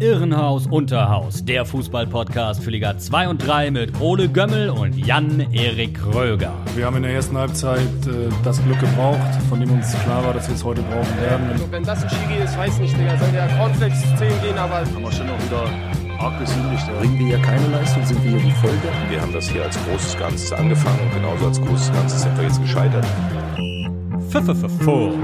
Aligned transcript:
Irrenhaus 0.00 0.66
Unterhaus, 0.66 1.44
der 1.44 1.64
Fußballpodcast 1.64 2.62
für 2.62 2.70
Liga 2.70 2.98
2 2.98 3.28
und 3.28 3.46
3 3.46 3.70
mit 3.70 4.00
Ole 4.00 4.28
Gömmel 4.28 4.68
und 4.68 4.94
Jan-Erik 4.94 5.98
Röger. 6.14 6.52
Wir 6.74 6.84
haben 6.84 6.96
in 6.96 7.04
der 7.04 7.12
ersten 7.12 7.36
Halbzeit 7.36 7.80
äh, 8.06 8.28
das 8.44 8.62
Glück 8.62 8.78
gebraucht, 8.78 9.18
von 9.48 9.58
dem 9.58 9.70
uns 9.70 9.96
klar 10.04 10.22
war, 10.24 10.34
dass 10.34 10.48
wir 10.48 10.54
es 10.54 10.64
heute 10.64 10.82
brauchen 10.82 11.20
werden. 11.20 11.50
Also, 11.50 11.72
wenn 11.72 11.82
das 11.82 12.02
ein 12.02 12.10
Schiri 12.10 12.44
ist, 12.44 12.58
weiß 12.58 12.78
nicht, 12.78 12.98
Digga, 12.98 13.16
soll 13.16 13.32
der 13.32 13.48
Cornflakes 13.56 14.02
10 14.16 14.28
gehen, 14.42 14.58
aber... 14.58 14.76
Haben 14.80 15.02
wir 15.02 15.12
schon 15.12 15.26
noch 15.28 15.42
wieder 15.44 15.64
arg 16.18 16.38
gesündigt. 16.40 16.84
Bringen 16.98 17.18
wir 17.18 17.26
hier 17.26 17.38
keine 17.38 17.66
Leistung, 17.68 18.04
sind 18.04 18.22
wir 18.22 18.32
hier 18.32 18.40
die 18.40 18.52
Folge. 18.52 18.88
Wir 19.08 19.20
haben 19.20 19.32
das 19.32 19.48
hier 19.48 19.64
als 19.64 19.78
großes 19.84 20.18
Ganzes 20.18 20.52
angefangen 20.52 21.00
und 21.00 21.14
genauso 21.14 21.46
als 21.46 21.60
großes 21.60 21.92
Ganzes 21.92 22.22
sind 22.22 22.36
wir 22.36 22.44
jetzt 22.44 22.60
gescheitert. 22.60 23.06
Pfefferfuß. 24.28 25.14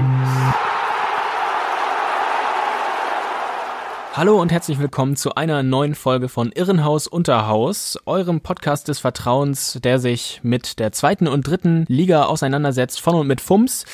Hallo 4.15 4.39
und 4.39 4.51
herzlich 4.51 4.77
willkommen 4.77 5.15
zu 5.15 5.33
einer 5.33 5.63
neuen 5.63 5.95
Folge 5.95 6.29
von 6.29 6.51
Irrenhaus 6.51 7.07
Unterhaus, 7.07 7.97
eurem 8.05 8.41
Podcast 8.41 8.87
des 8.87 8.99
Vertrauens, 8.99 9.79
der 9.83 9.97
sich 9.97 10.39
mit 10.43 10.77
der 10.77 10.91
zweiten 10.91 11.27
und 11.27 11.47
dritten 11.47 11.85
Liga 11.87 12.25
auseinandersetzt, 12.25 13.01
von 13.01 13.15
und 13.15 13.25
mit 13.25 13.41
FUMS. 13.41 13.85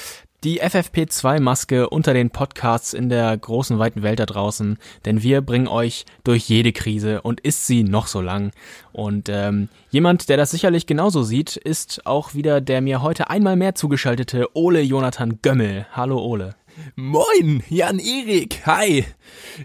Die 0.44 0.62
FFP2-Maske 0.62 1.88
unter 1.90 2.14
den 2.14 2.32
Podcasts 2.32 2.94
in 2.94 3.08
der 3.08 3.38
großen 3.38 3.80
weiten 3.80 4.04
Welt 4.04 4.20
da 4.20 4.26
draußen, 4.26 4.78
denn 5.06 5.24
wir 5.24 5.40
bringen 5.40 5.70
euch 5.70 6.04
durch 6.26 6.50
jede 6.50 6.74
Krise 6.74 7.22
und 7.22 7.40
ist 7.40 7.66
sie 7.66 7.86
noch 7.86 8.08
so 8.08 8.20
lang. 8.20 8.52
Und 8.92 9.30
ähm, 9.30 9.70
jemand, 9.90 10.28
der 10.28 10.36
das 10.36 10.52
sicherlich 10.52 10.86
genauso 10.86 11.24
sieht, 11.24 11.56
ist 11.56 12.06
auch 12.06 12.34
wieder 12.34 12.60
der 12.60 12.82
mir 12.82 13.02
heute 13.02 13.30
einmal 13.30 13.56
mehr 13.56 13.74
zugeschaltete 13.74 14.50
Ole 14.54 14.82
Jonathan 14.82 15.40
Gömmel. 15.42 15.88
Hallo 15.94 16.22
Ole. 16.22 16.56
Moin, 16.96 17.64
Jan-Erik, 17.70 18.66
hi. 18.66 19.06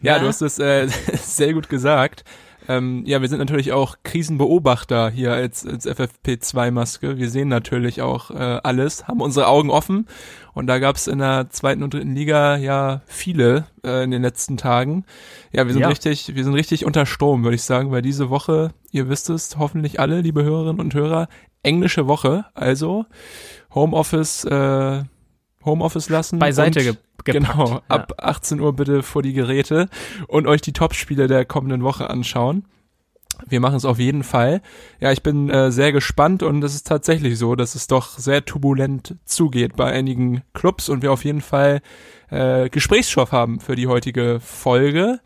Ja, 0.02 0.14
Na? 0.16 0.18
du 0.20 0.26
hast 0.28 0.42
es 0.42 0.58
äh, 0.58 0.88
sehr 1.14 1.52
gut 1.54 1.68
gesagt. 1.68 2.24
Ähm, 2.66 3.02
ja, 3.04 3.20
wir 3.20 3.28
sind 3.28 3.40
natürlich 3.40 3.72
auch 3.72 3.96
Krisenbeobachter 4.04 5.10
hier 5.10 5.32
als, 5.32 5.66
als 5.66 5.86
FFP2-Maske. 5.86 7.18
Wir 7.18 7.28
sehen 7.28 7.48
natürlich 7.48 8.00
auch 8.00 8.30
äh, 8.30 8.34
alles, 8.62 9.06
haben 9.06 9.20
unsere 9.20 9.48
Augen 9.48 9.68
offen. 9.68 10.06
Und 10.54 10.66
da 10.66 10.78
gab's 10.78 11.06
in 11.06 11.18
der 11.18 11.50
zweiten 11.50 11.82
und 11.82 11.92
dritten 11.92 12.14
Liga 12.14 12.56
ja 12.56 13.02
viele 13.06 13.66
äh, 13.84 14.02
in 14.04 14.10
den 14.12 14.22
letzten 14.22 14.56
Tagen. 14.56 15.04
Ja, 15.52 15.66
wir 15.66 15.74
sind 15.74 15.82
Ja. 15.82 15.88
richtig, 15.88 16.34
wir 16.34 16.42
sind 16.42 16.54
richtig 16.54 16.86
unter 16.86 17.04
Strom, 17.04 17.44
würde 17.44 17.56
ich 17.56 17.62
sagen, 17.64 17.90
weil 17.90 18.00
diese 18.00 18.30
Woche, 18.30 18.70
ihr 18.92 19.10
wisst 19.10 19.28
es 19.28 19.58
hoffentlich 19.58 20.00
alle, 20.00 20.22
liebe 20.22 20.42
Hörerinnen 20.42 20.80
und 20.80 20.94
Hörer, 20.94 21.28
englische 21.62 22.06
Woche. 22.06 22.46
Also 22.54 23.04
Homeoffice, 23.74 24.44
äh, 24.46 25.02
Homeoffice 25.64 26.08
lassen. 26.08 26.38
Beiseite 26.38 26.80
und- 26.80 26.84
ge 26.84 26.94
gepackt. 27.24 27.56
Genau, 27.56 27.68
Ja. 27.70 27.82
ab 27.88 28.12
18 28.18 28.60
Uhr 28.60 28.74
bitte 28.74 29.02
vor 29.02 29.22
die 29.22 29.32
Geräte 29.32 29.88
und 30.28 30.46
euch 30.46 30.60
die 30.60 30.72
Topspiele 30.74 31.26
der 31.26 31.44
kommenden 31.46 31.82
Woche 31.82 32.10
anschauen. 32.10 32.64
Wir 33.48 33.60
machen 33.60 33.76
es 33.76 33.84
auf 33.84 33.98
jeden 33.98 34.22
Fall. 34.22 34.62
Ja, 35.00 35.10
ich 35.10 35.22
bin 35.22 35.50
äh, 35.50 35.72
sehr 35.72 35.90
gespannt 35.90 36.42
und 36.42 36.62
es 36.62 36.74
ist 36.74 36.86
tatsächlich 36.86 37.36
so, 37.38 37.56
dass 37.56 37.74
es 37.74 37.86
doch 37.88 38.18
sehr 38.18 38.44
turbulent 38.44 39.16
zugeht 39.24 39.74
bei 39.74 39.90
einigen 39.90 40.42
Clubs 40.52 40.88
und 40.88 41.02
wir 41.02 41.12
auf 41.12 41.24
jeden 41.24 41.40
Fall 41.40 41.80
äh, 42.30 42.68
Gesprächsstoff 42.68 43.32
haben 43.32 43.58
für 43.58 43.74
die 43.74 43.86
heutige 43.88 44.38
Folge. 44.40 45.20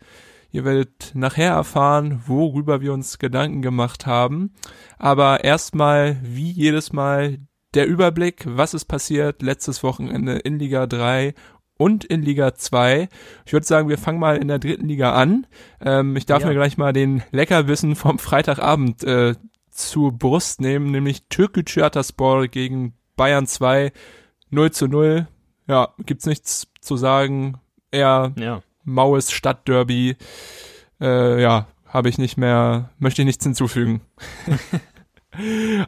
Ihr 0.51 0.65
werdet 0.65 1.11
nachher 1.13 1.51
erfahren, 1.51 2.23
worüber 2.25 2.81
wir 2.81 2.93
uns 2.93 3.19
Gedanken 3.19 3.61
gemacht 3.61 4.07
haben. 4.07 4.53
Aber 4.97 5.43
erstmal, 5.43 6.17
wie 6.23 6.49
jedes 6.51 6.91
Mal, 6.91 7.37
der 7.73 7.87
Überblick, 7.87 8.43
was 8.47 8.73
ist 8.73 8.85
passiert 8.85 9.41
letztes 9.41 9.83
Wochenende 9.83 10.33
in 10.37 10.57
Liga 10.59 10.87
3 10.87 11.33
und 11.77 12.03
in 12.03 12.21
Liga 12.23 12.53
2. 12.55 13.07
Ich 13.45 13.53
würde 13.53 13.65
sagen, 13.65 13.87
wir 13.89 13.97
fangen 13.97 14.19
mal 14.19 14.37
in 14.37 14.47
der 14.47 14.59
dritten 14.59 14.87
Liga 14.87 15.13
an. 15.13 15.47
Ähm, 15.81 16.15
ich 16.15 16.25
darf 16.25 16.41
Ja. 16.41 16.47
mir 16.49 16.55
gleich 16.55 16.77
mal 16.77 16.93
den 16.93 17.23
Leckerwissen 17.31 17.95
vom 17.95 18.19
Freitagabend 18.19 19.03
äh, 19.03 19.35
zur 19.71 20.11
Brust 20.11 20.59
nehmen, 20.61 20.91
nämlich 20.91 21.27
Türkgücü 21.29 21.81
Ataspor 21.81 22.47
gegen 22.47 22.93
Bayern 23.15 23.47
2, 23.47 23.91
0 24.49 24.71
zu 24.71 24.87
0. 24.87 25.27
Ja, 25.67 25.93
gibt's 26.05 26.25
nichts 26.25 26.67
zu 26.81 26.97
sagen. 26.97 27.59
Eher 27.91 28.33
Ja. 28.37 28.61
maues 28.83 29.31
Stadtderby. 29.31 30.17
Äh, 30.99 31.41
ja, 31.41 31.67
habe 31.87 32.09
ich 32.09 32.17
nicht 32.17 32.35
mehr, 32.37 32.89
möchte 32.99 33.21
ich 33.21 33.25
nichts 33.25 33.43
hinzufügen. 33.45 34.01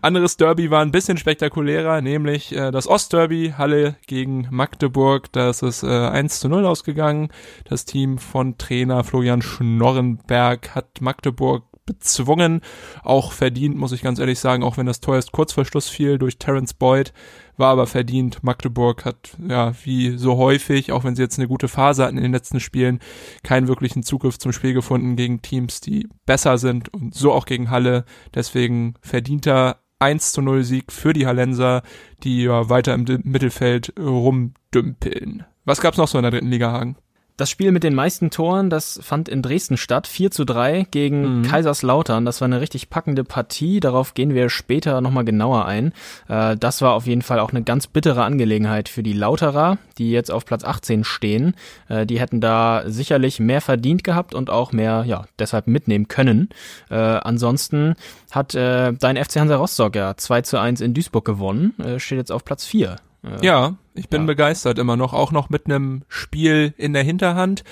Anderes 0.01 0.37
Derby 0.37 0.71
war 0.71 0.81
ein 0.81 0.91
bisschen 0.91 1.17
spektakulärer, 1.17 2.01
nämlich 2.01 2.55
äh, 2.55 2.71
das 2.71 2.87
Ostderby, 2.87 3.53
Halle 3.57 3.95
gegen 4.07 4.47
Magdeburg. 4.49 5.31
Da 5.31 5.49
ist 5.49 5.61
es 5.61 5.83
äh, 5.83 5.87
1 5.87 6.39
zu 6.39 6.49
0 6.49 6.65
ausgegangen. 6.65 7.29
Das 7.65 7.85
Team 7.85 8.17
von 8.17 8.57
Trainer 8.57 9.03
Florian 9.03 9.41
Schnorrenberg 9.41 10.75
hat 10.75 11.01
Magdeburg 11.01 11.63
bezwungen. 11.85 12.61
Auch 13.03 13.31
verdient, 13.31 13.75
muss 13.75 13.91
ich 13.91 14.01
ganz 14.01 14.19
ehrlich 14.19 14.39
sagen, 14.39 14.63
auch 14.63 14.77
wenn 14.77 14.85
das 14.85 15.01
Tor 15.01 15.15
erst 15.15 15.31
kurz 15.31 15.53
vor 15.53 15.65
Schluss 15.65 15.89
fiel 15.89 16.17
durch 16.17 16.37
Terence 16.37 16.73
Boyd, 16.73 17.13
war 17.61 17.71
aber 17.71 17.87
verdient. 17.87 18.43
Magdeburg 18.43 19.05
hat, 19.05 19.37
ja, 19.47 19.73
wie 19.85 20.17
so 20.17 20.35
häufig, 20.35 20.91
auch 20.91 21.05
wenn 21.05 21.15
sie 21.15 21.21
jetzt 21.21 21.39
eine 21.39 21.47
gute 21.47 21.69
Phase 21.69 22.03
hatten 22.03 22.17
in 22.17 22.23
den 22.23 22.33
letzten 22.33 22.59
Spielen, 22.59 22.99
keinen 23.43 23.69
wirklichen 23.69 24.03
Zugriff 24.03 24.37
zum 24.37 24.51
Spiel 24.51 24.73
gefunden 24.73 25.15
gegen 25.15 25.41
Teams, 25.41 25.79
die 25.79 26.09
besser 26.25 26.57
sind 26.57 26.93
und 26.93 27.15
so 27.15 27.31
auch 27.31 27.45
gegen 27.45 27.69
Halle. 27.69 28.03
Deswegen 28.35 28.95
verdienter 28.99 29.77
1 29.99 30.33
zu 30.33 30.41
0 30.41 30.63
Sieg 30.65 30.91
für 30.91 31.13
die 31.13 31.27
Hallenser, 31.27 31.83
die 32.23 32.41
ja 32.43 32.67
weiter 32.67 32.93
im 32.93 33.05
D- 33.05 33.19
Mittelfeld 33.23 33.93
rumdümpeln. 33.97 35.45
Was 35.63 35.79
gab's 35.79 35.97
noch 35.97 36.07
so 36.07 36.17
in 36.17 36.23
der 36.23 36.31
dritten 36.31 36.49
Liga, 36.49 36.71
Hagen? 36.71 36.97
Das 37.41 37.49
Spiel 37.49 37.71
mit 37.71 37.83
den 37.83 37.95
meisten 37.95 38.29
Toren, 38.29 38.69
das 38.69 38.99
fand 39.01 39.27
in 39.27 39.41
Dresden 39.41 39.75
statt. 39.75 40.05
4 40.05 40.29
zu 40.29 40.45
3 40.45 40.85
gegen 40.91 41.39
Mhm. 41.39 41.41
Kaiserslautern. 41.41 42.23
Das 42.23 42.39
war 42.39 42.45
eine 42.45 42.61
richtig 42.61 42.91
packende 42.91 43.23
Partie. 43.23 43.79
Darauf 43.79 44.13
gehen 44.13 44.35
wir 44.35 44.47
später 44.49 45.01
nochmal 45.01 45.25
genauer 45.25 45.65
ein. 45.65 45.91
Äh, 46.27 46.55
das 46.55 46.83
war 46.83 46.93
auf 46.93 47.07
jeden 47.07 47.23
Fall 47.23 47.39
auch 47.39 47.49
eine 47.49 47.63
ganz 47.63 47.87
bittere 47.87 48.23
Angelegenheit 48.25 48.89
für 48.89 49.01
die 49.01 49.13
Lauterer, 49.13 49.79
die 49.97 50.11
jetzt 50.11 50.29
auf 50.29 50.45
Platz 50.45 50.63
18 50.63 51.03
stehen. 51.03 51.55
Äh, 51.89 52.05
die 52.05 52.19
hätten 52.19 52.41
da 52.41 52.83
sicherlich 52.85 53.39
mehr 53.39 53.61
verdient 53.61 54.03
gehabt 54.03 54.35
und 54.35 54.51
auch 54.51 54.71
mehr, 54.71 55.03
ja, 55.07 55.25
deshalb 55.39 55.65
mitnehmen 55.65 56.07
können. 56.07 56.49
Äh, 56.91 56.95
ansonsten 56.95 57.95
hat 58.29 58.53
äh, 58.53 58.93
dein 58.93 59.17
FC 59.17 59.37
Hansa 59.37 59.55
Rostock 59.55 59.95
ja 59.95 60.15
2 60.15 60.43
zu 60.43 60.59
1 60.59 60.79
in 60.79 60.93
Duisburg 60.93 61.25
gewonnen. 61.25 61.73
Äh, 61.79 61.97
steht 61.99 62.19
jetzt 62.19 62.31
auf 62.31 62.45
Platz 62.45 62.65
4. 62.65 62.97
Äh, 63.23 63.45
Ja, 63.45 63.75
ich 63.93 64.09
bin 64.09 64.21
Ja. 64.21 64.27
begeistert 64.27 64.79
immer 64.79 64.97
noch, 64.97 65.13
auch 65.13 65.31
noch 65.31 65.49
mit 65.49 65.65
einem 65.65 66.03
Spiel 66.07 66.73
in 66.77 66.93
der 66.93 67.03
Hinterhand. 67.03 67.63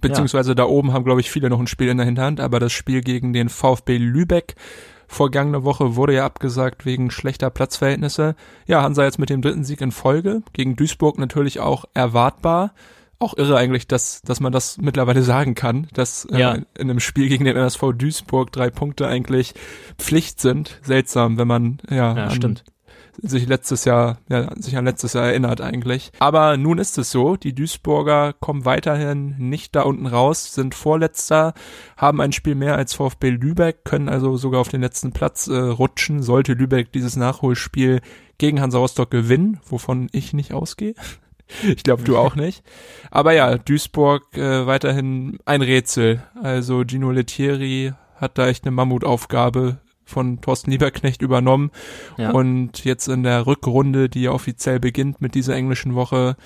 Beziehungsweise 0.00 0.54
da 0.54 0.64
oben 0.64 0.92
haben, 0.92 1.04
glaube 1.04 1.20
ich, 1.20 1.28
viele 1.30 1.50
noch 1.50 1.58
ein 1.58 1.66
Spiel 1.66 1.88
in 1.88 1.96
der 1.96 2.06
Hinterhand, 2.06 2.38
aber 2.38 2.60
das 2.60 2.72
Spiel 2.72 3.00
gegen 3.00 3.32
den 3.32 3.48
VfB 3.48 3.96
Lübeck 3.98 4.54
vergangene 5.08 5.64
Woche 5.64 5.96
wurde 5.96 6.14
ja 6.14 6.24
abgesagt 6.26 6.84
wegen 6.86 7.10
schlechter 7.10 7.50
Platzverhältnisse. 7.50 8.36
Ja, 8.66 8.82
Hansa 8.82 9.04
jetzt 9.04 9.18
mit 9.18 9.30
dem 9.30 9.42
dritten 9.42 9.64
Sieg 9.64 9.80
in 9.80 9.90
Folge. 9.90 10.42
Gegen 10.52 10.76
Duisburg 10.76 11.18
natürlich 11.18 11.58
auch 11.60 11.86
erwartbar. 11.94 12.74
Auch 13.18 13.36
irre 13.36 13.56
eigentlich, 13.56 13.88
dass, 13.88 14.22
dass 14.22 14.38
man 14.38 14.52
das 14.52 14.78
mittlerweile 14.78 15.22
sagen 15.22 15.54
kann, 15.56 15.88
dass 15.94 16.28
Ja. 16.30 16.54
äh, 16.54 16.62
in 16.78 16.90
einem 16.90 17.00
Spiel 17.00 17.28
gegen 17.28 17.44
den 17.44 17.56
MSV 17.56 17.92
Duisburg 17.96 18.52
drei 18.52 18.70
Punkte 18.70 19.08
eigentlich 19.08 19.54
Pflicht 19.98 20.40
sind. 20.40 20.78
Seltsam, 20.82 21.38
wenn 21.38 21.48
man 21.48 21.78
ja, 21.90 22.14
Ja, 22.14 22.24
an, 22.26 22.30
stimmt. 22.30 22.62
Sich 23.20 23.46
letztes 23.46 23.84
Jahr, 23.84 24.18
ja, 24.28 24.50
sich 24.56 24.76
an 24.76 24.84
letztes 24.84 25.12
Jahr 25.12 25.26
erinnert 25.26 25.60
eigentlich. 25.60 26.12
Aber 26.18 26.56
nun 26.56 26.78
ist 26.78 26.98
es 26.98 27.10
so, 27.10 27.36
die 27.36 27.54
Duisburger 27.54 28.32
kommen 28.32 28.64
weiterhin 28.64 29.34
nicht 29.38 29.74
da 29.74 29.82
unten 29.82 30.06
raus, 30.06 30.54
sind 30.54 30.74
Vorletzter, 30.74 31.54
haben 31.96 32.20
ein 32.20 32.32
Spiel 32.32 32.54
mehr 32.54 32.76
als 32.76 32.94
VfB 32.94 33.30
Lübeck, 33.30 33.84
können 33.84 34.08
also 34.08 34.36
sogar 34.36 34.60
auf 34.60 34.68
den 34.68 34.80
letzten 34.80 35.12
Platz 35.12 35.48
äh, 35.48 35.56
rutschen, 35.56 36.22
sollte 36.22 36.52
Lübeck 36.52 36.92
dieses 36.92 37.16
Nachholspiel 37.16 38.00
gegen 38.38 38.60
Hansa 38.60 38.78
Rostock 38.78 39.10
gewinnen, 39.10 39.60
wovon 39.68 40.08
ich 40.12 40.32
nicht 40.32 40.52
ausgehe. 40.52 40.94
Ich 41.62 41.82
glaube, 41.82 42.02
du 42.02 42.18
auch 42.18 42.34
nicht. 42.34 42.62
Aber 43.10 43.32
ja, 43.32 43.56
Duisburg 43.56 44.36
äh, 44.36 44.66
weiterhin 44.66 45.38
ein 45.46 45.62
Rätsel. 45.62 46.22
Also 46.42 46.84
Gino 46.86 47.10
Lettieri 47.10 47.94
hat 48.16 48.36
da 48.36 48.48
echt 48.48 48.64
eine 48.64 48.72
Mammutaufgabe 48.72 49.78
von 50.08 50.40
Thorsten 50.40 50.70
Lieberknecht 50.70 51.22
übernommen. 51.22 51.70
Ja. 52.16 52.30
Und 52.30 52.84
jetzt 52.84 53.08
in 53.08 53.22
der 53.22 53.46
Rückrunde, 53.46 54.08
die 54.08 54.22
ja 54.22 54.32
offiziell 54.32 54.80
beginnt 54.80 55.20
mit 55.20 55.34
dieser 55.34 55.54
englischen 55.54 55.94
Woche, 55.94 56.36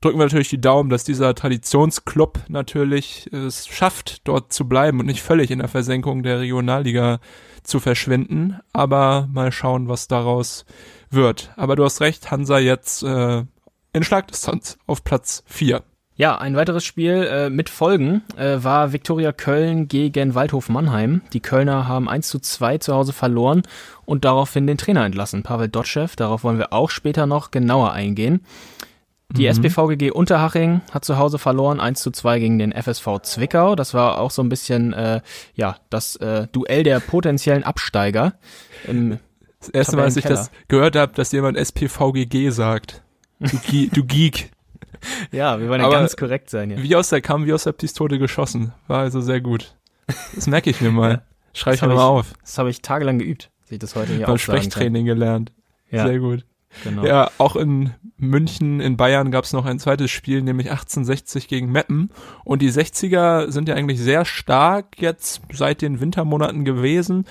drücken 0.00 0.18
wir 0.18 0.24
natürlich 0.24 0.48
die 0.48 0.60
Daumen, 0.60 0.90
dass 0.90 1.04
dieser 1.04 1.34
Traditionsclub 1.34 2.40
natürlich 2.48 3.32
es 3.32 3.66
schafft, 3.66 4.26
dort 4.28 4.52
zu 4.52 4.68
bleiben 4.68 5.00
und 5.00 5.06
nicht 5.06 5.22
völlig 5.22 5.50
in 5.50 5.60
der 5.60 5.68
Versenkung 5.68 6.22
der 6.22 6.40
Regionalliga 6.40 7.20
zu 7.62 7.80
verschwinden. 7.80 8.58
Aber 8.72 9.28
mal 9.32 9.52
schauen, 9.52 9.88
was 9.88 10.08
daraus 10.08 10.64
wird. 11.10 11.52
Aber 11.56 11.76
du 11.76 11.84
hast 11.84 12.00
recht, 12.00 12.30
Hansa 12.30 12.58
jetzt 12.58 13.02
äh, 13.02 13.44
in 13.92 14.02
Schlagdistanz 14.02 14.78
auf 14.86 15.04
Platz 15.04 15.42
4. 15.46 15.82
Ja, 16.18 16.38
ein 16.38 16.56
weiteres 16.56 16.82
Spiel 16.84 17.28
äh, 17.30 17.50
mit 17.50 17.68
Folgen 17.68 18.22
äh, 18.38 18.56
war 18.62 18.92
Viktoria 18.94 19.32
Köln 19.32 19.86
gegen 19.86 20.34
Waldhof 20.34 20.70
Mannheim. 20.70 21.20
Die 21.34 21.40
Kölner 21.40 21.86
haben 21.86 22.08
1 22.08 22.28
zu 22.28 22.38
2 22.38 22.78
zu 22.78 22.94
Hause 22.94 23.12
verloren 23.12 23.62
und 24.06 24.24
daraufhin 24.24 24.66
den 24.66 24.78
Trainer 24.78 25.04
entlassen, 25.04 25.42
Pavel 25.42 25.68
Dotschew. 25.68 26.06
Darauf 26.16 26.42
wollen 26.42 26.56
wir 26.58 26.72
auch 26.72 26.88
später 26.88 27.26
noch 27.26 27.50
genauer 27.50 27.92
eingehen. 27.92 28.40
Die 29.30 29.42
Mhm. 29.42 29.48
SPVGG 29.66 30.10
Unterhaching 30.12 30.80
hat 30.90 31.04
zu 31.04 31.18
Hause 31.18 31.38
verloren, 31.38 31.80
1 31.80 32.00
zu 32.00 32.10
2 32.10 32.38
gegen 32.38 32.58
den 32.58 32.72
FSV 32.72 33.18
Zwickau. 33.22 33.74
Das 33.76 33.92
war 33.92 34.18
auch 34.18 34.30
so 34.30 34.40
ein 34.42 34.48
bisschen, 34.48 34.94
äh, 34.94 35.20
ja, 35.54 35.76
das 35.90 36.16
äh, 36.16 36.46
Duell 36.52 36.82
der 36.82 37.00
potenziellen 37.00 37.64
Absteiger. 37.64 38.34
Im, 38.86 39.18
Das 39.58 39.68
erste 39.68 39.96
Mal, 39.96 40.04
als 40.04 40.16
ich 40.16 40.24
das 40.24 40.50
gehört 40.68 40.96
habe, 40.96 41.12
dass 41.12 41.32
jemand 41.32 41.58
SPVGG 41.58 42.48
sagt. 42.50 43.02
Du, 43.40 43.58
Gie- 43.68 43.90
du 43.92 44.02
Geek. 44.04 44.50
Ja, 45.32 45.60
wir 45.60 45.68
wollen 45.68 45.80
ja 45.80 45.86
Aber 45.86 45.96
ganz 45.96 46.16
korrekt 46.16 46.50
sein 46.50 46.70
hier. 46.70 46.82
Wie 46.82 46.96
aus 46.96 47.08
der 47.08 47.20
kam, 47.20 47.46
wie 47.46 47.52
aus 47.52 47.64
der 47.64 47.72
Pistole 47.72 48.18
geschossen. 48.18 48.72
War 48.86 49.00
also 49.00 49.20
sehr 49.20 49.40
gut. 49.40 49.74
Das 50.34 50.46
merke 50.46 50.70
ich 50.70 50.80
mir 50.80 50.90
mal. 50.90 51.22
Schreibe 51.52 51.76
ich 51.76 51.82
mir 51.82 51.88
mal 51.88 52.04
auf. 52.04 52.34
Das 52.42 52.58
habe 52.58 52.70
ich 52.70 52.82
tagelang 52.82 53.18
geübt, 53.18 53.50
dass 53.62 53.72
ich 53.72 53.78
das 53.78 53.96
heute 53.96 54.14
hier 54.14 54.26
Beim. 54.26 54.38
Sprechtraining 54.38 55.06
gelernt. 55.06 55.52
Ja, 55.90 56.06
Sehr 56.06 56.18
gut. 56.18 56.44
genau. 56.84 57.04
Ja, 57.04 57.30
auch 57.38 57.56
in 57.56 57.94
München, 58.18 58.80
in 58.80 58.96
Bayern 58.96 59.30
gab 59.30 59.44
es 59.44 59.52
noch 59.52 59.66
ein 59.66 59.78
zweites 59.78 60.10
Spiel, 60.10 60.42
nämlich 60.42 60.70
1860 60.70 61.48
gegen 61.48 61.70
Meppen. 61.70 62.10
Und 62.44 62.62
die 62.62 62.70
60er 62.70 63.50
sind 63.50 63.68
ja 63.68 63.74
eigentlich 63.74 64.00
sehr 64.00 64.24
stark 64.24 65.00
jetzt 65.00 65.42
seit 65.52 65.82
den 65.82 66.00
Wintermonaten 66.00 66.64
gewesen. 66.64 67.24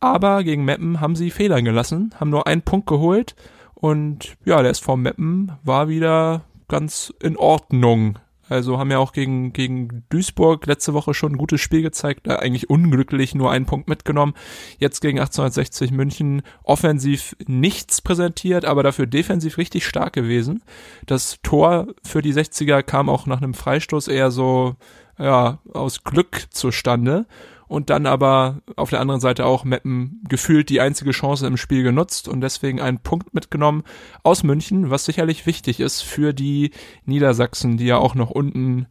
Aber 0.00 0.42
gegen 0.44 0.64
Meppen 0.64 1.00
haben 1.00 1.14
sie 1.14 1.30
Fehler 1.30 1.60
gelassen, 1.62 2.14
haben 2.18 2.30
nur 2.30 2.46
einen 2.46 2.62
Punkt 2.62 2.86
geholt. 2.86 3.36
Und 3.74 4.36
ja, 4.44 4.62
der 4.62 4.70
SV 4.72 4.96
Meppen 4.96 5.52
war 5.62 5.88
wieder 5.88 6.42
ganz 6.70 7.12
in 7.20 7.36
Ordnung. 7.36 8.18
Also 8.50 8.78
haben 8.78 8.90
ja 8.90 8.98
auch 8.98 9.12
gegen, 9.12 9.52
gegen 9.52 10.02
Duisburg 10.08 10.66
letzte 10.66 10.92
Woche 10.92 11.14
schon 11.14 11.32
ein 11.32 11.38
gutes 11.38 11.60
Spiel 11.60 11.82
gezeigt, 11.82 12.26
da 12.26 12.36
eigentlich 12.36 12.68
unglücklich 12.68 13.32
nur 13.32 13.52
einen 13.52 13.64
Punkt 13.64 13.88
mitgenommen. 13.88 14.34
Jetzt 14.78 15.00
gegen 15.00 15.20
1860 15.20 15.92
München 15.92 16.42
offensiv 16.64 17.36
nichts 17.46 18.00
präsentiert, 18.00 18.64
aber 18.64 18.82
dafür 18.82 19.06
defensiv 19.06 19.56
richtig 19.56 19.86
stark 19.86 20.14
gewesen. 20.14 20.64
Das 21.06 21.38
Tor 21.44 21.86
für 22.02 22.22
die 22.22 22.34
60er 22.34 22.82
kam 22.82 23.08
auch 23.08 23.26
nach 23.26 23.40
einem 23.40 23.54
Freistoß 23.54 24.08
eher 24.08 24.32
so, 24.32 24.74
ja, 25.16 25.60
aus 25.72 26.02
Glück 26.02 26.46
zustande. 26.50 27.26
Und 27.70 27.88
dann 27.88 28.04
aber 28.06 28.62
auf 28.74 28.90
der 28.90 28.98
anderen 28.98 29.20
Seite 29.20 29.46
auch 29.46 29.62
Meppen 29.62 30.24
gefühlt 30.28 30.70
die 30.70 30.80
einzige 30.80 31.12
Chance 31.12 31.46
im 31.46 31.56
Spiel 31.56 31.84
genutzt 31.84 32.26
und 32.26 32.40
deswegen 32.40 32.80
einen 32.80 32.98
Punkt 32.98 33.32
mitgenommen 33.32 33.84
aus 34.24 34.42
München, 34.42 34.90
was 34.90 35.04
sicherlich 35.04 35.46
wichtig 35.46 35.78
ist 35.78 36.00
für 36.02 36.34
die 36.34 36.72
Niedersachsen, 37.04 37.76
die 37.76 37.86
ja 37.86 37.96
auch 37.96 38.16
noch 38.16 38.30
unten 38.30 38.88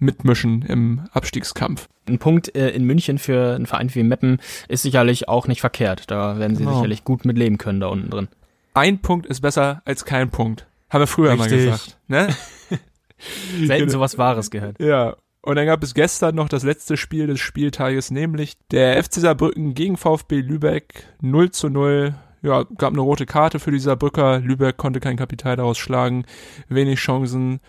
mitmischen 0.00 0.62
im 0.62 1.02
Abstiegskampf. 1.12 1.88
Ein 2.08 2.18
Punkt 2.18 2.52
äh, 2.56 2.70
in 2.70 2.82
München 2.82 3.18
für 3.18 3.54
einen 3.54 3.66
Verein 3.66 3.94
wie 3.94 4.02
Meppen 4.02 4.38
ist 4.66 4.82
sicherlich 4.82 5.28
auch 5.28 5.46
nicht 5.46 5.60
verkehrt. 5.60 6.10
Da 6.10 6.36
werden 6.40 6.56
sie 6.56 6.64
Genau. 6.64 6.74
sicherlich 6.74 7.04
gut 7.04 7.24
mit 7.24 7.38
leben 7.38 7.58
können 7.58 7.78
da 7.78 7.86
unten 7.86 8.10
drin. 8.10 8.26
Ein 8.74 8.98
Punkt 8.98 9.26
ist 9.26 9.40
besser 9.40 9.82
als 9.84 10.04
kein 10.04 10.30
Punkt. 10.30 10.66
Haben 10.90 11.02
wir 11.02 11.06
früher 11.06 11.36
mal 11.36 11.44
Richtig. 11.44 11.66
gesagt. 11.66 11.98
Ne? 12.08 12.28
Selten 13.66 13.88
sowas 13.88 14.18
Wahres 14.18 14.50
gehört. 14.50 14.80
Ja. 14.80 15.14
Und 15.46 15.54
dann 15.54 15.66
gab 15.66 15.80
es 15.84 15.94
gestern 15.94 16.34
noch 16.34 16.48
das 16.48 16.64
letzte 16.64 16.96
Spiel 16.96 17.28
des 17.28 17.38
Spieltages, 17.38 18.10
nämlich 18.10 18.56
der 18.72 19.00
FC 19.00 19.20
Saarbrücken 19.20 19.74
gegen 19.74 19.96
VfB 19.96 20.40
Lübeck 20.40 21.04
0 21.20 21.52
zu 21.52 21.68
0. 21.68 22.16
Ja, 22.42 22.64
gab 22.76 22.92
eine 22.92 23.00
rote 23.00 23.26
Karte 23.26 23.60
für 23.60 23.70
die 23.70 23.78
Saarbrücker. 23.78 24.40
Lübeck 24.40 24.76
konnte 24.76 24.98
kein 24.98 25.16
Kapital 25.16 25.54
daraus 25.54 25.78
schlagen. 25.78 26.24
Wenig 26.68 26.98
Chancen 26.98 27.60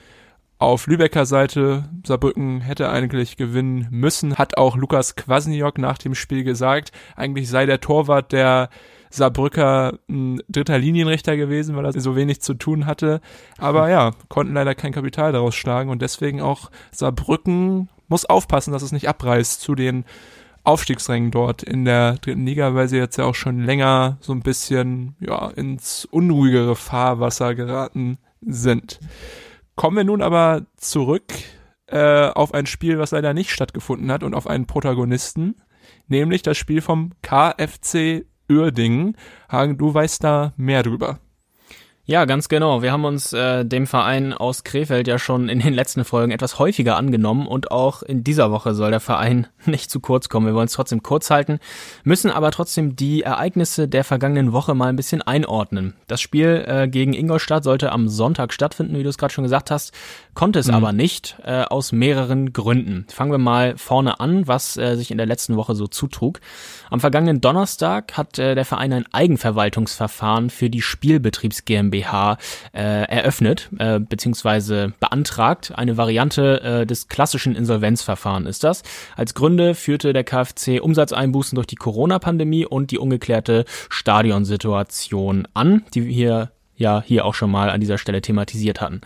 auf 0.57 0.87
Lübecker 0.87 1.27
Seite. 1.27 1.87
Saarbrücken 2.03 2.61
hätte 2.61 2.89
eigentlich 2.89 3.37
gewinnen 3.37 3.85
müssen. 3.91 4.37
Hat 4.37 4.57
auch 4.57 4.75
Lukas 4.75 5.15
Kwasniok 5.15 5.77
nach 5.77 5.99
dem 5.99 6.15
Spiel 6.15 6.43
gesagt. 6.43 6.91
Eigentlich 7.15 7.47
sei 7.47 7.67
der 7.67 7.79
Torwart 7.79 8.31
der 8.31 8.69
Saarbrücker 9.09 9.99
ein 10.09 10.41
dritter 10.49 10.77
Linienrichter 10.77 11.37
gewesen, 11.37 11.75
weil 11.75 11.85
er 11.85 11.99
so 11.99 12.15
wenig 12.15 12.41
zu 12.41 12.53
tun 12.53 12.85
hatte. 12.85 13.21
Aber 13.57 13.89
ja, 13.89 14.11
konnten 14.29 14.53
leider 14.53 14.75
kein 14.75 14.91
Kapital 14.91 15.31
daraus 15.31 15.55
schlagen 15.55 15.89
und 15.89 16.01
deswegen 16.01 16.41
auch 16.41 16.71
Saarbrücken 16.91 17.89
muss 18.07 18.25
aufpassen, 18.25 18.71
dass 18.71 18.83
es 18.83 18.91
nicht 18.91 19.09
abreißt 19.09 19.61
zu 19.61 19.75
den 19.75 20.05
Aufstiegsrängen 20.63 21.31
dort 21.31 21.63
in 21.63 21.85
der 21.85 22.15
dritten 22.15 22.45
Liga, 22.45 22.75
weil 22.75 22.89
sie 22.89 22.97
jetzt 22.97 23.17
ja 23.17 23.23
auch 23.23 23.35
schon 23.35 23.63
länger 23.63 24.17
so 24.19 24.33
ein 24.33 24.41
bisschen 24.41 25.15
ja 25.19 25.47
ins 25.49 26.05
unruhigere 26.05 26.75
Fahrwasser 26.75 27.55
geraten 27.55 28.17
sind. 28.41 28.99
Kommen 29.75 29.95
wir 29.95 30.03
nun 30.03 30.21
aber 30.21 30.65
zurück 30.75 31.31
äh, 31.87 32.27
auf 32.27 32.53
ein 32.53 32.65
Spiel, 32.65 32.99
was 32.99 33.11
leider 33.11 33.33
nicht 33.33 33.51
stattgefunden 33.51 34.11
hat 34.11 34.23
und 34.23 34.33
auf 34.33 34.47
einen 34.47 34.65
Protagonisten, 34.65 35.55
nämlich 36.07 36.41
das 36.41 36.57
Spiel 36.57 36.81
vom 36.81 37.11
KFC 37.21 38.25
Uerdingen. 38.49 39.15
Hagen, 39.49 39.77
du 39.77 39.93
weißt 39.93 40.23
da 40.23 40.53
mehr 40.57 40.83
drüber. 40.83 41.19
Ja, 42.09 42.23
ganz 42.23 42.47
genau. 42.47 42.81
Wir 42.81 42.93
haben 42.93 43.03
uns 43.03 43.33
äh, 43.33 43.65
dem 43.65 43.85
Verein 43.85 44.31
aus 44.31 44.63
Krefeld 44.63 45.09
ja 45.09 45.19
schon 45.19 45.49
in 45.49 45.59
den 45.59 45.73
letzten 45.73 46.05
Folgen 46.05 46.31
etwas 46.31 46.57
häufiger 46.57 46.95
angenommen 46.95 47.47
und 47.47 47.69
auch 47.69 48.01
in 48.01 48.23
dieser 48.23 48.49
Woche 48.49 48.73
soll 48.73 48.91
der 48.91 49.01
Verein 49.01 49.47
nicht 49.65 49.91
zu 49.91 49.99
kurz 49.99 50.29
kommen. 50.29 50.45
Wir 50.45 50.53
wollen 50.53 50.67
es 50.67 50.71
trotzdem 50.71 51.03
kurz 51.03 51.29
halten, 51.29 51.59
müssen 52.05 52.31
aber 52.31 52.51
trotzdem 52.51 52.95
die 52.95 53.23
Ereignisse 53.23 53.89
der 53.89 54.05
vergangenen 54.05 54.53
Woche 54.53 54.73
mal 54.73 54.87
ein 54.87 54.95
bisschen 54.95 55.21
einordnen. 55.21 55.95
Das 56.07 56.21
Spiel 56.21 56.63
äh, 56.65 56.87
gegen 56.87 57.11
Ingolstadt 57.11 57.65
sollte 57.65 57.91
am 57.91 58.07
Sonntag 58.07 58.53
stattfinden, 58.53 58.97
wie 58.97 59.03
du 59.03 59.09
es 59.09 59.17
gerade 59.17 59.33
schon 59.33 59.43
gesagt 59.43 59.69
hast, 59.69 59.91
konnte 60.33 60.59
es 60.59 60.69
aber 60.69 60.93
nicht, 60.93 61.35
äh, 61.43 61.63
aus 61.63 61.91
mehreren 61.91 62.53
Gründen. 62.53 63.05
Fangen 63.09 63.33
wir 63.33 63.37
mal 63.37 63.75
vorne 63.75 64.21
an, 64.21 64.47
was 64.47 64.77
äh, 64.77 64.95
sich 64.95 65.11
in 65.11 65.17
der 65.17 65.27
letzten 65.27 65.57
Woche 65.57 65.75
so 65.75 65.87
zutrug. 65.87 66.39
Am 66.89 66.99
vergangenen 66.99 67.41
Donnerstag 67.41 68.17
hat 68.17 68.39
äh, 68.39 68.55
der 68.55 68.65
Verein 68.65 68.93
ein 68.93 69.05
Eigenverwaltungsverfahren 69.11 70.49
für 70.49 70.69
die 70.69 70.81
Spielbetriebs 70.81 71.65
GmbH 71.65 72.37
äh, 72.73 72.79
eröffnet 72.79 73.69
äh, 73.77 73.99
beziehungsweise 73.99 74.93
beantragt. 74.99 75.73
Eine 75.75 75.97
Variante 75.97 76.61
äh, 76.61 76.85
des 76.85 77.07
klassischen 77.07 77.55
Insolvenzverfahrens 77.55 78.47
ist 78.47 78.63
das. 78.63 78.83
Als 79.15 79.33
Gründe 79.33 79.75
führte 79.75 80.13
der 80.13 80.23
KfC 80.23 80.79
Umsatzeinbußen 80.79 81.55
durch 81.55 81.67
die 81.67 81.75
Corona-Pandemie 81.75 82.65
und 82.65 82.91
die 82.91 82.97
ungeklärte 82.97 83.65
Stadionsituation 83.89 85.47
an, 85.53 85.83
die 85.93 86.01
hier 86.01 86.51
ja 86.77 87.03
hier 87.05 87.25
auch 87.25 87.33
schon 87.33 87.51
mal 87.51 87.69
an 87.69 87.81
dieser 87.81 87.97
Stelle 87.97 88.21
thematisiert 88.21 88.81
hatten. 88.81 89.01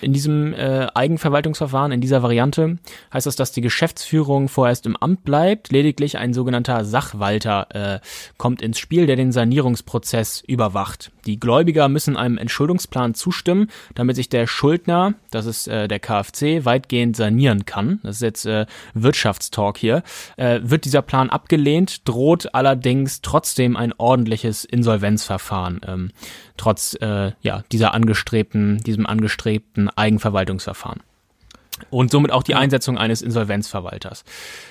In 0.00 0.12
diesem 0.12 0.54
äh, 0.54 0.86
Eigenverwaltungsverfahren, 0.94 1.92
in 1.92 2.00
dieser 2.00 2.22
Variante, 2.22 2.78
heißt 3.12 3.26
das, 3.26 3.36
dass 3.36 3.52
die 3.52 3.60
Geschäftsführung 3.60 4.48
vorerst 4.48 4.86
im 4.86 4.96
Amt 4.96 5.24
bleibt, 5.24 5.72
lediglich 5.72 6.18
ein 6.18 6.32
sogenannter 6.32 6.84
Sachwalter 6.84 7.66
äh, 7.70 8.00
kommt 8.36 8.62
ins 8.62 8.78
Spiel, 8.78 9.06
der 9.06 9.16
den 9.16 9.32
Sanierungsprozess 9.32 10.42
überwacht. 10.46 11.10
Die 11.26 11.40
Gläubiger 11.40 11.88
müssen 11.88 12.16
einem 12.16 12.38
Entschuldungsplan 12.38 13.14
zustimmen, 13.14 13.70
damit 13.94 14.16
sich 14.16 14.28
der 14.28 14.46
Schuldner, 14.46 15.14
das 15.30 15.46
ist 15.46 15.68
äh, 15.68 15.88
der 15.88 15.98
KfC, 15.98 16.64
weitgehend 16.64 17.16
sanieren 17.16 17.66
kann. 17.66 18.00
Das 18.02 18.16
ist 18.16 18.22
jetzt 18.22 18.46
äh, 18.46 18.66
Wirtschaftstalk 18.94 19.76
hier. 19.76 20.02
Äh, 20.36 20.60
wird 20.62 20.84
dieser 20.84 21.02
Plan 21.02 21.30
abgelehnt, 21.30 22.08
droht 22.08 22.54
allerdings 22.54 23.20
trotzdem 23.20 23.76
ein 23.76 23.92
ordentliches 23.96 24.64
Insolvenzverfahren, 24.64 25.80
ähm, 25.86 26.10
trotz 26.56 26.94
äh, 27.00 27.07
ja 27.40 27.62
dieser 27.72 27.94
angestrebten, 27.94 28.78
diesem 28.78 29.06
angestrebten 29.06 29.88
Eigenverwaltungsverfahren. 29.90 31.02
Und 31.90 32.10
somit 32.10 32.32
auch 32.32 32.42
die 32.42 32.56
Einsetzung 32.56 32.98
eines 32.98 33.22
Insolvenzverwalters. 33.22 34.24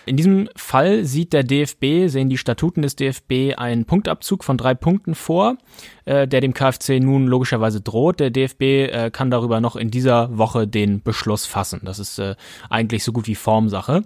In 0.05 0.17
diesem 0.17 0.49
Fall 0.55 1.05
sieht 1.05 1.31
der 1.33 1.43
DFB, 1.43 2.07
sehen 2.07 2.29
die 2.29 2.37
Statuten 2.37 2.81
des 2.81 2.95
DFB 2.95 3.57
einen 3.57 3.85
Punktabzug 3.85 4.43
von 4.43 4.57
drei 4.57 4.73
Punkten 4.73 5.15
vor, 5.15 5.57
äh, 6.07 6.27
der 6.27 6.41
dem 6.41 6.53
KfC 6.53 6.99
nun 6.99 7.27
logischerweise 7.27 7.81
droht. 7.81 8.19
Der 8.19 8.29
DFB 8.29 8.61
äh, 8.61 9.11
kann 9.11 9.29
darüber 9.29 9.59
noch 9.59 9.75
in 9.75 9.91
dieser 9.91 10.37
Woche 10.37 10.67
den 10.67 11.01
Beschluss 11.03 11.45
fassen. 11.45 11.81
Das 11.83 11.99
ist 11.99 12.17
äh, 12.17 12.35
eigentlich 12.69 13.03
so 13.03 13.11
gut 13.11 13.27
wie 13.27 13.35
Formsache. 13.35 14.03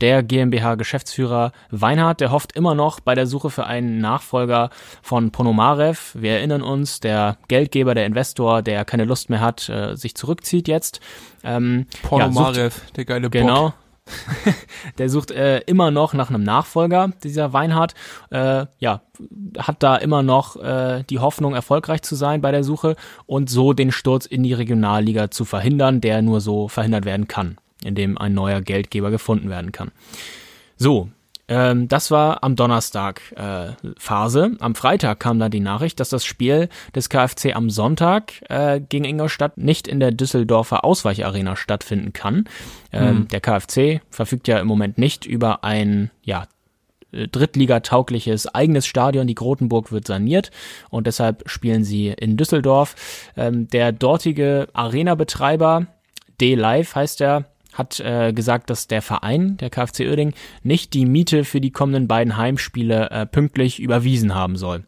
Der 0.00 0.22
GmbH-Geschäftsführer 0.22 1.52
Weinhardt, 1.70 2.20
der 2.20 2.32
hofft 2.32 2.56
immer 2.56 2.74
noch 2.74 3.00
bei 3.00 3.14
der 3.14 3.26
Suche 3.26 3.50
für 3.50 3.66
einen 3.66 3.98
Nachfolger 4.00 4.70
von 5.02 5.30
Ponomarev. 5.30 6.14
Wir 6.14 6.32
erinnern 6.32 6.62
uns, 6.62 7.00
der 7.00 7.36
Geldgeber, 7.48 7.94
der 7.94 8.06
Investor, 8.06 8.62
der 8.62 8.84
keine 8.84 9.04
Lust 9.04 9.28
mehr 9.28 9.40
hat, 9.40 9.68
äh, 9.68 9.94
sich 9.94 10.14
zurückzieht 10.14 10.68
jetzt. 10.68 11.00
Ähm, 11.44 11.86
ja, 12.02 12.08
Ponomarev, 12.08 12.80
der 12.96 13.04
geile 13.04 13.28
Bock. 13.28 13.32
Genau. 13.32 13.74
Der 14.98 15.08
sucht 15.08 15.30
äh, 15.30 15.58
immer 15.60 15.90
noch 15.90 16.12
nach 16.12 16.28
einem 16.28 16.42
Nachfolger, 16.42 17.12
dieser 17.22 17.52
Weinhardt. 17.52 17.94
Äh, 18.30 18.66
ja, 18.78 19.02
hat 19.58 19.82
da 19.82 19.96
immer 19.96 20.22
noch 20.22 20.56
äh, 20.56 21.04
die 21.08 21.18
Hoffnung, 21.18 21.54
erfolgreich 21.54 22.02
zu 22.02 22.14
sein 22.16 22.40
bei 22.40 22.50
der 22.50 22.64
Suche 22.64 22.96
und 23.26 23.48
so 23.48 23.72
den 23.72 23.92
Sturz 23.92 24.26
in 24.26 24.42
die 24.42 24.54
Regionalliga 24.54 25.30
zu 25.30 25.44
verhindern, 25.44 26.00
der 26.00 26.22
nur 26.22 26.40
so 26.40 26.68
verhindert 26.68 27.04
werden 27.04 27.28
kann, 27.28 27.58
indem 27.84 28.18
ein 28.18 28.34
neuer 28.34 28.60
Geldgeber 28.60 29.10
gefunden 29.10 29.50
werden 29.50 29.72
kann. 29.72 29.92
So, 30.76 31.08
ähm, 31.52 31.86
das 31.86 32.10
war 32.10 32.42
am 32.42 32.56
Donnerstag 32.56 33.20
äh, 33.36 33.72
Phase. 33.98 34.52
Am 34.60 34.74
Freitag 34.74 35.20
kam 35.20 35.38
dann 35.38 35.50
die 35.50 35.60
Nachricht, 35.60 36.00
dass 36.00 36.08
das 36.08 36.24
Spiel 36.24 36.70
des 36.94 37.10
KfC 37.10 37.52
am 37.52 37.68
Sonntag 37.68 38.32
äh, 38.48 38.80
gegen 38.80 39.04
Ingolstadt 39.04 39.58
nicht 39.58 39.86
in 39.86 40.00
der 40.00 40.12
Düsseldorfer 40.12 40.82
Ausweicharena 40.82 41.54
stattfinden 41.56 42.14
kann. 42.14 42.48
Ähm, 42.90 43.28
Der 43.28 43.40
KfC 43.40 44.00
verfügt 44.08 44.48
ja 44.48 44.60
im 44.60 44.66
Moment 44.66 44.96
nicht 44.96 45.26
über 45.26 45.62
ein 45.62 46.10
ja 46.22 46.46
äh, 47.12 47.28
drittligataugliches 47.28 48.46
eigenes 48.54 48.86
Stadion. 48.86 49.26
Die 49.26 49.34
Grotenburg 49.34 49.92
wird 49.92 50.06
saniert 50.06 50.52
und 50.88 51.06
deshalb 51.06 51.42
spielen 51.44 51.84
sie 51.84 52.08
in 52.08 52.38
Düsseldorf. 52.38 52.94
Ähm, 53.36 53.68
der 53.68 53.92
dortige 53.92 54.68
Arena-Betreiber, 54.72 55.86
D-Live 56.40 56.94
heißt 56.94 57.20
er, 57.20 57.51
hat 57.72 58.00
äh, 58.00 58.32
gesagt, 58.32 58.70
dass 58.70 58.86
der 58.86 59.02
Verein, 59.02 59.56
der 59.56 59.70
KfC 59.70 60.08
Uerding, 60.08 60.34
nicht 60.62 60.94
die 60.94 61.06
Miete 61.06 61.44
für 61.44 61.60
die 61.60 61.70
kommenden 61.70 62.08
beiden 62.08 62.36
Heimspiele 62.36 63.10
äh, 63.10 63.26
pünktlich 63.26 63.80
überwiesen 63.80 64.34
haben 64.34 64.56
soll. 64.56 64.84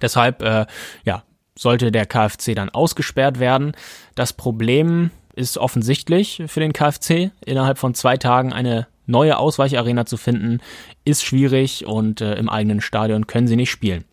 Deshalb, 0.00 0.42
äh, 0.42 0.66
ja, 1.04 1.24
sollte 1.58 1.92
der 1.92 2.06
KfC 2.06 2.54
dann 2.54 2.70
ausgesperrt 2.70 3.38
werden. 3.38 3.72
Das 4.14 4.32
Problem 4.32 5.10
ist 5.34 5.58
offensichtlich 5.58 6.42
für 6.46 6.60
den 6.60 6.72
KfC. 6.72 7.32
Innerhalb 7.44 7.78
von 7.78 7.94
zwei 7.94 8.16
Tagen 8.16 8.52
eine 8.52 8.86
neue 9.06 9.38
Ausweicharena 9.38 10.06
zu 10.06 10.16
finden, 10.16 10.60
ist 11.04 11.24
schwierig 11.24 11.86
und 11.86 12.20
äh, 12.20 12.34
im 12.34 12.48
eigenen 12.48 12.80
Stadion 12.80 13.26
können 13.26 13.48
sie 13.48 13.56
nicht 13.56 13.70
spielen. 13.70 14.04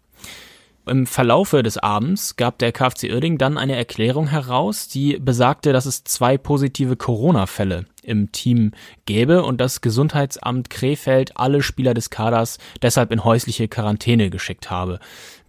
Im 0.88 1.06
Verlaufe 1.06 1.64
des 1.64 1.78
Abends 1.78 2.36
gab 2.38 2.60
der 2.60 2.72
KfC 2.72 3.12
Uerding 3.12 3.38
dann 3.38 3.58
eine 3.58 3.76
Erklärung 3.76 4.28
heraus, 4.28 4.88
die 4.88 5.18
besagte, 5.20 5.74
dass 5.74 5.86
es 5.86 6.04
zwei 6.04 6.38
positive 6.38 6.96
Corona-Fälle 6.96 7.86
im 8.08 8.32
Team 8.32 8.72
gäbe 9.06 9.44
und 9.44 9.62
das 9.62 9.82
Gesundheitsamt 9.82 10.70
Krefeld 10.70 11.38
alle 11.38 11.62
Spieler 11.62 11.94
des 11.94 12.10
Kaders 12.10 12.58
deshalb 12.82 13.12
in 13.12 13.24
häusliche 13.24 13.68
Quarantäne 13.68 14.30
geschickt 14.30 14.70
habe. 14.70 15.00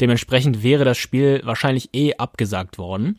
Dementsprechend 0.01 0.63
wäre 0.63 0.85
das 0.85 0.99
Spiel 0.99 1.41
wahrscheinlich 1.45 1.91
eh 1.93 2.15
abgesagt 2.15 2.79
worden. 2.79 3.19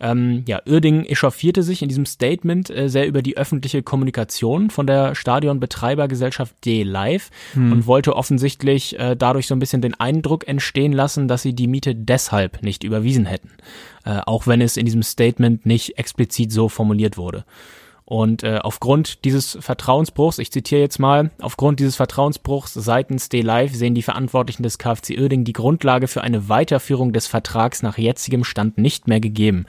Ähm, 0.00 0.44
ja, 0.48 0.62
Uerding 0.66 1.04
echauffierte 1.04 1.62
sich 1.62 1.82
in 1.82 1.88
diesem 1.88 2.06
Statement 2.06 2.70
äh, 2.70 2.88
sehr 2.88 3.06
über 3.06 3.20
die 3.20 3.36
öffentliche 3.36 3.82
Kommunikation 3.82 4.70
von 4.70 4.86
der 4.86 5.14
Stadionbetreibergesellschaft 5.14 6.54
D-Live 6.64 7.30
hm. 7.52 7.72
und 7.72 7.86
wollte 7.86 8.16
offensichtlich 8.16 8.98
äh, 8.98 9.14
dadurch 9.14 9.46
so 9.46 9.54
ein 9.54 9.58
bisschen 9.58 9.82
den 9.82 9.98
Eindruck 10.00 10.48
entstehen 10.48 10.92
lassen, 10.92 11.28
dass 11.28 11.42
sie 11.42 11.54
die 11.54 11.66
Miete 11.66 11.94
deshalb 11.94 12.62
nicht 12.62 12.82
überwiesen 12.82 13.26
hätten. 13.26 13.50
Äh, 14.04 14.20
auch 14.24 14.46
wenn 14.46 14.62
es 14.62 14.78
in 14.78 14.86
diesem 14.86 15.02
Statement 15.02 15.66
nicht 15.66 15.98
explizit 15.98 16.50
so 16.50 16.70
formuliert 16.70 17.18
wurde. 17.18 17.44
Und 18.10 18.42
äh, 18.42 18.58
aufgrund 18.60 19.24
dieses 19.24 19.56
Vertrauensbruchs, 19.60 20.40
ich 20.40 20.50
zitiere 20.50 20.80
jetzt 20.80 20.98
mal, 20.98 21.30
aufgrund 21.40 21.78
dieses 21.78 21.94
Vertrauensbruchs 21.94 22.74
seitens 22.74 23.28
D-Live 23.28 23.72
sehen 23.72 23.94
die 23.94 24.02
Verantwortlichen 24.02 24.64
des 24.64 24.78
KfC 24.78 25.16
Uerding 25.16 25.44
die 25.44 25.52
Grundlage 25.52 26.08
für 26.08 26.22
eine 26.22 26.48
Weiterführung 26.48 27.12
des 27.12 27.28
Vertrags 27.28 27.84
nach 27.84 27.98
jetzigem 27.98 28.42
Stand 28.42 28.78
nicht 28.78 29.06
mehr 29.06 29.20
gegeben. 29.20 29.64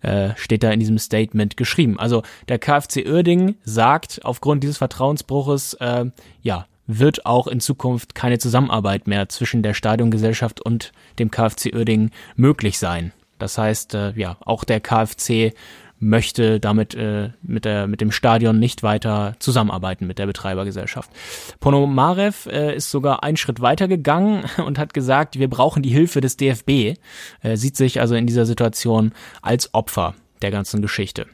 Äh, 0.00 0.28
steht 0.36 0.62
da 0.62 0.70
in 0.70 0.78
diesem 0.78 0.96
Statement 0.96 1.56
geschrieben. 1.56 1.98
Also 1.98 2.22
der 2.46 2.60
KfC 2.60 3.04
Uerding 3.04 3.56
sagt, 3.64 4.20
aufgrund 4.22 4.62
dieses 4.62 4.78
Vertrauensbruches, 4.78 5.74
äh, 5.80 6.04
ja, 6.40 6.66
wird 6.86 7.26
auch 7.26 7.48
in 7.48 7.58
Zukunft 7.58 8.14
keine 8.14 8.38
Zusammenarbeit 8.38 9.08
mehr 9.08 9.28
zwischen 9.28 9.64
der 9.64 9.74
Stadiongesellschaft 9.74 10.60
und 10.60 10.92
dem 11.18 11.32
KfC 11.32 11.74
Uerding 11.74 12.12
möglich 12.36 12.78
sein. 12.78 13.12
Das 13.40 13.58
heißt, 13.58 13.94
äh, 13.94 14.12
ja, 14.12 14.36
auch 14.38 14.62
der 14.62 14.78
KfC 14.78 15.52
möchte 16.02 16.58
damit 16.58 16.94
äh, 16.94 17.30
mit, 17.42 17.64
der, 17.64 17.86
mit 17.86 18.00
dem 18.00 18.10
Stadion 18.10 18.58
nicht 18.58 18.82
weiter 18.82 19.36
zusammenarbeiten 19.38 20.06
mit 20.06 20.18
der 20.18 20.26
Betreibergesellschaft. 20.26 21.10
Ponomarev 21.60 22.46
äh, 22.50 22.74
ist 22.74 22.90
sogar 22.90 23.22
einen 23.22 23.36
Schritt 23.36 23.60
weiter 23.60 23.88
gegangen 23.88 24.44
und 24.66 24.78
hat 24.78 24.94
gesagt, 24.94 25.38
wir 25.38 25.48
brauchen 25.48 25.82
die 25.82 25.90
Hilfe 25.90 26.20
des 26.20 26.36
DFB, 26.36 26.98
äh, 27.42 27.56
sieht 27.56 27.76
sich 27.76 28.00
also 28.00 28.16
in 28.16 28.26
dieser 28.26 28.46
Situation 28.46 29.12
als 29.40 29.72
Opfer 29.74 30.14
der 30.42 30.50
ganzen 30.50 30.82
Geschichte. 30.82 31.26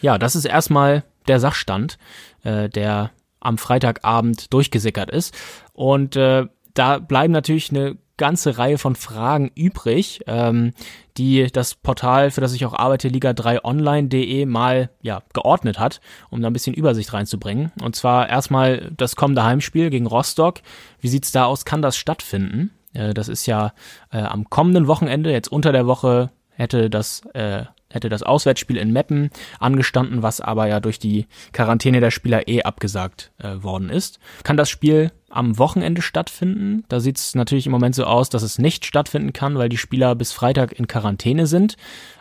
Ja, 0.00 0.18
das 0.18 0.36
ist 0.36 0.44
erstmal 0.44 1.04
der 1.28 1.38
Sachstand, 1.38 1.98
äh, 2.42 2.68
der 2.68 3.12
am 3.40 3.58
Freitagabend 3.58 4.52
durchgesickert 4.52 5.10
ist. 5.10 5.34
Und 5.72 6.16
äh, 6.16 6.46
da 6.74 6.98
bleiben 6.98 7.32
natürlich 7.32 7.70
eine 7.70 7.96
ganze 8.18 8.58
Reihe 8.58 8.76
von 8.76 8.94
Fragen 8.94 9.50
übrig, 9.54 10.20
ähm, 10.26 10.72
die 11.16 11.46
das 11.50 11.74
Portal, 11.74 12.30
für 12.30 12.42
das 12.42 12.52
ich 12.52 12.66
auch 12.66 12.74
arbeite, 12.74 13.08
liga3online.de 13.08 14.44
mal 14.44 14.90
ja, 15.00 15.22
geordnet 15.32 15.78
hat, 15.78 16.00
um 16.28 16.42
da 16.42 16.48
ein 16.48 16.52
bisschen 16.52 16.74
Übersicht 16.74 17.12
reinzubringen. 17.12 17.72
Und 17.82 17.96
zwar 17.96 18.28
erstmal 18.28 18.90
das 18.96 19.16
kommende 19.16 19.44
Heimspiel 19.44 19.88
gegen 19.88 20.06
Rostock. 20.06 20.60
Wie 21.00 21.08
sieht's 21.08 21.32
da 21.32 21.46
aus? 21.46 21.64
Kann 21.64 21.80
das 21.80 21.96
stattfinden? 21.96 22.70
Äh, 22.92 23.14
das 23.14 23.28
ist 23.28 23.46
ja 23.46 23.72
äh, 24.12 24.18
am 24.18 24.50
kommenden 24.50 24.86
Wochenende, 24.86 25.32
jetzt 25.32 25.50
unter 25.50 25.72
der 25.72 25.86
Woche 25.86 26.30
hätte 26.50 26.90
das 26.90 27.24
äh, 27.34 27.64
hätte 27.90 28.08
das 28.08 28.22
Auswärtsspiel 28.22 28.76
in 28.76 28.92
Meppen 28.92 29.30
angestanden, 29.58 30.22
was 30.22 30.40
aber 30.40 30.66
ja 30.66 30.80
durch 30.80 30.98
die 30.98 31.26
Quarantäne 31.52 32.00
der 32.00 32.10
Spieler 32.10 32.46
eh 32.46 32.62
abgesagt 32.62 33.32
äh, 33.38 33.62
worden 33.62 33.88
ist. 33.88 34.18
Kann 34.42 34.56
das 34.56 34.68
Spiel 34.68 35.10
am 35.30 35.58
Wochenende 35.58 36.02
stattfinden. 36.02 36.84
Da 36.88 37.00
sieht 37.00 37.18
es 37.18 37.34
natürlich 37.34 37.66
im 37.66 37.72
Moment 37.72 37.94
so 37.94 38.04
aus, 38.04 38.30
dass 38.30 38.42
es 38.42 38.58
nicht 38.58 38.86
stattfinden 38.86 39.32
kann, 39.32 39.58
weil 39.58 39.68
die 39.68 39.76
Spieler 39.76 40.14
bis 40.14 40.32
Freitag 40.32 40.72
in 40.72 40.86
Quarantäne 40.86 41.46
sind. 41.46 41.76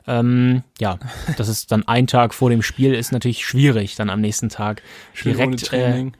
Ähm, 0.07 0.63
ja, 0.79 0.99
das 1.37 1.47
ist 1.47 1.71
dann 1.71 1.87
ein 1.87 2.07
Tag 2.07 2.33
vor 2.33 2.49
dem 2.49 2.61
Spiel, 2.61 2.93
ist 2.93 3.11
natürlich 3.11 3.45
schwierig, 3.45 3.95
dann 3.95 4.09
am 4.09 4.21
nächsten 4.21 4.49
Tag 4.49 4.81
direkt 5.23 5.47
ohne 5.47 5.55
Training. 5.57 6.13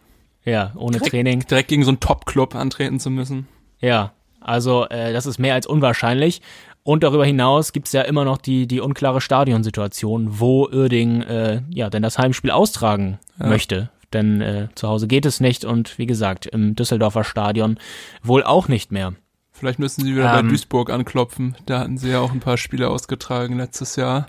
Äh, 0.46 0.52
ja, 0.52 0.72
ohne 0.76 0.94
direkt, 0.94 1.12
Training. 1.12 1.40
Direkt 1.48 1.68
gegen 1.68 1.84
so 1.84 1.90
einen 1.90 2.00
Top-Club 2.00 2.56
antreten 2.56 3.00
zu 3.00 3.10
müssen. 3.10 3.48
Ja, 3.80 4.14
also 4.40 4.88
äh, 4.88 5.12
das 5.12 5.26
ist 5.26 5.40
mehr 5.40 5.56
als 5.56 5.68
unwahrscheinlich. 5.68 6.42
Und 6.84 7.04
darüber 7.04 7.26
hinaus 7.26 7.74
gibt's 7.74 7.92
ja 7.92 8.04
immer 8.04 8.24
noch 8.24 8.38
die, 8.38 8.66
die 8.66 8.80
unklare 8.80 9.20
Stadionsituation, 9.20 10.40
wo 10.40 10.68
Uerding 10.68 11.22
äh, 11.24 11.62
ja 11.70 11.90
denn 11.90 12.02
das 12.02 12.18
Heimspiel 12.18 12.52
austragen 12.52 13.20
ja. 13.38 13.48
möchte 13.48 13.90
denn 14.14 14.42
äh, 14.42 14.68
zu 14.76 14.88
Hause 14.88 15.08
geht 15.08 15.26
es 15.26 15.40
nicht 15.40 15.66
und 15.66 15.98
wie 15.98 16.06
gesagt, 16.06 16.46
im 16.46 16.76
Düsseldorfer 16.76 17.24
Stadion 17.24 17.78
wohl 18.24 18.44
auch 18.44 18.68
nicht 18.68 18.92
mehr. 18.92 19.14
Vielleicht 19.52 19.80
müssen 19.80 20.04
sie 20.04 20.16
wieder 20.16 20.34
ähm, 20.38 20.46
bei 20.46 20.50
Duisburg 20.50 20.92
anklopfen. 20.92 21.56
Da 21.66 21.80
hatten 21.80 21.98
sie 21.98 22.12
ja 22.12 22.20
auch 22.20 22.32
ein 22.32 22.40
paar 22.40 22.58
Spiele 22.58 22.90
ausgetragen 22.90 23.58
letztes 23.58 23.96
Jahr. 23.96 24.28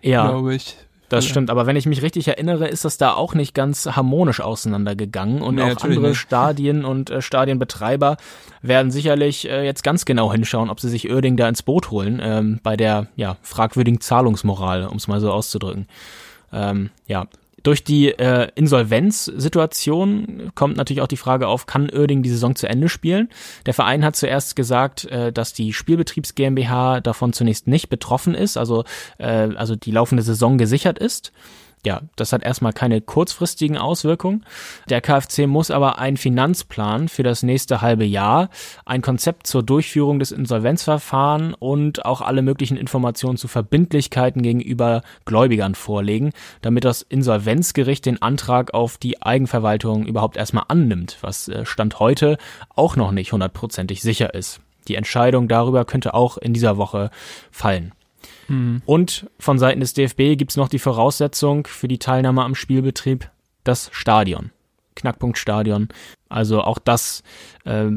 Ja, 0.00 0.28
glaube 0.28 0.54
ich. 0.54 0.76
Das 1.12 1.26
stimmt, 1.26 1.50
aber 1.50 1.66
wenn 1.66 1.76
ich 1.76 1.84
mich 1.84 2.00
richtig 2.00 2.26
erinnere, 2.26 2.68
ist 2.68 2.86
das 2.86 2.96
da 2.96 3.12
auch 3.12 3.34
nicht 3.34 3.54
ganz 3.54 3.84
harmonisch 3.84 4.40
auseinandergegangen 4.40 5.42
und 5.42 5.56
nee, 5.56 5.62
auch 5.62 5.84
andere 5.84 6.08
nicht. 6.08 6.16
Stadien 6.18 6.86
und 6.86 7.10
äh, 7.10 7.20
Stadienbetreiber 7.20 8.16
werden 8.62 8.90
sicherlich 8.90 9.46
äh, 9.46 9.62
jetzt 9.62 9.84
ganz 9.84 10.06
genau 10.06 10.32
hinschauen, 10.32 10.70
ob 10.70 10.80
sie 10.80 10.88
sich 10.88 11.10
Oerding 11.12 11.36
da 11.36 11.50
ins 11.50 11.62
Boot 11.62 11.90
holen, 11.90 12.18
ähm, 12.22 12.60
bei 12.62 12.78
der 12.78 13.08
ja 13.14 13.36
fragwürdigen 13.42 14.00
Zahlungsmoral, 14.00 14.86
um 14.86 14.96
es 14.96 15.06
mal 15.06 15.20
so 15.20 15.30
auszudrücken. 15.30 15.86
Ähm, 16.50 16.88
ja, 17.06 17.26
durch 17.62 17.84
die 17.84 18.08
äh, 18.08 18.48
Insolvenzsituation 18.54 20.52
kommt 20.54 20.76
natürlich 20.76 21.02
auch 21.02 21.08
die 21.08 21.16
Frage 21.16 21.48
auf, 21.48 21.66
kann 21.66 21.90
Oerding 21.90 22.22
die 22.22 22.30
Saison 22.30 22.54
zu 22.56 22.68
Ende 22.68 22.88
spielen? 22.88 23.28
Der 23.66 23.74
Verein 23.74 24.04
hat 24.04 24.16
zuerst 24.16 24.56
gesagt, 24.56 25.04
äh, 25.06 25.32
dass 25.32 25.52
die 25.52 25.72
Spielbetriebs 25.72 26.34
GmbH 26.34 27.00
davon 27.00 27.32
zunächst 27.32 27.66
nicht 27.66 27.88
betroffen 27.88 28.34
ist, 28.34 28.56
also, 28.56 28.84
äh, 29.18 29.48
also 29.54 29.76
die 29.76 29.90
laufende 29.90 30.22
Saison 30.22 30.58
gesichert 30.58 30.98
ist 30.98 31.32
ja, 31.84 32.02
das 32.14 32.32
hat 32.32 32.44
erstmal 32.44 32.72
keine 32.72 33.00
kurzfristigen 33.00 33.76
Auswirkungen. 33.76 34.44
Der 34.88 35.00
KfC 35.00 35.48
muss 35.48 35.72
aber 35.72 35.98
einen 35.98 36.16
Finanzplan 36.16 37.08
für 37.08 37.24
das 37.24 37.42
nächste 37.42 37.80
halbe 37.80 38.04
Jahr, 38.04 38.50
ein 38.84 39.02
Konzept 39.02 39.48
zur 39.48 39.64
Durchführung 39.64 40.20
des 40.20 40.30
Insolvenzverfahrens 40.30 41.56
und 41.58 42.04
auch 42.04 42.20
alle 42.20 42.42
möglichen 42.42 42.76
Informationen 42.76 43.36
zu 43.36 43.48
Verbindlichkeiten 43.48 44.42
gegenüber 44.42 45.02
Gläubigern 45.24 45.74
vorlegen, 45.74 46.30
damit 46.60 46.84
das 46.84 47.02
Insolvenzgericht 47.02 48.06
den 48.06 48.22
Antrag 48.22 48.74
auf 48.74 48.96
die 48.96 49.20
Eigenverwaltung 49.20 50.06
überhaupt 50.06 50.36
erstmal 50.36 50.64
annimmt, 50.68 51.18
was 51.20 51.48
äh, 51.48 51.66
Stand 51.66 51.98
heute 51.98 52.38
auch 52.76 52.94
noch 52.94 53.10
nicht 53.10 53.32
hundertprozentig 53.32 54.02
sicher 54.02 54.34
ist. 54.34 54.60
Die 54.86 54.94
Entscheidung 54.94 55.48
darüber 55.48 55.84
könnte 55.84 56.14
auch 56.14 56.38
in 56.38 56.54
dieser 56.54 56.76
Woche 56.76 57.10
fallen. 57.50 57.92
Mhm. 58.48 58.82
Und 58.84 59.30
von 59.38 59.58
Seiten 59.58 59.80
des 59.80 59.94
DFB 59.94 60.36
gibt 60.36 60.50
es 60.50 60.56
noch 60.56 60.68
die 60.68 60.78
Voraussetzung 60.78 61.66
für 61.66 61.88
die 61.88 61.98
Teilnahme 61.98 62.42
am 62.42 62.54
Spielbetrieb, 62.54 63.30
das 63.64 63.90
Stadion. 63.92 64.50
Knackpunkt 64.94 65.38
Stadion. 65.38 65.88
Also 66.28 66.62
auch 66.62 66.78
das 66.78 67.22
äh, 67.64 67.88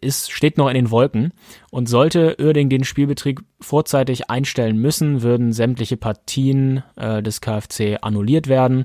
ist, 0.00 0.30
steht 0.30 0.58
noch 0.58 0.68
in 0.68 0.74
den 0.74 0.90
Wolken. 0.90 1.32
Und 1.70 1.88
sollte 1.88 2.36
Uerding 2.38 2.68
den 2.68 2.84
Spielbetrieb 2.84 3.42
vorzeitig 3.60 4.30
einstellen 4.30 4.76
müssen, 4.76 5.22
würden 5.22 5.52
sämtliche 5.52 5.96
Partien 5.96 6.82
äh, 6.96 7.22
des 7.22 7.40
KfC 7.40 7.98
annulliert 8.02 8.48
werden 8.48 8.84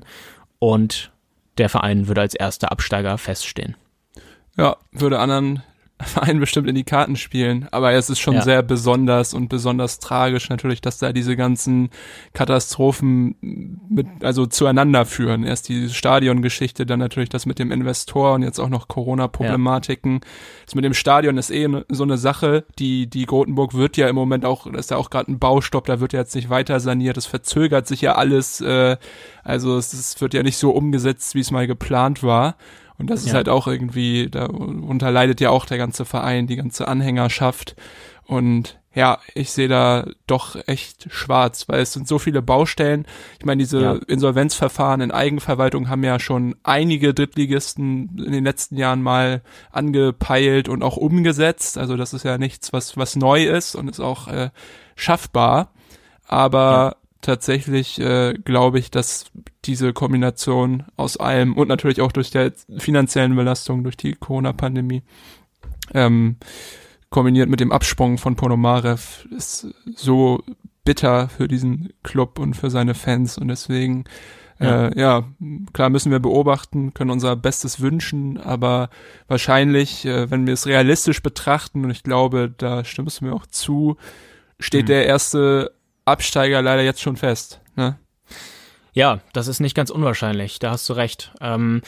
und 0.58 1.12
der 1.58 1.68
Verein 1.68 2.08
würde 2.08 2.20
als 2.20 2.34
erster 2.34 2.70
Absteiger 2.72 3.18
feststehen. 3.18 3.76
Ja, 4.56 4.76
würde 4.92 5.18
anderen 5.18 5.62
Verein 6.04 6.38
bestimmt 6.38 6.68
in 6.68 6.76
die 6.76 6.84
Karten 6.84 7.16
spielen. 7.16 7.66
Aber 7.72 7.92
es 7.92 8.08
ist 8.08 8.20
schon 8.20 8.34
ja. 8.34 8.42
sehr 8.42 8.62
besonders 8.62 9.34
und 9.34 9.48
besonders 9.48 9.98
tragisch 9.98 10.48
natürlich, 10.48 10.80
dass 10.80 10.98
da 10.98 11.12
diese 11.12 11.36
ganzen 11.36 11.90
Katastrophen 12.34 13.34
mit, 13.88 14.06
also 14.22 14.46
zueinander 14.46 15.06
führen. 15.06 15.42
Erst 15.42 15.68
die 15.68 15.88
Stadiongeschichte, 15.88 16.86
dann 16.86 17.00
natürlich 17.00 17.30
das 17.30 17.46
mit 17.46 17.58
dem 17.58 17.72
Investor 17.72 18.34
und 18.34 18.42
jetzt 18.42 18.60
auch 18.60 18.68
noch 18.68 18.86
Corona-Problematiken. 18.86 20.14
Ja. 20.14 20.20
Das 20.66 20.74
mit 20.76 20.84
dem 20.84 20.94
Stadion 20.94 21.36
ist 21.36 21.50
eh 21.50 21.68
so 21.88 22.04
eine 22.04 22.16
Sache. 22.16 22.64
Die, 22.78 23.08
die 23.08 23.26
Grotenburg 23.26 23.74
wird 23.74 23.96
ja 23.96 24.08
im 24.08 24.14
Moment 24.14 24.44
auch, 24.44 24.70
da 24.70 24.78
ist 24.78 24.92
ja 24.92 24.98
auch 24.98 25.10
gerade 25.10 25.32
ein 25.32 25.40
Baustopp, 25.40 25.86
da 25.86 25.98
wird 25.98 26.12
ja 26.12 26.20
jetzt 26.20 26.36
nicht 26.36 26.48
weiter 26.48 26.78
saniert. 26.78 27.16
Es 27.16 27.26
verzögert 27.26 27.88
sich 27.88 28.02
ja 28.02 28.14
alles. 28.14 28.60
Äh, 28.60 28.98
also 29.42 29.76
es, 29.76 29.92
es 29.92 30.20
wird 30.20 30.34
ja 30.34 30.44
nicht 30.44 30.58
so 30.58 30.70
umgesetzt, 30.70 31.34
wie 31.34 31.40
es 31.40 31.50
mal 31.50 31.66
geplant 31.66 32.22
war. 32.22 32.54
Und 32.98 33.08
das 33.10 33.20
ist 33.20 33.28
Ja. 33.28 33.34
halt 33.34 33.48
auch 33.48 33.66
irgendwie, 33.66 34.28
darunter 34.28 35.10
leidet 35.10 35.40
ja 35.40 35.50
auch 35.50 35.66
der 35.66 35.78
ganze 35.78 36.04
Verein, 36.04 36.46
die 36.46 36.56
ganze 36.56 36.88
Anhängerschaft. 36.88 37.76
Und 38.24 38.78
ja, 38.92 39.18
ich 39.34 39.52
sehe 39.52 39.68
da 39.68 40.06
doch 40.26 40.56
echt 40.66 41.06
schwarz, 41.12 41.68
weil 41.68 41.80
es 41.80 41.92
sind 41.92 42.08
so 42.08 42.18
viele 42.18 42.42
Baustellen. 42.42 43.06
Ich 43.38 43.44
meine, 43.46 43.60
diese 43.62 43.80
Ja. 43.80 43.92
Insolvenzverfahren 44.08 45.00
in 45.00 45.12
Eigenverwaltung 45.12 45.88
haben 45.88 46.02
ja 46.02 46.18
schon 46.18 46.56
einige 46.64 47.14
Drittligisten 47.14 48.18
in 48.26 48.32
den 48.32 48.44
letzten 48.44 48.76
Jahren 48.76 49.00
mal 49.02 49.42
angepeilt 49.70 50.68
und 50.68 50.82
auch 50.82 50.96
umgesetzt. 50.96 51.78
Also 51.78 51.96
das 51.96 52.12
ist 52.12 52.24
ja 52.24 52.36
nichts, 52.38 52.72
was, 52.72 52.96
was 52.96 53.14
neu 53.16 53.44
ist 53.44 53.76
und 53.76 53.88
ist 53.88 54.00
auch 54.00 54.26
äh, 54.28 54.50
schaffbar. 54.96 55.70
Aber 56.26 56.96
tatsächlich 57.20 58.00
äh, 58.00 58.34
glaube 58.44 58.78
ich, 58.78 58.90
dass 58.90 59.26
diese 59.64 59.92
Kombination 59.92 60.84
aus 60.96 61.16
allem 61.16 61.54
und 61.56 61.68
natürlich 61.68 62.00
auch 62.00 62.12
durch 62.12 62.30
der 62.30 62.52
finanziellen 62.78 63.34
Belastung 63.36 63.82
durch 63.82 63.96
die 63.96 64.14
Corona-Pandemie 64.14 65.02
ähm, 65.94 66.36
kombiniert 67.10 67.48
mit 67.48 67.60
dem 67.60 67.72
Absprung 67.72 68.18
von 68.18 68.36
Ponomarev 68.36 69.26
ist 69.36 69.66
so 69.94 70.42
bitter 70.84 71.28
für 71.28 71.48
diesen 71.48 71.92
Club 72.02 72.38
und 72.38 72.54
für 72.54 72.70
seine 72.70 72.94
Fans 72.94 73.38
und 73.38 73.48
deswegen 73.48 74.04
Ja. 74.60 74.88
äh, 74.88 74.98
ja 75.00 75.24
klar 75.72 75.88
müssen 75.90 76.10
wir 76.12 76.18
beobachten, 76.18 76.92
können 76.94 77.10
unser 77.10 77.36
Bestes 77.36 77.80
wünschen, 77.80 78.38
aber 78.38 78.90
wahrscheinlich, 79.28 80.04
äh, 80.04 80.30
wenn 80.30 80.46
wir 80.46 80.54
es 80.54 80.66
realistisch 80.66 81.22
betrachten 81.22 81.84
und 81.84 81.90
ich 81.90 82.02
glaube, 82.02 82.52
da 82.56 82.84
stimmst 82.84 83.20
du 83.20 83.26
mir 83.26 83.34
auch 83.34 83.46
zu, 83.46 83.96
steht 84.60 84.84
Mhm. 84.84 84.86
der 84.88 85.06
erste 85.06 85.72
Absteiger 86.08 86.62
leider 86.62 86.82
jetzt 86.82 87.00
schon 87.00 87.16
fest. 87.16 87.60
Ne? 87.76 87.98
Ja, 88.92 89.20
das 89.32 89.48
ist 89.48 89.60
nicht 89.60 89.74
ganz 89.74 89.90
unwahrscheinlich, 89.90 90.58
da 90.58 90.70
hast 90.70 90.88
du 90.88 90.94
recht. 90.94 91.32
Ähm, 91.40 91.82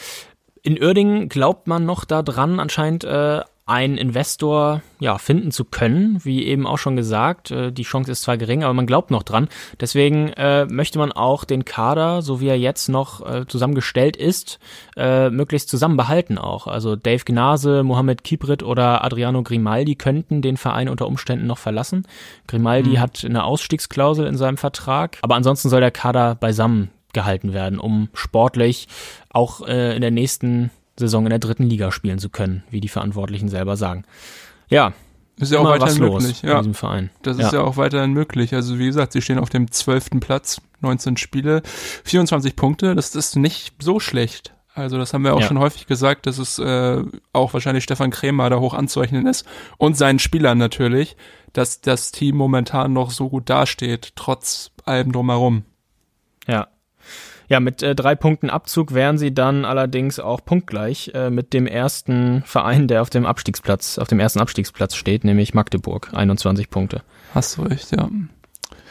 in 0.63 0.81
Uerdingen 0.81 1.29
glaubt 1.29 1.67
man 1.67 1.85
noch 1.87 2.05
daran, 2.05 2.61
anscheinend 2.61 3.05
äh, 3.05 3.41
einen 3.71 3.97
Investor 3.97 4.83
ja, 4.99 5.17
finden 5.17 5.53
zu 5.53 5.65
können, 5.65 6.19
wie 6.25 6.45
eben 6.45 6.67
auch 6.67 6.77
schon 6.77 6.97
gesagt. 6.97 7.53
Äh, 7.53 7.71
die 7.71 7.85
Chance 7.85 8.11
ist 8.11 8.23
zwar 8.23 8.37
gering, 8.37 8.65
aber 8.65 8.75
man 8.75 8.87
glaubt 8.87 9.13
noch 9.13 9.23
dran. 9.23 9.49
Deswegen 9.79 10.29
äh, 10.31 10.67
möchte 10.67 10.99
man 10.99 11.13
auch 11.13 11.45
den 11.45 11.65
Kader, 11.65 12.21
so 12.21 12.41
wie 12.41 12.49
er 12.49 12.59
jetzt 12.59 12.89
noch 12.89 13.25
äh, 13.25 13.47
zusammengestellt 13.47 14.17
ist, 14.17 14.59
äh, 14.97 15.31
möglichst 15.31 15.69
zusammen 15.69 15.97
behalten 15.97 16.37
auch. 16.37 16.67
Also 16.67 16.97
Dave 16.97 17.25
Gnase, 17.25 17.85
Mohamed 17.85 18.25
Kibrit 18.25 18.65
oder 18.65 19.05
Adriano 19.05 19.43
Grimaldi 19.45 19.95
könnten 19.95 20.43
den 20.43 20.57
Verein 20.57 20.89
unter 20.89 21.07
Umständen 21.07 21.47
noch 21.47 21.59
verlassen. 21.59 22.07
Grimaldi 22.49 22.97
hat 22.97 23.25
eine 23.25 23.45
Ausstiegsklausel 23.45 24.27
in 24.27 24.37
seinem 24.37 24.57
Vertrag, 24.57 25.19
aber 25.23 25.37
ansonsten 25.37 25.69
soll 25.69 25.81
der 25.81 25.93
Kader 25.93 26.35
beisammen 26.35 26.91
gehalten 27.13 27.53
werden, 27.53 27.79
um 27.79 28.09
sportlich 28.15 28.89
auch 29.31 29.67
äh, 29.67 29.95
in 29.95 30.01
der 30.01 30.11
nächsten 30.11 30.71
Saison 31.01 31.25
in 31.27 31.31
der 31.31 31.39
dritten 31.41 31.65
Liga 31.65 31.91
spielen 31.91 32.19
zu 32.19 32.29
können, 32.29 32.63
wie 32.71 32.81
die 32.81 32.89
Verantwortlichen 32.89 33.49
selber 33.49 33.77
sagen. 33.77 34.05
Ja, 34.69 34.93
Ist 35.37 35.51
ja 35.53 35.59
auch 35.59 35.65
weiterhin 35.65 35.99
möglich. 35.99 36.43
in 36.45 36.49
Ja. 36.51 36.59
diesem 36.59 36.75
Verein. 36.75 37.11
Das 37.23 37.39
ist 37.39 37.53
ja 37.53 37.63
auch 37.63 37.77
weiterhin 37.77 38.13
möglich. 38.13 38.55
Also 38.55 38.79
wie 38.79 38.87
gesagt, 38.87 39.13
sie 39.13 39.23
stehen 39.23 39.39
auf 39.39 39.51
dem 39.51 39.71
zwölften 39.73 40.21
Platz, 40.21 40.61
19 40.81 41.17
Spiele, 41.17 41.63
24 42.05 42.55
Punkte. 42.57 42.95
Das 42.95 43.15
ist 43.17 43.37
nicht 43.37 43.75
so 43.83 43.99
schlecht. 44.01 44.55
Also 44.75 44.99
das 44.99 45.13
haben 45.13 45.25
wir 45.25 45.35
auch 45.35 45.41
Ja. 45.41 45.47
schon 45.49 45.59
häufig 45.59 45.87
gesagt, 45.87 46.27
dass 46.27 46.39
es 46.39 46.59
äh, 46.61 47.03
auch 47.33 47.53
wahrscheinlich 47.55 47.83
Stefan 47.85 48.11
Krämer 48.11 48.49
da 48.51 48.61
hoch 48.61 48.73
anzurechnen 48.75 49.27
ist 49.27 49.45
und 49.79 49.97
seinen 49.97 50.19
Spielern 50.21 50.59
natürlich, 50.59 51.17
dass 51.53 51.81
das 51.81 52.13
Team 52.13 52.37
momentan 52.37 52.93
noch 52.93 53.11
so 53.11 53.29
gut 53.29 53.51
dasteht, 53.51 54.13
trotz 54.15 54.71
allem 54.85 55.11
drumherum. 55.11 55.65
Ja. 56.47 56.69
Ja, 57.51 57.59
mit 57.59 57.83
äh, 57.83 57.97
drei 57.97 58.15
Punkten 58.15 58.49
Abzug 58.49 58.95
wären 58.95 59.19
sie 59.19 59.35
dann 59.35 59.65
allerdings 59.65 60.21
auch 60.21 60.45
punktgleich 60.45 61.11
äh, 61.15 61.31
mit 61.31 61.53
dem 61.53 61.67
ersten 61.67 62.45
Verein, 62.47 62.87
der 62.87 63.03
auf 63.03 63.11
dem 63.11 63.27
Abstiegsplatz, 63.27 63.99
auf 63.99 64.07
dem 64.07 64.21
ersten 64.21 64.39
Abstiegsplatz 64.39 64.95
steht, 64.95 65.25
nämlich 65.25 65.53
Magdeburg, 65.53 66.11
21 66.13 66.71
Punkte. 66.71 67.03
Hast 67.35 67.57
du 67.57 67.63
recht, 67.63 67.91
ja. 67.91 68.09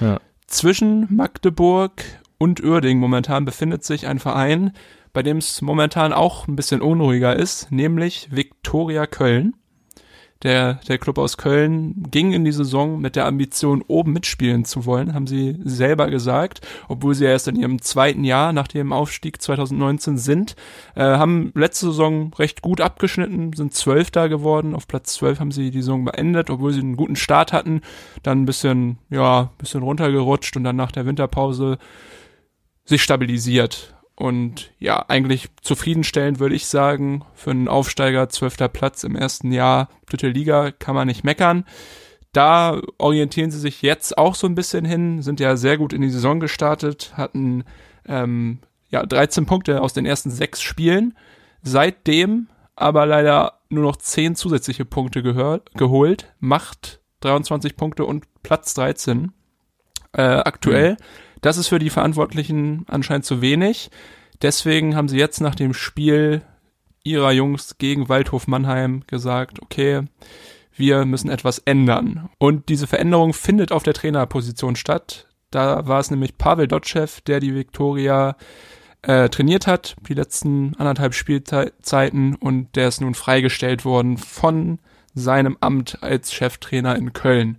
Ja. 0.02 0.20
Zwischen 0.46 1.08
Magdeburg 1.10 2.04
und 2.38 2.62
Uerdingen 2.62 3.00
momentan 3.00 3.46
befindet 3.46 3.86
sich 3.86 4.08
ein 4.08 4.20
Verein, 4.20 4.74
bei 5.14 5.24
dem 5.24 5.38
es 5.38 5.62
momentan 5.62 6.12
auch 6.12 6.50
ein 6.50 6.58
bisschen 6.58 6.82
unruhiger 6.82 7.38
ist, 7.38 7.72
nämlich 7.72 8.28
Viktoria 8.30 9.06
Köln. 9.06 9.54
Der, 10.42 10.76
der 10.88 10.98
Club 10.98 11.18
aus 11.18 11.36
Köln 11.36 12.02
ging 12.12 12.32
in 12.32 12.46
die 12.46 12.54
Saison 12.54 13.02
mit 13.02 13.18
der 13.18 13.26
Ambition, 13.26 13.84
oben 13.86 14.14
mitspielen 14.14 14.64
zu 14.64 14.86
wollen, 14.86 15.14
haben 15.14 15.28
sie 15.28 15.60
selber 15.66 16.10
gesagt, 16.10 16.66
obwohl 16.88 17.14
sie 17.14 17.26
erst 17.26 17.50
in 17.50 17.58
ihrem 17.58 17.82
zweiten 17.82 18.24
Jahr 18.24 18.54
nach 18.54 18.70
dem 18.70 18.94
Aufstieg 18.94 19.42
2019 19.42 20.18
sind, 20.18 20.56
äh, 20.96 21.02
haben 21.02 21.52
letzte 21.56 21.88
Saison 21.88 22.34
recht 22.40 22.62
gut 22.62 22.80
abgeschnitten, 22.80 23.52
sind 23.52 23.74
Zwölfter 23.74 24.30
geworden, 24.30 24.76
auf 24.76 24.88
Platz 24.88 25.16
12 25.16 25.42
haben 25.42 25.52
sie 25.52 25.72
die 25.72 25.82
Saison 25.82 26.06
beendet, 26.06 26.50
obwohl 26.50 26.72
sie 26.72 26.80
einen 26.80 26.96
guten 26.96 27.18
Start 27.18 27.52
hatten, 27.52 27.82
dann 28.24 28.44
ein 28.44 28.46
bisschen, 28.46 28.98
ja, 29.10 29.42
ein 29.42 29.58
bisschen 29.58 29.84
runtergerutscht 29.84 30.56
und 30.56 30.64
dann 30.64 30.78
nach 30.78 30.94
der 30.94 31.06
Winterpause 31.06 31.80
sich 32.86 33.04
stabilisiert. 33.04 33.94
Und 34.20 34.74
ja, 34.80 35.06
eigentlich 35.08 35.48
zufriedenstellend 35.62 36.42
würde 36.42 36.54
ich 36.54 36.66
sagen, 36.66 37.24
für 37.36 37.52
einen 37.52 37.70
Aufsteiger 37.70 38.28
zwölfter 38.28 38.68
Platz 38.68 39.06
im 39.06 39.16
ersten 39.16 39.54
Jahr, 39.54 39.88
dritte 40.08 40.28
Liga, 40.28 40.72
kann 40.72 40.94
man 40.94 41.08
nicht 41.08 41.24
meckern. 41.24 41.64
Da 42.34 42.82
orientieren 42.98 43.50
sie 43.50 43.60
sich 43.60 43.82
jetzt 43.82 44.18
auch 44.18 44.36
so 44.36 44.46
ein 44.46 44.56
bisschen 44.56 44.84
hin, 44.84 45.22
sind 45.22 45.40
ja 45.40 45.56
sehr 45.56 45.78
gut 45.78 45.94
in 45.94 46.02
die 46.02 46.10
Saison 46.10 46.42
gestartet, 46.42 47.14
hatten 47.16 47.64
ähm, 48.06 48.60
ja 48.90 49.06
13 49.06 49.46
Punkte 49.46 49.82
aus 49.82 49.94
den 49.94 50.06
ersten 50.06 50.32
sechs 50.32 50.62
Spielen. 50.62 51.18
Seitdem 51.62 52.50
aber 52.76 53.06
leider 53.06 53.62
nur 53.70 53.86
noch 53.86 53.96
10 53.96 54.36
zusätzliche 54.36 54.84
Punkte 54.84 55.24
geholt, 55.24 56.34
macht 56.42 57.00
23 57.22 57.78
Punkte 57.78 58.04
und 58.04 58.26
Platz 58.44 58.74
13 58.74 59.32
äh, 60.12 60.22
aktuell. 60.24 60.98
Das 61.42 61.58
ist 61.58 61.68
für 61.68 61.80
die 61.80 61.90
Verantwortlichen 61.90 62.86
anscheinend 62.88 63.26
zu 63.26 63.42
wenig. 63.42 63.90
Deswegen 64.42 64.96
haben 64.96 65.10
sie 65.10 65.18
jetzt 65.18 65.42
nach 65.42 65.56
dem 65.56 65.74
Spiel 65.74 66.42
ihrer 67.04 67.32
Jungs 67.32 67.78
gegen 67.78 68.10
Waldhof 68.10 68.48
Mannheim 68.48 69.04
gesagt, 69.08 69.62
okay, 69.62 70.04
wir 70.76 71.06
müssen 71.06 71.30
etwas 71.30 71.60
ändern. 71.60 72.30
Und 72.38 72.70
diese 72.70 72.88
Veränderung 72.88 73.34
findet 73.34 73.72
auf 73.72 73.84
der 73.84 73.94
Trainerposition 73.94 74.76
statt. 74.76 75.28
Da 75.52 75.88
war 75.88 76.00
es 76.00 76.12
nämlich 76.12 76.38
Pavel 76.38 76.68
Dotschew, 76.68 77.08
der 77.28 77.40
die 77.40 77.56
Viktoria 77.56 78.36
äh, 79.02 79.30
trainiert 79.30 79.68
hat, 79.68 79.96
die 80.08 80.14
letzten 80.14 80.76
anderthalb 80.76 81.14
Spielzeiten 81.14 82.36
und 82.36 82.76
der 82.76 82.88
ist 82.88 83.02
nun 83.02 83.16
freigestellt 83.16 83.86
worden 83.86 84.18
von 84.18 84.80
seinem 85.14 85.58
Amt 85.60 86.00
als 86.02 86.34
Cheftrainer 86.34 86.96
in 86.96 87.14
Köln. 87.14 87.58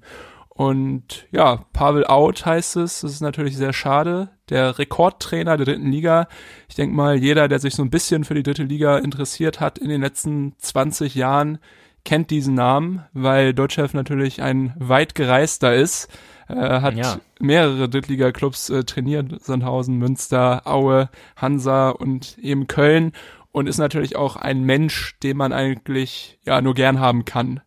Und 0.60 1.26
ja, 1.30 1.64
Pavel 1.72 2.06
out 2.06 2.44
heißt 2.44 2.76
es. 2.76 3.00
Das 3.00 3.12
ist 3.12 3.22
natürlich 3.22 3.56
sehr 3.56 3.72
schade. 3.72 4.28
Der 4.50 4.78
Rekordtrainer 4.78 5.56
der 5.56 5.64
dritten 5.64 5.90
Liga. 5.90 6.28
Ich 6.68 6.74
denke 6.74 6.94
mal, 6.94 7.16
jeder, 7.16 7.48
der 7.48 7.60
sich 7.60 7.74
so 7.74 7.82
ein 7.82 7.88
bisschen 7.88 8.24
für 8.24 8.34
die 8.34 8.42
dritte 8.42 8.64
Liga 8.64 8.98
interessiert 8.98 9.58
hat 9.58 9.78
in 9.78 9.88
den 9.88 10.02
letzten 10.02 10.52
20 10.58 11.14
Jahren, 11.14 11.60
kennt 12.04 12.30
diesen 12.30 12.56
Namen, 12.56 13.06
weil 13.14 13.54
Deutschchef 13.54 13.94
natürlich 13.94 14.42
ein 14.42 14.74
weit 14.78 15.14
gereister 15.14 15.74
ist. 15.74 16.08
Äh, 16.46 16.56
hat 16.82 16.94
Ja. 16.94 17.20
mehrere 17.38 17.88
Drittliga-Clubs 17.88 18.68
äh, 18.68 18.84
trainiert. 18.84 19.42
Sandhausen, 19.42 19.96
Münster, 19.96 20.66
Aue, 20.66 21.08
Hansa 21.36 21.88
und 21.88 22.36
eben 22.36 22.66
Köln. 22.66 23.12
Und 23.50 23.66
ist 23.66 23.78
natürlich 23.78 24.14
auch 24.16 24.36
ein 24.36 24.64
Mensch, 24.64 25.18
den 25.22 25.38
man 25.38 25.54
eigentlich 25.54 26.38
ja 26.44 26.60
nur 26.60 26.74
gern 26.74 27.00
haben 27.00 27.24
kann 27.24 27.62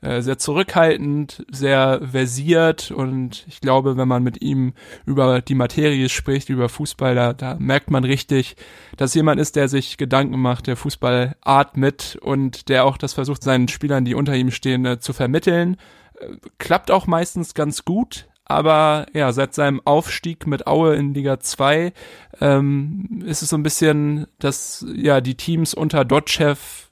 äh, 0.00 0.22
sehr 0.22 0.38
zurückhaltend, 0.38 1.44
sehr 1.50 2.00
versiert 2.10 2.90
und 2.90 3.44
ich 3.48 3.60
glaube, 3.60 3.96
wenn 3.96 4.08
man 4.08 4.22
mit 4.22 4.40
ihm 4.40 4.74
über 5.06 5.40
die 5.40 5.54
Materie 5.54 6.08
spricht, 6.08 6.50
über 6.50 6.68
Fußball, 6.68 7.14
da, 7.14 7.32
da 7.32 7.56
merkt 7.58 7.90
man 7.90 8.04
richtig, 8.04 8.56
dass 8.96 9.14
jemand 9.14 9.40
ist, 9.40 9.56
der 9.56 9.68
sich 9.68 9.96
Gedanken 9.96 10.40
macht, 10.40 10.66
der 10.68 10.76
Fußball 10.76 11.36
atmet 11.40 12.16
und 12.20 12.68
der 12.68 12.84
auch 12.84 12.96
das 12.96 13.14
versucht, 13.14 13.42
seinen 13.42 13.68
Spielern, 13.68 14.04
die 14.04 14.14
unter 14.14 14.36
ihm 14.36 14.50
stehen, 14.50 14.84
äh, 14.84 15.00
zu 15.00 15.12
vermitteln. 15.12 15.76
Äh, 16.20 16.36
klappt 16.58 16.90
auch 16.90 17.06
meistens 17.06 17.54
ganz 17.54 17.84
gut, 17.84 18.28
aber 18.44 19.06
ja, 19.12 19.32
seit 19.32 19.54
seinem 19.54 19.82
Aufstieg 19.84 20.46
mit 20.46 20.66
Aue 20.66 20.94
in 20.94 21.12
Liga 21.12 21.38
2 21.38 21.92
ähm, 22.40 23.22
ist 23.26 23.42
es 23.42 23.50
so 23.50 23.56
ein 23.56 23.62
bisschen, 23.62 24.26
dass 24.38 24.86
ja 24.94 25.20
die 25.20 25.34
Teams 25.34 25.74
unter 25.74 26.04
Dotchev 26.04 26.87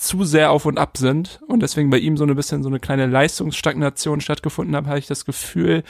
zu 0.00 0.24
sehr 0.24 0.50
auf 0.50 0.66
und 0.66 0.78
ab 0.78 0.96
sind 0.96 1.40
und 1.46 1.60
deswegen 1.60 1.90
bei 1.90 1.98
ihm 1.98 2.16
so 2.16 2.24
ein 2.24 2.34
bisschen 2.34 2.62
so 2.62 2.68
eine 2.68 2.80
kleine 2.80 3.06
Leistungsstagnation 3.06 4.20
stattgefunden 4.20 4.74
hat, 4.74 4.86
habe 4.86 4.98
ich 4.98 5.06
das 5.06 5.24
Gefühl, 5.24 5.84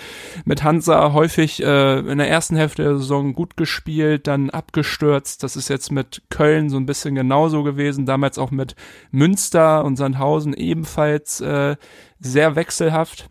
mit 0.44 0.62
Hansa 0.62 1.12
häufig 1.12 1.62
äh, 1.62 1.98
in 2.00 2.18
der 2.18 2.28
ersten 2.28 2.56
Hälfte 2.56 2.82
der 2.82 2.96
Saison 2.98 3.32
gut 3.32 3.56
gespielt, 3.56 4.26
dann 4.26 4.50
abgestürzt. 4.50 5.42
Das 5.42 5.56
ist 5.56 5.68
jetzt 5.68 5.92
mit 5.92 6.22
Köln 6.28 6.70
so 6.70 6.76
ein 6.76 6.86
bisschen 6.86 7.14
genauso 7.14 7.62
gewesen, 7.62 8.06
damals 8.06 8.38
auch 8.38 8.50
mit 8.50 8.74
Münster 9.10 9.84
und 9.84 9.96
Sandhausen 9.96 10.54
ebenfalls 10.54 11.40
äh, 11.40 11.76
sehr 12.18 12.56
wechselhaft. 12.56 13.30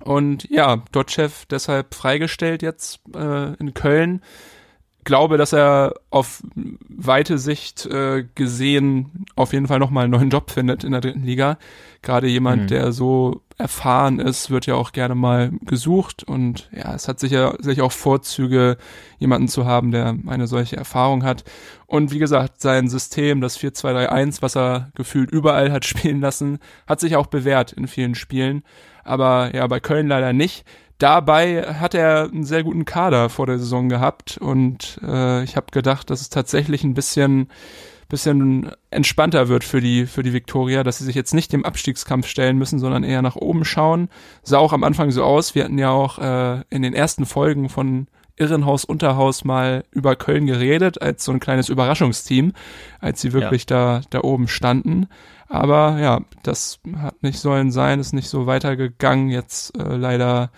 Und 0.00 0.48
ja, 0.50 0.82
Dotchev 0.92 1.46
deshalb 1.50 1.94
freigestellt 1.94 2.62
jetzt 2.62 3.00
äh, 3.14 3.54
in 3.54 3.74
Köln 3.74 4.20
glaube, 5.04 5.36
dass 5.36 5.52
er 5.52 5.94
auf 6.10 6.42
weite 6.88 7.38
Sicht 7.38 7.86
äh, 7.86 8.24
gesehen 8.34 9.24
auf 9.36 9.52
jeden 9.52 9.66
Fall 9.66 9.78
nochmal 9.78 10.04
einen 10.04 10.12
neuen 10.12 10.30
Job 10.30 10.50
findet 10.50 10.84
in 10.84 10.92
der 10.92 11.00
dritten 11.00 11.24
Liga. 11.24 11.58
Gerade 12.02 12.26
jemand, 12.26 12.62
mhm. 12.62 12.66
der 12.68 12.92
so 12.92 13.42
erfahren 13.56 14.18
ist, 14.18 14.50
wird 14.50 14.66
ja 14.66 14.74
auch 14.74 14.92
gerne 14.92 15.14
mal 15.14 15.52
gesucht 15.62 16.24
und 16.24 16.68
ja, 16.72 16.94
es 16.94 17.06
hat 17.06 17.20
sicher, 17.20 17.56
sicher 17.60 17.84
auch 17.84 17.92
Vorzüge, 17.92 18.76
jemanden 19.18 19.48
zu 19.48 19.64
haben, 19.64 19.90
der 19.92 20.16
eine 20.26 20.46
solche 20.46 20.76
Erfahrung 20.76 21.22
hat. 21.22 21.44
Und 21.86 22.10
wie 22.10 22.18
gesagt, 22.18 22.60
sein 22.60 22.88
System, 22.88 23.40
das 23.40 23.58
4-2-3-1, 23.58 24.42
was 24.42 24.56
er 24.56 24.90
gefühlt 24.94 25.30
überall 25.30 25.70
hat 25.70 25.84
spielen 25.84 26.20
lassen, 26.20 26.58
hat 26.86 27.00
sich 27.00 27.16
auch 27.16 27.26
bewährt 27.26 27.72
in 27.72 27.86
vielen 27.86 28.14
Spielen. 28.14 28.64
Aber 29.04 29.54
ja, 29.54 29.66
bei 29.66 29.80
Köln 29.80 30.08
leider 30.08 30.32
nicht. 30.32 30.64
Dabei 30.98 31.74
hat 31.74 31.94
er 31.94 32.30
einen 32.32 32.44
sehr 32.44 32.62
guten 32.62 32.84
Kader 32.84 33.28
vor 33.28 33.46
der 33.46 33.58
Saison 33.58 33.88
gehabt 33.88 34.38
und 34.38 35.00
äh, 35.02 35.42
ich 35.42 35.56
habe 35.56 35.66
gedacht, 35.72 36.08
dass 36.10 36.20
es 36.20 36.28
tatsächlich 36.28 36.84
ein 36.84 36.94
bisschen 36.94 37.48
bisschen 38.08 38.70
entspannter 38.90 39.48
wird 39.48 39.64
für 39.64 39.80
die 39.80 40.06
für 40.06 40.22
die 40.22 40.32
Viktoria, 40.32 40.84
dass 40.84 40.98
sie 40.98 41.04
sich 41.04 41.16
jetzt 41.16 41.34
nicht 41.34 41.52
dem 41.52 41.64
Abstiegskampf 41.64 42.28
stellen 42.28 42.58
müssen, 42.58 42.78
sondern 42.78 43.02
eher 43.02 43.22
nach 43.22 43.34
oben 43.34 43.64
schauen. 43.64 44.08
Sah 44.42 44.58
auch 44.58 44.72
am 44.72 44.84
Anfang 44.84 45.10
so 45.10 45.24
aus. 45.24 45.54
Wir 45.54 45.64
hatten 45.64 45.78
ja 45.78 45.90
auch 45.90 46.18
äh, 46.18 46.62
in 46.70 46.82
den 46.82 46.94
ersten 46.94 47.26
Folgen 47.26 47.68
von 47.68 48.06
Irrenhaus 48.36 48.84
Unterhaus 48.84 49.44
mal 49.44 49.84
über 49.90 50.16
Köln 50.16 50.46
geredet 50.46 51.00
als 51.00 51.24
so 51.24 51.32
ein 51.32 51.40
kleines 51.40 51.68
Überraschungsteam, 51.68 52.52
als 53.00 53.20
sie 53.20 53.32
wirklich 53.32 53.62
ja. 53.62 54.00
da 54.00 54.02
da 54.10 54.20
oben 54.20 54.48
standen. 54.48 55.08
Aber 55.48 55.98
ja, 56.00 56.20
das 56.42 56.80
hat 56.96 57.22
nicht 57.22 57.38
sollen 57.38 57.70
sein, 57.70 58.00
ist 58.00 58.12
nicht 58.12 58.28
so 58.28 58.46
weitergegangen, 58.46 59.30
jetzt 59.30 59.76
äh, 59.78 59.96
leider 59.96 60.50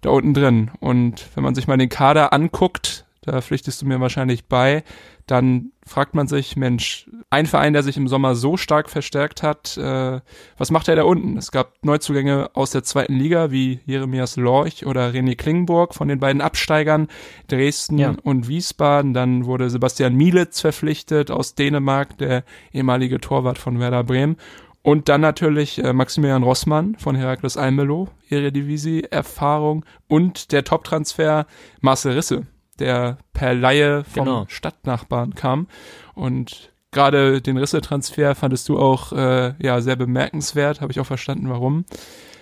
da 0.00 0.10
unten 0.10 0.34
drin. 0.34 0.70
Und 0.80 1.26
wenn 1.34 1.44
man 1.44 1.54
sich 1.54 1.66
mal 1.68 1.76
den 1.76 1.88
Kader 1.88 2.32
anguckt, 2.32 3.06
da 3.22 3.40
pflichtest 3.40 3.82
du 3.82 3.86
mir 3.86 4.00
wahrscheinlich 4.00 4.46
bei, 4.46 4.84
dann 5.26 5.71
fragt 5.84 6.14
man 6.14 6.26
sich, 6.28 6.56
Mensch, 6.56 7.10
ein 7.30 7.46
Verein, 7.46 7.72
der 7.72 7.82
sich 7.82 7.96
im 7.96 8.08
Sommer 8.08 8.34
so 8.34 8.56
stark 8.56 8.88
verstärkt 8.88 9.42
hat, 9.42 9.76
äh, 9.76 10.20
was 10.56 10.70
macht 10.70 10.88
er 10.88 10.96
da 10.96 11.02
unten? 11.02 11.36
Es 11.36 11.50
gab 11.50 11.74
Neuzugänge 11.82 12.50
aus 12.54 12.70
der 12.70 12.84
zweiten 12.84 13.14
Liga 13.14 13.50
wie 13.50 13.80
Jeremias 13.84 14.36
Lorch 14.36 14.86
oder 14.86 15.08
René 15.10 15.36
Klingburg 15.36 15.94
von 15.94 16.08
den 16.08 16.20
beiden 16.20 16.40
Absteigern, 16.40 17.08
Dresden 17.48 17.98
ja. 17.98 18.14
und 18.22 18.48
Wiesbaden. 18.48 19.12
Dann 19.12 19.46
wurde 19.46 19.70
Sebastian 19.70 20.14
Mielitz 20.14 20.60
verpflichtet 20.60 21.30
aus 21.30 21.54
Dänemark, 21.54 22.16
der 22.18 22.44
ehemalige 22.72 23.20
Torwart 23.20 23.58
von 23.58 23.80
Werder 23.80 24.04
Bremen. 24.04 24.36
Und 24.82 25.08
dann 25.08 25.20
natürlich 25.20 25.82
äh, 25.82 25.92
Maximilian 25.92 26.42
Rossmann 26.42 26.96
von 26.96 27.14
Herakles 27.14 27.56
Almelo, 27.56 28.08
Eredivisie-Erfahrung 28.30 29.84
und 30.08 30.50
der 30.50 30.64
Top-Transfer 30.64 31.46
Marcel 31.80 32.12
Risse, 32.12 32.46
der 32.78 33.18
per 33.32 33.54
Laie 33.54 34.04
vom 34.04 34.24
genau. 34.24 34.44
Stadtnachbarn 34.48 35.34
kam. 35.34 35.66
Und 36.14 36.72
gerade 36.90 37.40
den 37.42 37.56
Risse-Transfer 37.56 38.34
fandest 38.34 38.68
du 38.68 38.78
auch 38.78 39.12
äh, 39.12 39.54
ja 39.62 39.80
sehr 39.80 39.96
bemerkenswert, 39.96 40.80
habe 40.80 40.92
ich 40.92 41.00
auch 41.00 41.06
verstanden, 41.06 41.48
warum. 41.50 41.84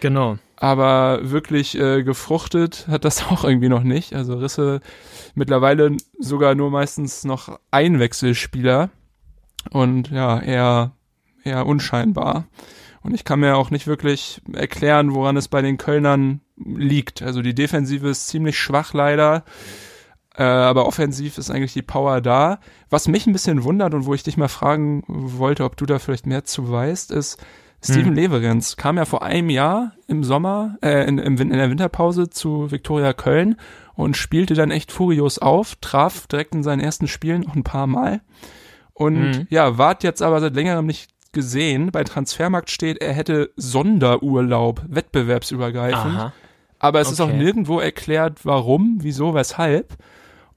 Genau. 0.01 0.39
Aber 0.57 1.21
wirklich 1.23 1.79
äh, 1.79 2.03
gefruchtet 2.03 2.87
hat 2.89 3.05
das 3.05 3.27
auch 3.31 3.45
irgendwie 3.45 3.69
noch 3.69 3.83
nicht. 3.83 4.15
Also 4.15 4.35
Risse 4.35 4.81
mittlerweile 5.35 5.97
sogar 6.19 6.55
nur 6.55 6.71
meistens 6.71 7.25
noch 7.25 7.59
Einwechselspieler 7.71 8.91
und 9.71 10.11
ja, 10.11 10.41
eher, 10.41 10.93
eher 11.45 11.67
unscheinbar. 11.67 12.47
Und 13.03 13.15
ich 13.15 13.25
kann 13.25 13.41
mir 13.41 13.57
auch 13.57 13.71
nicht 13.71 13.87
wirklich 13.87 14.43
erklären, 14.53 15.15
woran 15.15 15.37
es 15.37 15.49
bei 15.49 15.63
den 15.63 15.79
Kölnern 15.79 16.41
liegt. 16.57 17.23
Also 17.23 17.41
die 17.41 17.55
Defensive 17.55 18.09
ist 18.09 18.29
ziemlich 18.29 18.59
schwach 18.59 18.93
leider. 18.93 19.45
Äh, 20.37 20.43
aber 20.43 20.87
offensiv 20.87 21.39
ist 21.39 21.51
eigentlich 21.51 21.73
die 21.73 21.83
Power 21.83 22.21
da. 22.21 22.61
Was 22.89 23.09
mich 23.09 23.27
ein 23.27 23.33
bisschen 23.33 23.65
wundert 23.65 23.95
und 23.95 24.07
wo 24.07 24.15
ich 24.15 24.23
dich 24.23 24.37
mal 24.37 24.49
fragen 24.49 25.03
wollte, 25.07 25.65
ob 25.65 25.77
du 25.77 25.87
da 25.87 25.99
vielleicht 25.99 26.27
mehr 26.27 26.45
zu 26.45 26.71
weißt, 26.71 27.11
ist, 27.11 27.39
Steven 27.83 28.09
hm. 28.09 28.15
Leverenz 28.15 28.77
kam 28.77 28.99
ja 28.99 29.07
vor 29.07 29.23
einem 29.23 29.49
Jahr 29.49 29.93
im 30.07 30.23
Sommer, 30.23 30.77
äh, 30.83 31.09
in, 31.09 31.19
in, 31.19 31.39
in 31.39 31.51
der 31.51 31.71
Winterpause 31.71 32.29
zu 32.29 32.71
Viktoria 32.71 33.15
Köln 33.15 33.57
und 33.95 34.17
spielte 34.17 34.55
dann 34.55 34.71
echt 34.71 34.93
furios 34.93 35.39
auf, 35.39 35.77
traf 35.81 36.27
direkt 36.27 36.55
in 36.55 36.63
seinen 36.63 36.81
ersten 36.81 37.09
Spielen 37.09 37.43
noch 37.43 37.55
ein 37.55 37.65
paar 37.65 37.87
Mal. 37.87 38.21
Und 38.93 39.31
mhm. 39.31 39.47
ja, 39.49 39.79
wart 39.79 40.05
jetzt 40.05 40.21
aber 40.21 40.41
seit 40.41 40.55
längerem 40.55 40.85
nicht 40.85 41.11
gesehen. 41.33 41.91
Bei 41.91 42.05
Transfermarkt 42.05 42.71
steht, 42.71 43.01
er 43.01 43.15
hätte 43.15 43.51
Sonderurlaub, 43.57 44.83
wettbewerbsübergreifend. 44.89 46.17
Aha. 46.17 46.33
Aber 46.79 47.01
es 47.01 47.09
okay. 47.09 47.15
ist 47.15 47.21
auch 47.21 47.33
nirgendwo 47.33 47.79
erklärt, 47.79 48.45
warum, 48.45 48.99
wieso, 49.01 49.35
weshalb. 49.35 49.97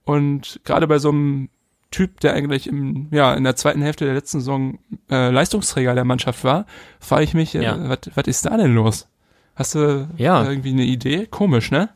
Und 0.05 0.59
gerade 0.63 0.87
bei 0.87 0.99
so 0.99 1.09
einem 1.09 1.49
Typ, 1.91 2.19
der 2.21 2.33
eigentlich 2.33 2.67
im, 2.67 3.07
ja, 3.11 3.33
in 3.35 3.43
der 3.43 3.55
zweiten 3.55 3.81
Hälfte 3.81 4.05
der 4.05 4.15
letzten 4.15 4.39
Saison 4.39 4.79
äh, 5.09 5.29
Leistungsträger 5.29 5.93
der 5.93 6.05
Mannschaft 6.05 6.43
war, 6.43 6.65
frage 6.99 7.23
ich 7.23 7.33
mich, 7.33 7.55
äh, 7.55 7.63
ja. 7.63 7.97
was 8.15 8.27
ist 8.27 8.45
da 8.45 8.57
denn 8.57 8.73
los? 8.73 9.07
Hast 9.55 9.75
du 9.75 10.09
ja. 10.17 10.43
irgendwie 10.49 10.71
eine 10.71 10.83
Idee? 10.85 11.27
Komisch, 11.27 11.69
ne? 11.69 11.89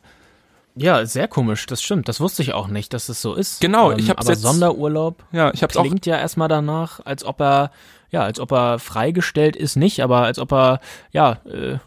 Ja, 0.75 1.03
sehr 1.07 1.27
komisch, 1.27 1.65
das 1.65 1.81
stimmt. 1.81 2.07
Das 2.07 2.19
wusste 2.19 2.43
ich 2.43 2.53
auch 2.53 2.67
nicht, 2.67 2.93
dass 2.93 3.09
es 3.09 3.19
so 3.19 3.33
ist. 3.33 3.59
Genau, 3.61 3.91
ähm, 3.91 3.97
ich 3.97 4.11
habe 4.11 4.19
aber 4.19 4.29
jetzt, 4.29 4.43
Sonderurlaub. 4.43 5.23
Ja, 5.31 5.51
ich 5.51 5.63
hab's 5.63 5.73
klingt 5.73 6.03
auch, 6.03 6.05
ja 6.05 6.19
erstmal 6.19 6.47
danach, 6.47 6.99
als 7.03 7.25
ob 7.25 7.41
er 7.41 7.71
ja, 8.09 8.21
als 8.21 8.39
ob 8.39 8.51
er 8.51 8.79
freigestellt 8.79 9.55
ist, 9.55 9.75
nicht, 9.75 10.01
aber 10.01 10.23
als 10.23 10.39
ob 10.39 10.53
er 10.53 10.79
ja 11.11 11.39
äh, 11.45 11.77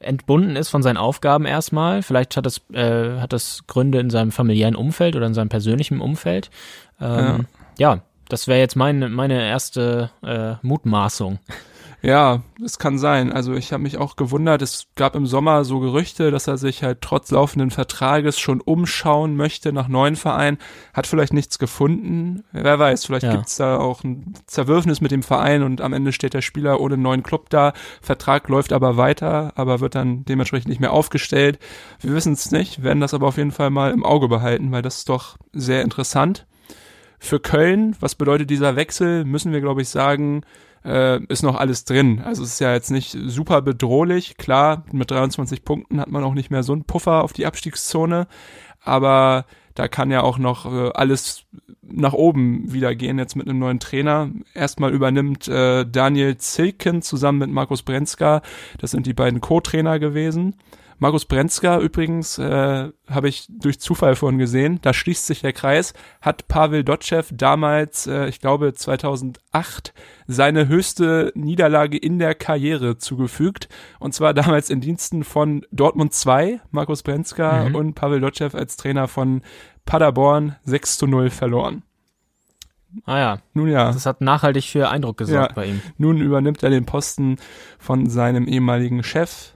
entbunden 0.00 0.56
ist 0.56 0.68
von 0.68 0.82
seinen 0.82 0.96
Aufgaben 0.96 1.46
erstmal. 1.46 2.02
Vielleicht 2.02 2.36
hat 2.36 2.46
das 2.46 2.60
äh, 2.72 3.18
hat 3.20 3.32
das 3.32 3.64
Gründe 3.66 4.00
in 4.00 4.10
seinem 4.10 4.32
familiären 4.32 4.76
Umfeld 4.76 5.16
oder 5.16 5.26
in 5.26 5.34
seinem 5.34 5.48
persönlichen 5.48 6.00
Umfeld. 6.00 6.50
Ähm, 7.00 7.46
ja. 7.78 7.94
ja, 7.94 8.00
das 8.28 8.48
wäre 8.48 8.58
jetzt 8.58 8.76
meine 8.76 9.08
meine 9.08 9.42
erste 9.46 10.10
äh, 10.22 10.54
Mutmaßung. 10.62 11.38
Ja, 12.02 12.42
es 12.64 12.78
kann 12.78 12.98
sein. 12.98 13.30
Also 13.30 13.52
ich 13.54 13.72
habe 13.72 13.82
mich 13.82 13.98
auch 13.98 14.16
gewundert, 14.16 14.62
es 14.62 14.86
gab 14.94 15.14
im 15.14 15.26
Sommer 15.26 15.64
so 15.64 15.80
Gerüchte, 15.80 16.30
dass 16.30 16.46
er 16.46 16.56
sich 16.56 16.82
halt 16.82 17.02
trotz 17.02 17.30
laufenden 17.30 17.70
Vertrages 17.70 18.38
schon 18.38 18.62
umschauen 18.62 19.36
möchte 19.36 19.72
nach 19.72 19.88
neuen 19.88 20.16
Vereinen, 20.16 20.56
hat 20.94 21.06
vielleicht 21.06 21.34
nichts 21.34 21.58
gefunden. 21.58 22.42
Wer 22.52 22.78
weiß, 22.78 23.04
vielleicht 23.04 23.26
ja. 23.26 23.32
gibt's 23.32 23.56
da 23.56 23.76
auch 23.76 24.02
ein 24.02 24.32
Zerwürfnis 24.46 25.02
mit 25.02 25.10
dem 25.10 25.22
Verein 25.22 25.62
und 25.62 25.82
am 25.82 25.92
Ende 25.92 26.12
steht 26.12 26.32
der 26.32 26.42
Spieler 26.42 26.80
ohne 26.80 26.96
neuen 26.96 27.22
Club 27.22 27.50
da. 27.50 27.74
Vertrag 28.00 28.48
läuft 28.48 28.72
aber 28.72 28.96
weiter, 28.96 29.52
aber 29.56 29.80
wird 29.80 29.94
dann 29.94 30.24
dementsprechend 30.24 30.68
nicht 30.68 30.80
mehr 30.80 30.94
aufgestellt. 30.94 31.58
Wir 32.00 32.14
wissen 32.14 32.32
es 32.32 32.50
nicht, 32.50 32.82
werden 32.82 33.00
das 33.00 33.12
aber 33.12 33.26
auf 33.26 33.36
jeden 33.36 33.52
Fall 33.52 33.68
mal 33.68 33.90
im 33.90 34.04
Auge 34.04 34.28
behalten, 34.28 34.72
weil 34.72 34.82
das 34.82 34.98
ist 34.98 35.08
doch 35.10 35.36
sehr 35.52 35.82
interessant. 35.82 36.46
Für 37.18 37.38
Köln, 37.38 37.94
was 38.00 38.14
bedeutet 38.14 38.48
dieser 38.48 38.76
Wechsel, 38.76 39.26
müssen 39.26 39.52
wir, 39.52 39.60
glaube 39.60 39.82
ich, 39.82 39.90
sagen, 39.90 40.40
äh, 40.84 41.22
ist 41.24 41.42
noch 41.42 41.56
alles 41.56 41.84
drin. 41.84 42.20
Also 42.24 42.42
es 42.42 42.54
ist 42.54 42.60
ja 42.60 42.72
jetzt 42.72 42.90
nicht 42.90 43.16
super 43.26 43.62
bedrohlich. 43.62 44.36
Klar, 44.36 44.84
mit 44.92 45.10
23 45.10 45.64
Punkten 45.64 46.00
hat 46.00 46.10
man 46.10 46.24
auch 46.24 46.34
nicht 46.34 46.50
mehr 46.50 46.62
so 46.62 46.72
einen 46.72 46.84
Puffer 46.84 47.22
auf 47.22 47.32
die 47.32 47.46
Abstiegszone, 47.46 48.26
aber 48.82 49.44
da 49.74 49.88
kann 49.88 50.10
ja 50.10 50.22
auch 50.22 50.38
noch 50.38 50.66
äh, 50.70 50.90
alles 50.94 51.44
nach 51.82 52.12
oben 52.12 52.72
wieder 52.72 52.94
gehen, 52.94 53.18
jetzt 53.18 53.36
mit 53.36 53.48
einem 53.48 53.58
neuen 53.58 53.80
Trainer. 53.80 54.30
Erstmal 54.54 54.92
übernimmt 54.92 55.48
äh, 55.48 55.84
Daniel 55.84 56.36
Zilken 56.36 57.02
zusammen 57.02 57.38
mit 57.38 57.50
Markus 57.50 57.82
Brenzka, 57.82 58.42
das 58.78 58.92
sind 58.92 59.06
die 59.06 59.14
beiden 59.14 59.40
Co-Trainer 59.40 59.98
gewesen. 59.98 60.56
Markus 61.00 61.24
Brenzka 61.24 61.80
übrigens, 61.80 62.38
äh, 62.38 62.90
habe 63.08 63.28
ich 63.28 63.46
durch 63.48 63.80
Zufall 63.80 64.16
vorhin 64.16 64.38
gesehen, 64.38 64.80
da 64.82 64.92
schließt 64.92 65.26
sich 65.26 65.40
der 65.40 65.54
Kreis, 65.54 65.94
hat 66.20 66.46
Pavel 66.46 66.84
Dotschew 66.84 67.22
damals, 67.32 68.06
äh, 68.06 68.28
ich 68.28 68.38
glaube 68.38 68.74
2008, 68.74 69.94
seine 70.26 70.68
höchste 70.68 71.32
Niederlage 71.34 71.96
in 71.96 72.18
der 72.18 72.34
Karriere 72.34 72.98
zugefügt. 72.98 73.70
Und 73.98 74.12
zwar 74.12 74.34
damals 74.34 74.68
in 74.68 74.82
Diensten 74.82 75.24
von 75.24 75.64
Dortmund 75.72 76.12
2, 76.12 76.60
Markus 76.70 77.02
Brenzka 77.02 77.70
mhm. 77.70 77.74
und 77.74 77.94
Pavel 77.94 78.20
Dotschew 78.20 78.50
als 78.52 78.76
Trainer 78.76 79.08
von 79.08 79.40
Paderborn 79.86 80.56
6 80.64 80.98
zu 80.98 81.06
0 81.06 81.30
verloren. 81.30 81.82
Ah 83.06 83.18
ja. 83.18 83.38
Nun 83.54 83.68
ja. 83.68 83.86
Das 83.90 84.04
hat 84.04 84.20
nachhaltig 84.20 84.64
für 84.64 84.90
Eindruck 84.90 85.16
gesorgt 85.16 85.52
ja. 85.52 85.54
bei 85.54 85.64
ihm. 85.64 85.80
Nun 85.96 86.18
übernimmt 86.18 86.62
er 86.62 86.68
den 86.68 86.84
Posten 86.84 87.36
von 87.78 88.10
seinem 88.10 88.46
ehemaligen 88.46 89.02
Chef, 89.02 89.54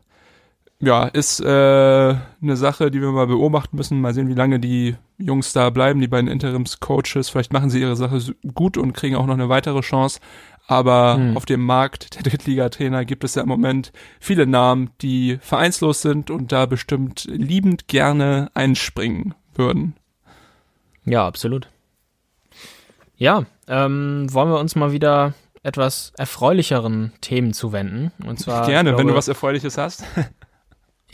ja, 0.81 1.05
ist 1.05 1.41
äh, 1.41 1.45
eine 1.45 2.57
Sache, 2.57 2.91
die 2.91 3.01
wir 3.01 3.13
mal 3.13 3.27
beobachten 3.27 3.77
müssen. 3.77 4.01
Mal 4.01 4.15
sehen, 4.15 4.29
wie 4.29 4.35
lange 4.35 4.61
die 4.61 4.97
Jungs 5.19 5.53
da 5.53 5.71
bleiben, 5.71 6.01
die 6.01 6.09
beiden 6.09 6.29
Interims-Coaches. 6.29 7.31
Vielleicht 7.31 7.53
machen 7.53 7.71
sie 7.71 7.81
ihre 7.81 7.97
Sache 7.97 8.21
gut 8.55 8.77
und 8.77 8.93
kriegen 8.93 9.17
auch 9.17 9.27
noch 9.27 9.35
eine 9.35 9.49
weitere 9.49 9.81
Chance. 9.81 10.21
Aber 10.67 11.17
hm. 11.17 11.37
auf 11.37 11.45
dem 11.45 11.65
Markt 11.65 12.15
der 12.17 12.23
Drittligatrainer 12.23 13.05
gibt 13.05 13.25
es 13.25 13.35
ja 13.35 13.43
im 13.43 13.49
Moment 13.49 13.93
viele 14.19 14.47
Namen, 14.47 14.91
die 15.03 15.39
vereinslos 15.41 16.03
sind 16.03 16.31
und 16.31 16.53
da 16.53 16.67
bestimmt 16.67 17.25
liebend 17.31 17.87
gerne 17.87 18.51
einspringen 18.55 19.35
würden. 19.55 19.95
Ja, 21.05 21.27
absolut. 21.27 21.69
Ja, 23.17 23.45
ähm, 23.69 24.27
wollen 24.33 24.51
wir 24.51 24.59
uns 24.59 24.75
mal 24.75 24.93
wieder 24.93 25.35
etwas 25.63 26.13
erfreulicheren 26.17 27.13
Themen 27.21 27.53
zuwenden. 27.53 28.13
Und 28.27 28.39
zwar 28.39 28.67
gerne, 28.67 28.91
glaube, 28.91 29.01
wenn 29.01 29.09
du 29.09 29.15
was 29.15 29.29
Erfreuliches 29.29 29.79
hast. 29.79 30.05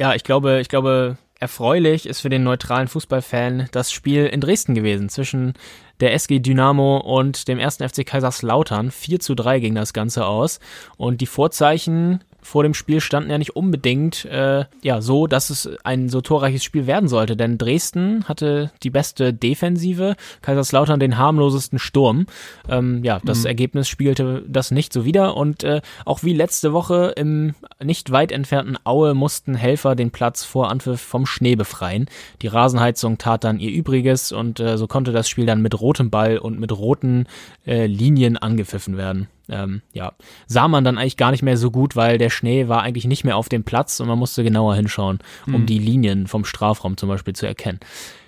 Ja, 0.00 0.14
ich 0.14 0.24
glaube, 0.24 0.60
ich 0.62 0.70
glaube, 0.70 1.18
erfreulich 1.40 2.06
ist 2.06 2.20
für 2.20 2.30
den 2.30 2.42
neutralen 2.42 2.88
Fußballfan 2.88 3.68
das 3.70 3.92
Spiel 3.92 4.24
in 4.24 4.40
Dresden 4.40 4.74
gewesen 4.74 5.10
zwischen 5.10 5.52
der 6.00 6.14
SG 6.14 6.38
Dynamo 6.38 6.96
und 6.96 7.48
dem 7.48 7.58
ersten 7.58 7.86
FC 7.86 8.06
Kaiserslautern. 8.06 8.90
4 8.90 9.20
zu 9.20 9.34
3 9.34 9.60
ging 9.60 9.74
das 9.74 9.92
Ganze 9.92 10.24
aus. 10.24 10.58
Und 10.96 11.20
die 11.20 11.26
Vorzeichen 11.26 12.24
vor 12.42 12.62
dem 12.62 12.74
Spiel 12.74 13.00
standen 13.00 13.30
ja 13.30 13.38
nicht 13.38 13.56
unbedingt 13.56 14.24
äh, 14.24 14.64
ja 14.82 15.00
so, 15.00 15.26
dass 15.26 15.50
es 15.50 15.68
ein 15.84 16.08
so 16.08 16.20
torreiches 16.20 16.64
Spiel 16.64 16.86
werden 16.86 17.08
sollte. 17.08 17.36
Denn 17.36 17.58
Dresden 17.58 18.24
hatte 18.24 18.70
die 18.82 18.90
beste 18.90 19.32
Defensive, 19.32 20.16
Kaiserslautern 20.42 21.00
den 21.00 21.18
harmlosesten 21.18 21.78
Sturm. 21.78 22.26
Ähm, 22.68 23.04
ja, 23.04 23.20
das 23.24 23.40
mhm. 23.40 23.46
Ergebnis 23.46 23.88
spiegelte 23.88 24.42
das 24.46 24.70
nicht 24.70 24.92
so 24.92 25.04
wider. 25.04 25.36
Und 25.36 25.64
äh, 25.64 25.80
auch 26.04 26.22
wie 26.22 26.32
letzte 26.32 26.72
Woche 26.72 27.12
im 27.16 27.54
nicht 27.82 28.10
weit 28.12 28.32
entfernten 28.32 28.78
Aue 28.84 29.14
mussten 29.14 29.54
Helfer 29.54 29.94
den 29.94 30.10
Platz 30.10 30.44
vor 30.44 30.70
Anpfiff 30.70 31.00
vom 31.00 31.26
Schnee 31.26 31.56
befreien. 31.56 32.06
Die 32.42 32.48
Rasenheizung 32.48 33.18
tat 33.18 33.44
dann 33.44 33.60
ihr 33.60 33.70
Übriges 33.70 34.32
und 34.32 34.60
äh, 34.60 34.78
so 34.78 34.86
konnte 34.86 35.12
das 35.12 35.28
Spiel 35.28 35.46
dann 35.46 35.62
mit 35.62 35.80
rotem 35.80 36.10
Ball 36.10 36.38
und 36.38 36.58
mit 36.58 36.72
roten 36.72 37.26
äh, 37.66 37.86
Linien 37.86 38.36
angepfiffen 38.36 38.96
werden 38.96 39.28
ähm, 39.50 39.82
ja, 39.92 40.12
sah 40.46 40.68
man 40.68 40.84
dann 40.84 40.98
eigentlich 40.98 41.16
gar 41.16 41.30
nicht 41.30 41.42
mehr 41.42 41.56
so 41.56 41.70
gut, 41.70 41.96
weil 41.96 42.18
der 42.18 42.30
Schnee 42.30 42.68
war 42.68 42.82
eigentlich 42.82 43.06
nicht 43.06 43.24
mehr 43.24 43.36
auf 43.36 43.48
dem 43.48 43.64
Platz 43.64 44.00
und 44.00 44.08
man 44.08 44.18
musste 44.18 44.44
genauer 44.44 44.74
hinschauen, 44.76 45.18
um 45.46 45.62
mhm. 45.62 45.66
die 45.66 45.78
Linien 45.78 46.26
vom 46.26 46.44
Strafraum 46.44 46.96
zum 46.96 47.08
Beispiel 47.08 47.34
zu 47.34 47.46
erkennen. 47.46 47.80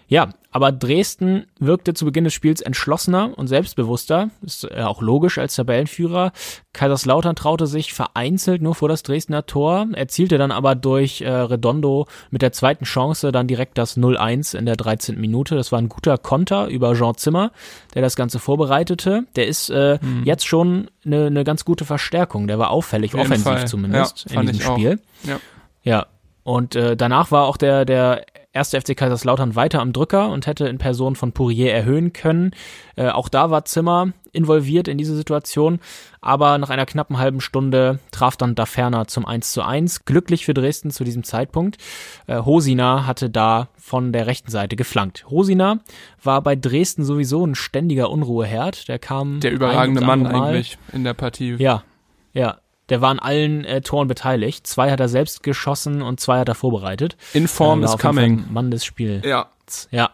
Ja, 0.09 0.31
aber 0.53 0.71
Dresden 0.71 1.47
wirkte 1.59 1.95
zu 1.95 2.05
Beginn 2.05 2.25
des 2.25 2.35
Spiels 2.35 2.61
entschlossener 2.61 3.37
und 3.37 3.49
selbstbewusster, 3.49 4.29
ist 4.43 4.65
äh, 4.65 4.83
auch 4.83 5.01
logisch 5.01 5.39
als 5.39 5.57
Tabellenführer. 5.57 6.33
Kaiserslautern 6.75 7.35
traute 7.35 7.67
sich 7.67 7.95
vereinzelt 7.95 8.61
nur 8.61 8.75
vor 8.75 8.89
das 8.89 9.03
Dresdner 9.03 9.47
Tor, 9.47 9.89
erzielte 9.95 10.37
dann 10.37 10.53
aber 10.53 10.75
durch 10.75 11.23
äh, 11.23 11.31
Redondo 11.31 12.07
mit 12.31 12.43
der 12.43 12.53
zweiten 12.53 12.85
Chance 12.85 13.33
dann 13.33 13.49
direkt 13.49 13.79
das 13.79 13.97
0-1 13.97 14.57
in 14.57 14.67
der 14.67 14.77
13. 14.77 15.19
Minute. 15.19 15.57
Das 15.57 15.73
war 15.73 15.81
ein 15.81 15.89
guter 15.89 16.19
Konter 16.19 16.69
über 16.69 16.95
Jean 16.95 17.17
Zimmer, 17.17 17.51
der 17.95 18.03
das 18.03 18.15
Ganze 18.15 18.39
vorbereitete. 18.39 19.25
Der 19.37 19.47
ist 19.47 19.71
äh, 19.71 19.99
mhm. 20.03 20.25
jetzt 20.25 20.47
schon 20.47 20.91
eine, 21.05 21.27
eine 21.27 21.45
ganz 21.45 21.65
gute 21.65 21.87
Verstärkung. 21.87 22.47
Der 22.47 22.59
war 22.59 22.71
auffällig, 22.71 23.15
offensiv 23.15 23.45
Fall. 23.45 23.67
zumindest 23.67 24.27
ja, 24.31 24.41
in 24.41 24.47
diesem 24.49 24.63
Spiel. 24.63 25.01
Ja. 25.25 25.41
ja. 25.83 26.07
Und 26.45 26.75
äh, 26.75 26.97
danach 26.97 27.31
war 27.31 27.47
auch 27.47 27.57
der, 27.57 27.85
der 27.85 28.25
erste 28.53 28.81
FC 28.81 28.97
Kaiserslautern 28.97 29.57
weiter 29.57 29.81
am 29.81 29.93
Drücker 29.93 30.29
und 30.31 30.47
hätte 30.47 30.69
in 30.69 30.79
Person 30.79 31.17
von 31.17 31.33
Pourier 31.33 31.73
erhöhen 31.73 32.13
können. 32.13 32.53
Äh, 32.97 33.09
auch 33.09 33.29
da 33.29 33.51
war 33.51 33.65
Zimmer 33.65 34.13
involviert 34.33 34.89
in 34.89 34.99
diese 34.99 35.15
Situation, 35.15 35.79
aber 36.21 36.59
nach 36.59 36.71
einer 36.71 36.87
knappen 36.87 37.19
halben 37.19 37.41
Stunde 37.41 37.99
traf 38.11 38.37
dann 38.37 38.55
Daferner 38.55 39.07
zum 39.07 39.27
1 39.27 39.53
zu 39.53 39.63
1. 39.63 40.05
Glücklich 40.05 40.45
für 40.45 40.55
Dresden 40.55 40.91
zu 40.91 41.05
diesem 41.05 41.25
Zeitpunkt. 41.25 41.79
Äh, 42.27 42.43
Hosina 42.43 43.07
hatte 43.07 43.31
da 43.31 43.69
von 43.77 44.13
der 44.13 44.27
rechten 44.27 44.51
Seite 44.51 44.77
geflankt. 44.77 45.27
Hosina 45.29 45.81
war 46.23 46.43
bei 46.43 46.57
Dresden 46.57 47.05
sowieso 47.05 47.47
ein 47.47 47.55
ständiger 47.55 48.11
Unruheherd. 48.11 48.89
Der 48.89 48.99
kam. 48.99 49.41
Der 49.41 49.53
überragende 49.53 50.01
Mann 50.01 50.23
Mal. 50.23 50.35
eigentlich 50.35 50.79
in 50.93 51.05
der 51.05 51.15
Partie. 51.15 51.57
Ja, 51.59 51.85
ja, 52.33 52.59
der 52.93 53.01
war 53.01 53.09
an 53.09 53.19
allen 53.19 53.65
äh, 53.65 53.81
Toren 53.81 54.07
beteiligt. 54.07 54.67
Zwei 54.67 54.91
hat 54.91 55.01
er 55.01 55.09
selbst 55.09 55.43
geschossen 55.43 56.03
und 56.03 56.21
zwei 56.21 56.41
hat 56.41 56.49
er 56.51 56.55
vorbereitet. 56.55 57.17
Inform 57.33 57.83
is 57.83 57.97
coming. 57.97 58.45
Mann 58.51 58.71
des 58.71 58.85
Spiels. 58.85 59.25
Ja. 59.25 59.49
Ja. 59.91 60.11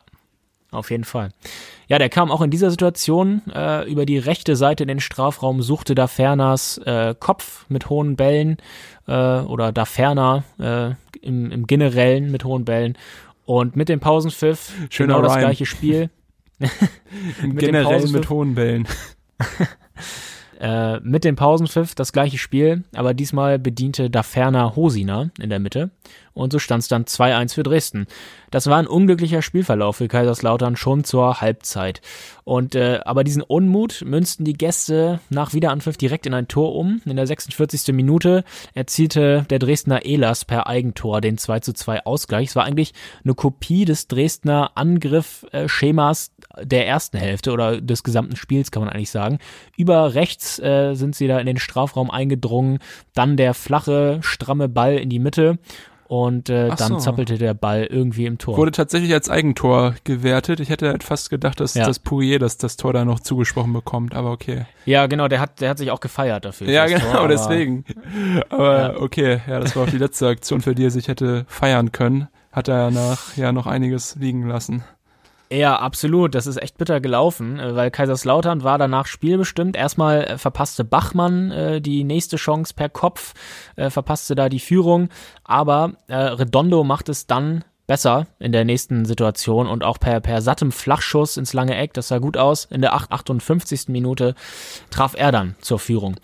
Auf 0.70 0.92
jeden 0.92 1.02
Fall. 1.02 1.30
Ja, 1.88 1.98
der 1.98 2.08
kam 2.08 2.30
auch 2.30 2.40
in 2.40 2.52
dieser 2.52 2.70
Situation 2.70 3.42
äh, 3.52 3.90
über 3.90 4.06
die 4.06 4.18
rechte 4.18 4.54
Seite 4.54 4.84
in 4.84 4.88
den 4.88 5.00
Strafraum, 5.00 5.60
suchte 5.60 5.96
da 5.96 6.06
Ferners 6.06 6.78
äh, 6.78 7.16
Kopf 7.18 7.64
mit 7.68 7.90
hohen 7.90 8.14
Bällen 8.14 8.58
äh, 9.08 9.40
oder 9.40 9.72
da 9.72 9.84
Ferner 9.84 10.44
äh, 10.60 10.90
im, 11.20 11.50
im 11.50 11.66
Generellen 11.66 12.30
mit 12.30 12.44
hohen 12.44 12.64
Bällen. 12.64 12.96
Und 13.44 13.74
mit 13.74 13.88
dem 13.88 13.98
Pausenpfiff 13.98 14.72
Schöner 14.88 15.16
genau 15.16 15.26
das 15.26 15.38
gleiche 15.38 15.66
Spiel. 15.66 16.10
Im 17.42 17.56
Generellen 17.56 18.12
mit 18.12 18.30
hohen 18.30 18.54
Bällen. 18.54 18.86
Äh, 20.58 20.98
mit 21.00 21.22
dem 21.22 21.36
Pausenpfiff 21.36 21.94
das 21.94 22.12
gleiche 22.12 22.36
Spiel, 22.36 22.82
aber 22.92 23.14
diesmal 23.14 23.60
bediente 23.60 24.10
Daferner 24.10 24.74
Hosina 24.74 25.30
in 25.38 25.50
der 25.50 25.60
Mitte 25.60 25.90
und 26.38 26.52
so 26.52 26.58
stand 26.58 26.82
es 26.82 26.88
dann 26.88 27.04
2-1 27.04 27.54
für 27.54 27.62
Dresden. 27.64 28.06
Das 28.50 28.68
war 28.68 28.78
ein 28.78 28.86
unglücklicher 28.86 29.42
Spielverlauf 29.42 29.96
für 29.96 30.08
Kaiserslautern 30.08 30.76
schon 30.76 31.04
zur 31.04 31.40
Halbzeit. 31.40 32.00
Und 32.44 32.74
äh, 32.74 33.00
aber 33.04 33.24
diesen 33.24 33.42
Unmut 33.42 34.02
münzten 34.06 34.44
die 34.44 34.54
Gäste 34.54 35.20
nach 35.30 35.52
Wiederanpfiff 35.52 35.96
direkt 35.96 36.26
in 36.26 36.34
ein 36.34 36.48
Tor 36.48 36.74
um. 36.76 37.02
In 37.04 37.16
der 37.16 37.26
46. 37.26 37.92
Minute 37.94 38.44
erzielte 38.72 39.44
der 39.50 39.58
Dresdner 39.58 40.06
Elas 40.06 40.44
per 40.44 40.66
Eigentor 40.68 41.20
den 41.20 41.38
2 41.38 41.60
zu 41.60 41.72
2 41.72 42.06
Ausgleich. 42.06 42.48
Es 42.48 42.56
war 42.56 42.64
eigentlich 42.64 42.94
eine 43.24 43.34
Kopie 43.34 43.84
des 43.84 44.06
Dresdner 44.06 44.70
Angriffschemas 44.76 46.30
der 46.62 46.86
ersten 46.86 47.18
Hälfte 47.18 47.52
oder 47.52 47.80
des 47.80 48.02
gesamten 48.02 48.36
Spiels, 48.36 48.70
kann 48.70 48.82
man 48.82 48.92
eigentlich 48.92 49.10
sagen. 49.10 49.38
Über 49.76 50.14
rechts 50.14 50.58
äh, 50.58 50.94
sind 50.94 51.14
sie 51.14 51.26
da 51.26 51.38
in 51.38 51.46
den 51.46 51.58
Strafraum 51.58 52.10
eingedrungen, 52.10 52.78
dann 53.14 53.36
der 53.36 53.54
flache, 53.54 54.18
stramme 54.22 54.68
Ball 54.68 54.96
in 54.96 55.10
die 55.10 55.18
Mitte 55.18 55.58
und 56.08 56.48
äh, 56.48 56.68
dann 56.68 56.94
so. 56.94 56.96
zappelte 56.96 57.36
der 57.36 57.52
Ball 57.52 57.84
irgendwie 57.84 58.24
im 58.24 58.38
Tor. 58.38 58.56
Wurde 58.56 58.72
tatsächlich 58.72 59.12
als 59.12 59.28
Eigentor 59.28 59.94
gewertet. 60.04 60.58
Ich 60.58 60.70
hätte 60.70 60.88
halt 60.88 61.04
fast 61.04 61.28
gedacht, 61.28 61.60
dass 61.60 61.74
ja. 61.74 61.86
das 61.86 61.98
Pourier 61.98 62.38
das, 62.38 62.56
das 62.56 62.78
Tor 62.78 62.94
da 62.94 63.04
noch 63.04 63.20
zugesprochen 63.20 63.74
bekommt, 63.74 64.14
aber 64.14 64.32
okay. 64.32 64.64
Ja, 64.86 65.06
genau, 65.06 65.28
der 65.28 65.40
hat, 65.40 65.60
der 65.60 65.68
hat 65.70 65.78
sich 65.78 65.90
auch 65.90 66.00
gefeiert 66.00 66.46
dafür. 66.46 66.68
Ja, 66.68 66.86
genau, 66.86 67.12
Tor, 67.12 67.28
deswegen. 67.28 67.84
Aber 68.48 68.78
ja. 68.78 68.96
okay, 68.96 69.40
ja, 69.46 69.60
das 69.60 69.76
war 69.76 69.84
auch 69.84 69.90
die 69.90 69.98
letzte 69.98 70.28
Aktion, 70.28 70.62
für 70.62 70.74
die 70.74 70.86
er 70.86 70.90
sich 70.90 71.08
hätte 71.08 71.44
feiern 71.46 71.92
können. 71.92 72.28
Hat 72.52 72.68
er 72.68 72.90
nach 72.90 73.36
ja 73.36 73.52
noch 73.52 73.66
einiges 73.66 74.16
liegen 74.16 74.48
lassen. 74.48 74.82
Ja, 75.50 75.76
absolut. 75.76 76.34
Das 76.34 76.46
ist 76.46 76.60
echt 76.60 76.76
bitter 76.76 77.00
gelaufen, 77.00 77.58
äh, 77.58 77.74
weil 77.74 77.90
Kaiserslautern 77.90 78.64
war 78.64 78.78
danach 78.78 79.06
spielbestimmt. 79.06 79.76
Erstmal 79.76 80.24
äh, 80.24 80.38
verpasste 80.38 80.84
Bachmann 80.84 81.50
äh, 81.50 81.80
die 81.80 82.04
nächste 82.04 82.36
Chance 82.36 82.74
per 82.74 82.88
Kopf, 82.88 83.34
äh, 83.76 83.90
verpasste 83.90 84.34
da 84.34 84.48
die 84.48 84.60
Führung, 84.60 85.08
aber 85.44 85.92
äh, 86.08 86.16
Redondo 86.16 86.84
macht 86.84 87.08
es 87.08 87.26
dann 87.26 87.64
besser 87.86 88.26
in 88.38 88.52
der 88.52 88.66
nächsten 88.66 89.06
Situation 89.06 89.66
und 89.66 89.82
auch 89.82 89.98
per, 89.98 90.20
per 90.20 90.42
sattem 90.42 90.70
Flachschuss 90.70 91.38
ins 91.38 91.54
lange 91.54 91.74
Eck, 91.74 91.94
das 91.94 92.08
sah 92.08 92.18
gut 92.18 92.36
aus. 92.36 92.66
In 92.66 92.82
der 92.82 92.92
58. 92.92 93.88
Minute 93.88 94.34
traf 94.90 95.14
er 95.16 95.32
dann 95.32 95.56
zur 95.60 95.78
Führung. 95.78 96.16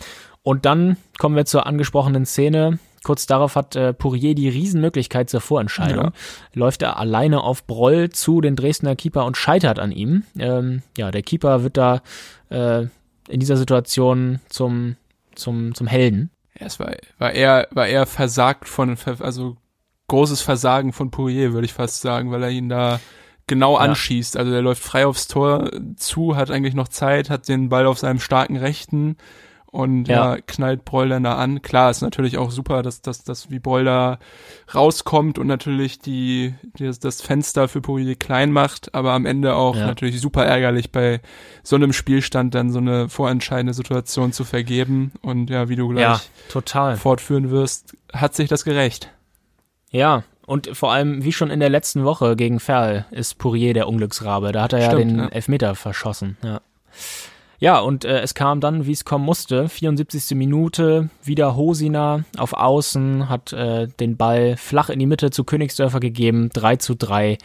Und 0.42 0.66
dann 0.66 0.98
kommen 1.18 1.36
wir 1.36 1.46
zur 1.46 1.66
angesprochenen 1.66 2.26
Szene. 2.26 2.78
Kurz 3.04 3.26
darauf 3.26 3.54
hat 3.54 3.76
äh, 3.76 3.92
Pourier 3.92 4.34
die 4.34 4.48
Riesenmöglichkeit 4.48 5.30
zur 5.30 5.40
Vorentscheidung. 5.40 6.06
Ja. 6.06 6.12
Läuft 6.54 6.82
er 6.82 6.98
alleine 6.98 7.42
auf 7.42 7.66
Broll 7.66 8.10
zu 8.10 8.40
den 8.40 8.56
Dresdner 8.56 8.96
Keeper 8.96 9.26
und 9.26 9.36
scheitert 9.36 9.78
an 9.78 9.92
ihm. 9.92 10.24
Ähm, 10.38 10.82
ja, 10.96 11.10
der 11.10 11.22
Keeper 11.22 11.62
wird 11.62 11.76
da 11.76 12.02
äh, 12.48 12.86
in 13.28 13.40
dieser 13.40 13.56
Situation 13.56 14.40
zum, 14.48 14.96
zum, 15.34 15.74
zum 15.74 15.86
Helden. 15.86 16.30
Ja, 16.58 16.66
es 16.66 16.80
war, 16.80 16.92
war 17.18 17.32
eher, 17.32 17.68
war 17.72 17.86
eher 17.86 18.06
versagt 18.06 18.68
von, 18.68 18.96
also 19.20 19.56
großes 20.08 20.40
Versagen 20.40 20.92
von 20.92 21.10
Pourier, 21.10 21.52
würde 21.52 21.66
ich 21.66 21.72
fast 21.72 22.00
sagen, 22.00 22.30
weil 22.30 22.42
er 22.42 22.50
ihn 22.50 22.68
da 22.68 23.00
genau 23.46 23.74
ja. 23.74 23.80
anschießt. 23.80 24.36
Also 24.36 24.50
der 24.50 24.62
läuft 24.62 24.82
frei 24.82 25.06
aufs 25.06 25.28
Tor 25.28 25.70
zu, 25.96 26.36
hat 26.36 26.50
eigentlich 26.50 26.74
noch 26.74 26.88
Zeit, 26.88 27.30
hat 27.30 27.48
den 27.48 27.68
Ball 27.68 27.86
auf 27.86 27.98
seinem 27.98 28.20
starken 28.20 28.56
Rechten 28.56 29.16
und 29.74 30.06
ja. 30.06 30.36
ja, 30.36 30.40
knallt 30.40 30.84
Broil 30.84 31.08
dann 31.08 31.24
da 31.24 31.34
an. 31.34 31.60
Klar, 31.60 31.90
ist 31.90 32.00
natürlich 32.00 32.38
auch 32.38 32.52
super, 32.52 32.82
dass, 32.82 33.02
dass, 33.02 33.24
dass 33.24 33.50
wie 33.50 33.58
Broil 33.58 33.84
da 33.84 34.20
rauskommt 34.72 35.36
und 35.36 35.48
natürlich 35.48 35.98
die, 35.98 36.54
die 36.78 36.88
das 36.96 37.20
Fenster 37.20 37.66
für 37.66 37.80
Poirier 37.80 38.14
klein 38.14 38.52
macht, 38.52 38.94
aber 38.94 39.14
am 39.14 39.26
Ende 39.26 39.56
auch 39.56 39.74
ja. 39.74 39.86
natürlich 39.86 40.20
super 40.20 40.46
ärgerlich 40.46 40.92
bei 40.92 41.20
so 41.64 41.74
einem 41.74 41.92
Spielstand 41.92 42.54
dann 42.54 42.70
so 42.70 42.78
eine 42.78 43.08
vorentscheidende 43.08 43.74
Situation 43.74 44.32
zu 44.32 44.44
vergeben 44.44 45.10
und 45.22 45.50
ja, 45.50 45.68
wie 45.68 45.74
du 45.74 45.88
gleich 45.88 46.02
ja, 46.02 46.20
total. 46.48 46.96
fortführen 46.96 47.50
wirst, 47.50 47.96
hat 48.12 48.36
sich 48.36 48.48
das 48.48 48.64
gerecht. 48.64 49.10
Ja, 49.90 50.22
und 50.46 50.76
vor 50.76 50.92
allem, 50.92 51.24
wie 51.24 51.32
schon 51.32 51.50
in 51.50 51.58
der 51.58 51.70
letzten 51.70 52.04
Woche 52.04 52.36
gegen 52.36 52.60
Ferl, 52.60 53.06
ist 53.10 53.38
Pourier 53.38 53.74
der 53.74 53.88
Unglücksrabe. 53.88 54.52
Da 54.52 54.62
hat 54.62 54.72
er 54.72 54.82
Stimmt, 54.82 55.16
ja 55.16 55.22
den. 55.24 55.32
Elfmeter 55.32 55.74
verschossen. 55.74 56.36
Ja. 56.44 56.60
Ja, 57.58 57.78
und 57.78 58.04
äh, 58.04 58.20
es 58.20 58.34
kam 58.34 58.60
dann, 58.60 58.86
wie 58.86 58.92
es 58.92 59.04
kommen 59.04 59.24
musste. 59.24 59.68
74. 59.68 60.36
Minute, 60.36 61.08
wieder 61.22 61.56
Hosina 61.56 62.24
auf 62.36 62.52
Außen, 62.52 63.28
hat 63.28 63.52
äh, 63.52 63.86
den 63.88 64.16
Ball 64.16 64.56
flach 64.56 64.88
in 64.88 64.98
die 64.98 65.06
Mitte 65.06 65.30
zu 65.30 65.44
Königsdörfer 65.44 66.00
gegeben. 66.00 66.50
3 66.52 66.76
zu 66.76 66.94
3 66.94 67.38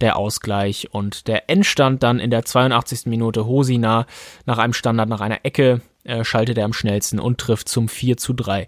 der 0.00 0.16
Ausgleich 0.16 0.88
und 0.92 1.28
der 1.28 1.48
Endstand 1.48 2.02
dann 2.02 2.18
in 2.18 2.30
der 2.30 2.44
82. 2.44 3.06
Minute 3.06 3.46
Hosina 3.46 4.06
nach 4.44 4.58
einem 4.58 4.72
Standard, 4.72 5.08
nach 5.08 5.20
einer 5.20 5.44
Ecke, 5.44 5.80
äh, 6.04 6.24
schaltet 6.24 6.58
er 6.58 6.64
am 6.64 6.72
schnellsten 6.72 7.18
und 7.18 7.38
trifft 7.38 7.68
zum 7.68 7.88
4 7.88 8.16
zu 8.16 8.32
3. 8.32 8.66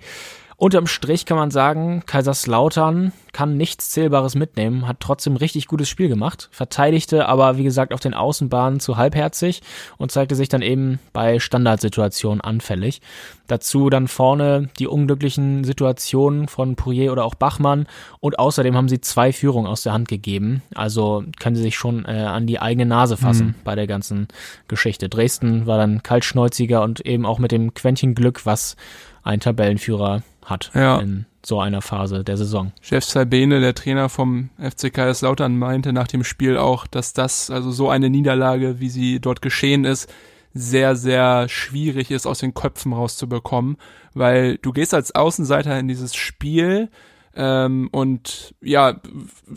Unterm 0.59 0.87
Strich 0.87 1.27
kann 1.27 1.37
man 1.37 1.51
sagen, 1.51 2.03
Kaiserslautern 2.07 3.13
kann 3.35 3.59
nichts 3.59 3.91
Zählbares 3.91 4.35
mitnehmen, 4.35 4.89
hat 4.89 5.01
trotzdem 5.01 5.37
richtig 5.37 5.67
gutes 5.67 5.91
Spiel 5.91 6.09
gemacht, 6.09 6.49
verteidigte 6.51 7.29
aber, 7.29 7.59
wie 7.59 7.65
gesagt, 7.65 7.93
auf 7.93 8.01
den 8.01 8.15
Außenbahnen 8.15 8.81
zu 8.81 8.97
halbherzig 8.97 9.61
und 9.99 10.11
zeigte 10.11 10.35
sich 10.35 10.49
dann 10.49 10.63
eben 10.63 10.99
bei 11.13 11.41
Standardsituationen 11.41 12.41
anfällig. 12.41 13.03
Dazu 13.49 13.91
dann 13.91 14.09
vorne 14.09 14.71
die 14.79 14.87
unglücklichen 14.87 15.63
Situationen 15.63 16.49
von 16.49 16.75
Pourier 16.75 17.13
oder 17.13 17.27
auch 17.27 17.35
Bachmann 17.35 17.87
und 18.21 18.39
außerdem 18.39 18.75
haben 18.75 18.89
sie 18.89 19.03
zwei 19.03 19.35
Führungen 19.35 19.67
aus 19.67 19.83
der 19.83 19.93
Hand 19.93 20.09
gegeben. 20.09 20.63
Also 20.75 21.23
können 21.39 21.55
sie 21.57 21.63
sich 21.63 21.77
schon 21.77 22.07
äh, 22.07 22.13
an 22.13 22.47
die 22.47 22.61
eigene 22.61 22.87
Nase 22.87 23.19
fassen 23.19 23.49
mhm. 23.49 23.55
bei 23.63 23.75
der 23.75 23.87
ganzen 23.87 24.27
Geschichte. 24.69 25.11
Dresden 25.11 25.67
war 25.67 25.77
dann 25.77 26.03
kaltschnäuziger 26.03 26.83
und 26.83 27.01
eben 27.01 27.27
auch 27.27 27.39
mit 27.39 27.53
dem 27.53 27.75
Quäntchen 27.75 28.15
Glück, 28.15 28.47
was 28.47 28.77
ein 29.23 29.41
Tabellenführer 29.41 30.23
hat 30.47 30.71
ja. 30.75 30.99
in 30.99 31.27
so 31.45 31.61
einer 31.61 31.83
Phase 31.83 32.25
der 32.25 32.37
Saison. 32.37 32.73
Chef 32.81 33.05
Sabene, 33.05 33.61
der 33.61 33.75
Trainer 33.75 34.09
vom 34.09 34.51
FC 34.59 34.93
Kaiserslautern, 34.93 35.59
meinte 35.59 35.93
nach 35.93 36.09
dem 36.09 36.25
Spiel 36.25 36.57
auch, 36.57 36.87
dass 36.87 37.13
das, 37.13 37.51
also 37.51 37.71
so 37.71 37.89
eine 37.91 38.11
Niederlage, 38.11 38.81
wie 38.81 38.89
sie 38.89 39.21
dort 39.21 39.43
geschehen 39.43 39.85
ist, 39.85 40.13
sehr, 40.55 40.97
sehr 40.97 41.49
schwierig 41.49 42.11
ist, 42.11 42.27
aus 42.27 42.39
den 42.39 42.55
Köpfen 42.55 42.93
rauszubekommen, 42.93 43.77
weil 44.15 44.57
du 44.59 44.73
gehst 44.73 44.95
als 44.95 45.15
Außenseiter 45.15 45.79
in 45.79 45.87
dieses 45.87 46.15
Spiel 46.15 46.91
ähm, 47.35 47.89
und 47.93 48.55
ja, 48.63 49.01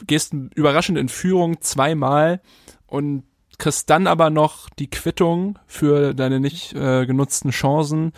gehst 0.06 0.34
überraschend 0.56 0.98
in 0.98 1.08
Führung 1.08 1.62
zweimal 1.62 2.42
und 2.86 3.24
kriegst 3.58 3.90
dann 3.90 4.08
aber 4.08 4.30
noch 4.30 4.70
die 4.70 4.90
Quittung 4.90 5.60
für 5.68 6.14
deine 6.14 6.40
nicht 6.40 6.74
äh, 6.74 7.06
genutzten 7.06 7.52
Chancen 7.52 8.14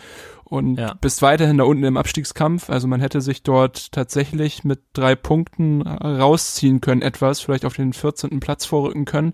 und 0.52 0.78
ja. 0.78 0.92
bist 1.00 1.22
weiterhin 1.22 1.56
da 1.56 1.64
unten 1.64 1.82
im 1.82 1.96
Abstiegskampf. 1.96 2.68
Also 2.68 2.86
man 2.86 3.00
hätte 3.00 3.22
sich 3.22 3.42
dort 3.42 3.90
tatsächlich 3.90 4.64
mit 4.64 4.80
drei 4.92 5.14
Punkten 5.14 5.80
rausziehen 5.80 6.82
können, 6.82 7.00
etwas, 7.00 7.40
vielleicht 7.40 7.64
auf 7.64 7.74
den 7.74 7.94
14. 7.94 8.38
Platz 8.38 8.66
vorrücken 8.66 9.06
können. 9.06 9.32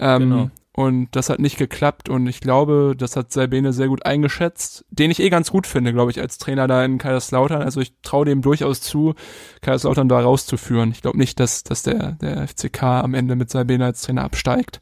Ähm, 0.00 0.20
genau. 0.20 0.50
Und 0.72 1.08
das 1.12 1.28
hat 1.28 1.38
nicht 1.40 1.58
geklappt 1.58 2.08
und 2.08 2.26
ich 2.28 2.40
glaube, 2.40 2.94
das 2.96 3.16
hat 3.16 3.32
Salbene 3.32 3.72
sehr 3.72 3.88
gut 3.88 4.06
eingeschätzt, 4.06 4.84
den 4.90 5.10
ich 5.10 5.20
eh 5.20 5.28
ganz 5.28 5.50
gut 5.50 5.66
finde, 5.66 5.92
glaube 5.92 6.12
ich, 6.12 6.20
als 6.20 6.38
Trainer 6.38 6.68
da 6.68 6.84
in 6.84 6.98
Kaiserslautern. 6.98 7.62
Also 7.62 7.80
ich 7.80 7.94
traue 8.02 8.24
dem 8.24 8.42
durchaus 8.42 8.80
zu, 8.80 9.14
Kaiserslautern 9.60 10.08
da 10.08 10.20
rauszuführen. 10.20 10.90
Ich 10.92 11.02
glaube 11.02 11.18
nicht, 11.18 11.40
dass, 11.40 11.64
dass 11.64 11.82
der, 11.82 12.12
der 12.20 12.46
FCK 12.46 12.82
am 12.82 13.14
Ende 13.14 13.34
mit 13.34 13.50
Salbene 13.50 13.84
als 13.84 14.02
Trainer 14.02 14.22
absteigt. 14.22 14.80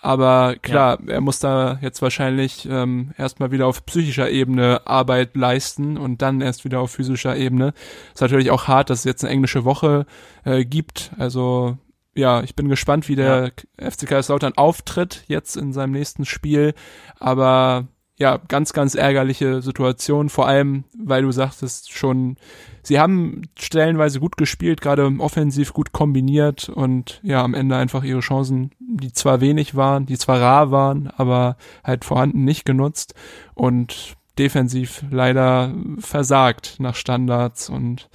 Aber 0.00 0.54
klar, 0.62 0.98
ja. 1.06 1.14
er 1.14 1.20
muss 1.20 1.40
da 1.40 1.78
jetzt 1.80 2.02
wahrscheinlich 2.02 2.68
ähm, 2.70 3.12
erstmal 3.18 3.50
wieder 3.50 3.66
auf 3.66 3.84
psychischer 3.84 4.30
Ebene 4.30 4.86
Arbeit 4.86 5.36
leisten 5.36 5.96
und 5.96 6.22
dann 6.22 6.40
erst 6.40 6.64
wieder 6.64 6.80
auf 6.80 6.92
physischer 6.92 7.36
Ebene. 7.36 7.74
Ist 8.14 8.20
natürlich 8.20 8.50
auch 8.50 8.68
hart, 8.68 8.90
dass 8.90 9.00
es 9.00 9.04
jetzt 9.04 9.24
eine 9.24 9.32
englische 9.32 9.64
Woche 9.64 10.06
äh, 10.44 10.64
gibt. 10.64 11.10
Also 11.18 11.78
ja, 12.14 12.42
ich 12.42 12.54
bin 12.54 12.68
gespannt, 12.68 13.08
wie 13.08 13.16
der 13.16 13.52
ja. 13.80 13.90
FC 13.90 14.06
Kaiserslautern 14.06 14.54
auftritt 14.56 15.24
jetzt 15.26 15.56
in 15.56 15.72
seinem 15.72 15.92
nächsten 15.92 16.24
Spiel. 16.24 16.74
Aber 17.18 17.88
ja, 18.18 18.40
ganz, 18.48 18.72
ganz 18.72 18.96
ärgerliche 18.96 19.62
Situation, 19.62 20.28
vor 20.28 20.48
allem, 20.48 20.84
weil 20.98 21.22
du 21.22 21.30
sagtest 21.30 21.92
schon, 21.92 22.36
sie 22.82 22.98
haben 22.98 23.42
stellenweise 23.56 24.18
gut 24.18 24.36
gespielt, 24.36 24.80
gerade 24.80 25.06
offensiv 25.20 25.72
gut 25.72 25.92
kombiniert 25.92 26.68
und 26.68 27.20
ja, 27.22 27.42
am 27.44 27.54
Ende 27.54 27.76
einfach 27.76 28.02
ihre 28.02 28.18
Chancen, 28.18 28.72
die 28.98 29.12
zwar 29.12 29.40
wenig 29.40 29.74
waren, 29.74 30.06
die 30.06 30.18
zwar 30.18 30.40
rar 30.40 30.70
waren, 30.70 31.08
aber 31.16 31.56
halt 31.84 32.04
vorhanden 32.04 32.44
nicht 32.44 32.64
genutzt 32.64 33.14
und 33.54 34.16
defensiv 34.38 35.04
leider 35.10 35.72
versagt 35.98 36.76
nach 36.78 36.94
Standards 36.94 37.68
und 37.68 38.08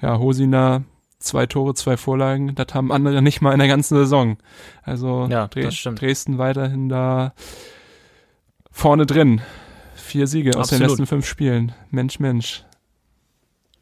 ja, 0.00 0.18
Hosina 0.18 0.82
zwei 1.18 1.46
Tore, 1.46 1.74
zwei 1.74 1.96
Vorlagen, 1.96 2.54
das 2.54 2.74
haben 2.74 2.90
andere 2.90 3.22
nicht 3.22 3.40
mal 3.40 3.52
in 3.52 3.58
der 3.58 3.68
ganzen 3.68 3.96
Saison. 3.96 4.38
Also 4.82 5.26
ja, 5.30 5.46
Dres 5.48 5.82
Dresden 5.82 6.38
weiterhin 6.38 6.88
da 6.88 7.34
vorne 8.70 9.06
drin. 9.06 9.40
Vier 9.94 10.26
Siege 10.26 10.58
aus 10.58 10.70
den 10.70 10.80
letzten 10.80 11.06
fünf 11.06 11.26
Spielen. 11.26 11.72
Mensch, 11.90 12.18
Mensch. 12.18 12.64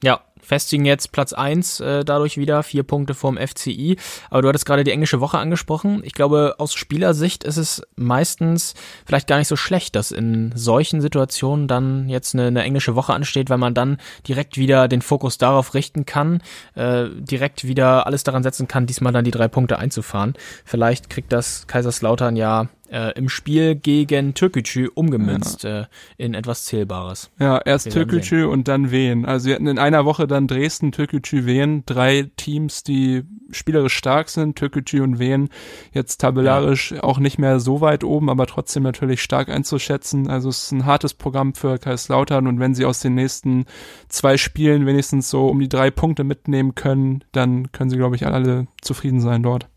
Ja, 0.03 0.21
festigen 0.43 0.85
jetzt 0.85 1.13
Platz 1.13 1.33
eins 1.33 1.81
äh, 1.81 2.05
dadurch 2.05 2.37
wieder, 2.37 2.63
vier 2.63 2.83
Punkte 2.83 3.15
vorm 3.15 3.39
FCI. 3.39 3.97
Aber 4.31 4.43
du 4.43 4.49
hattest 4.49 4.67
gerade 4.67 4.85
die 4.85 4.91
englische 4.91 5.21
Woche 5.21 5.39
angesprochen. 5.39 6.03
Ich 6.05 6.13
glaube, 6.13 6.55
aus 6.59 6.75
Spielersicht 6.75 7.45
ist 7.45 7.57
es 7.57 7.83
meistens 7.97 8.75
vielleicht 9.07 9.27
gar 9.27 9.39
nicht 9.39 9.49
so 9.49 9.57
schlecht, 9.57 9.97
dass 9.97 10.11
in 10.11 10.53
solchen 10.55 11.01
Situationen 11.01 11.69
dann 11.69 12.09
jetzt 12.09 12.35
eine, 12.35 12.47
eine 12.47 12.63
englische 12.63 12.95
Woche 12.95 13.15
ansteht, 13.15 13.51
weil 13.51 13.59
man 13.59 13.75
dann 13.75 13.99
direkt 14.27 14.57
wieder 14.57 14.89
den 14.89 15.03
Fokus 15.03 15.39
darauf 15.39 15.75
richten 15.75 16.07
kann, 16.07 16.43
äh, 16.75 17.07
direkt 17.11 17.67
wieder 17.67 18.07
alles 18.07 18.25
daran 18.25 18.43
setzen 18.43 18.69
kann, 18.69 18.87
diesmal 18.87 19.13
dann 19.13 19.25
die 19.25 19.31
drei 19.31 19.49
Punkte 19.49 19.79
einzufahren. 19.79 20.35
Vielleicht 20.65 21.11
kriegt 21.11 21.33
das 21.33 21.67
Kaiserslautern 21.67 22.37
ja 22.37 22.69
äh, 22.91 23.13
im 23.17 23.29
Spiel 23.29 23.75
gegen 23.75 24.35
Türkgücü 24.35 24.89
umgemünzt 24.95 25.65
ja. 25.65 25.83
äh, 25.83 25.87
in 26.17 26.35
etwas 26.35 26.65
Zählbares. 26.65 27.31
Ja, 27.39 27.59
erst 27.59 27.91
Türkgücü 27.91 28.45
und 28.45 28.69
dann 28.69 28.91
Wien. 28.91 29.25
Also 29.25 29.45
sie 29.45 29.55
hatten 29.55 29.67
in 29.67 29.79
einer 29.79 30.05
Woche 30.05 30.27
dann 30.29 30.47
Dresden, 30.47 30.93
Türkgücü, 30.93 31.47
Wien, 31.47 31.83
drei 31.87 32.31
Teams, 32.37 32.85
die 32.85 33.25
spielerisch 33.51 33.97
stark 33.97 34.29
sind, 34.29 34.57
Türkgücü 34.57 35.01
und 35.01 35.19
Wien, 35.19 35.49
jetzt 35.93 36.19
tabellarisch 36.19 36.93
ja. 36.93 37.03
auch 37.03 37.19
nicht 37.19 37.39
mehr 37.39 37.59
so 37.61 37.81
weit 37.81 38.05
oben, 38.05 38.31
aber 38.31 38.47
trotzdem 38.47 38.83
natürlich 38.83 39.23
stark 39.23 39.49
einzuschätzen. 39.49 40.29
Also 40.29 40.49
es 40.49 40.65
ist 40.65 40.73
ein 40.73 40.87
hartes 40.87 41.15
Programm 41.15 41.55
für 41.55 41.79
Kaiserslautern 41.79 42.47
und 42.47 42.61
wenn 42.61 42.75
sie 42.75 42.85
aus 42.85 43.01
den 43.01 43.15
nächsten 43.15 43.65
zwei 44.09 44.37
Spielen 44.37 44.87
wenigstens 44.87 45.31
so 45.31 45.49
um 45.49 45.59
die 45.59 45.69
drei 45.69 45.91
Punkte 45.91 46.25
mitnehmen 46.25 46.75
können, 46.75 47.25
dann 47.33 47.73
können 47.73 47.91
sie, 47.91 47.97
glaube 47.97 48.17
ich, 48.17 48.27
alle 48.27 48.67
zufrieden 48.81 49.21
sein 49.21 49.43
dort. 49.43 49.69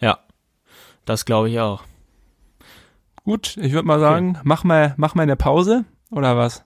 Ja, 0.00 0.18
das 1.04 1.24
glaube 1.24 1.48
ich 1.48 1.60
auch. 1.60 1.82
Gut, 3.24 3.56
ich 3.56 3.72
würde 3.72 3.86
mal 3.86 4.00
sagen, 4.00 4.32
okay. 4.32 4.40
mach 4.44 4.64
mal, 4.64 4.94
mach 4.98 5.14
mal 5.14 5.22
eine 5.22 5.36
Pause 5.36 5.84
oder 6.10 6.36
was? 6.36 6.64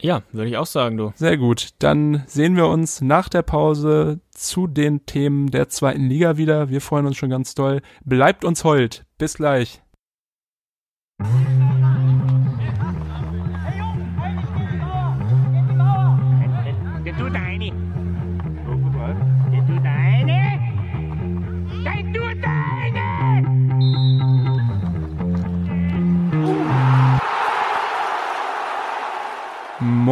Ja, 0.00 0.22
würde 0.32 0.50
ich 0.50 0.56
auch 0.56 0.66
sagen, 0.66 0.96
du. 0.96 1.12
Sehr 1.16 1.36
gut. 1.36 1.70
Dann 1.80 2.22
sehen 2.26 2.56
wir 2.56 2.68
uns 2.68 3.00
nach 3.00 3.28
der 3.28 3.42
Pause 3.42 4.20
zu 4.30 4.66
den 4.66 5.06
Themen 5.06 5.50
der 5.50 5.68
zweiten 5.68 6.04
Liga 6.04 6.36
wieder. 6.36 6.68
Wir 6.68 6.80
freuen 6.80 7.06
uns 7.06 7.16
schon 7.16 7.30
ganz 7.30 7.54
doll. 7.54 7.82
Bleibt 8.04 8.44
uns 8.44 8.64
hold. 8.64 9.04
Bis 9.18 9.34
gleich. 9.34 9.82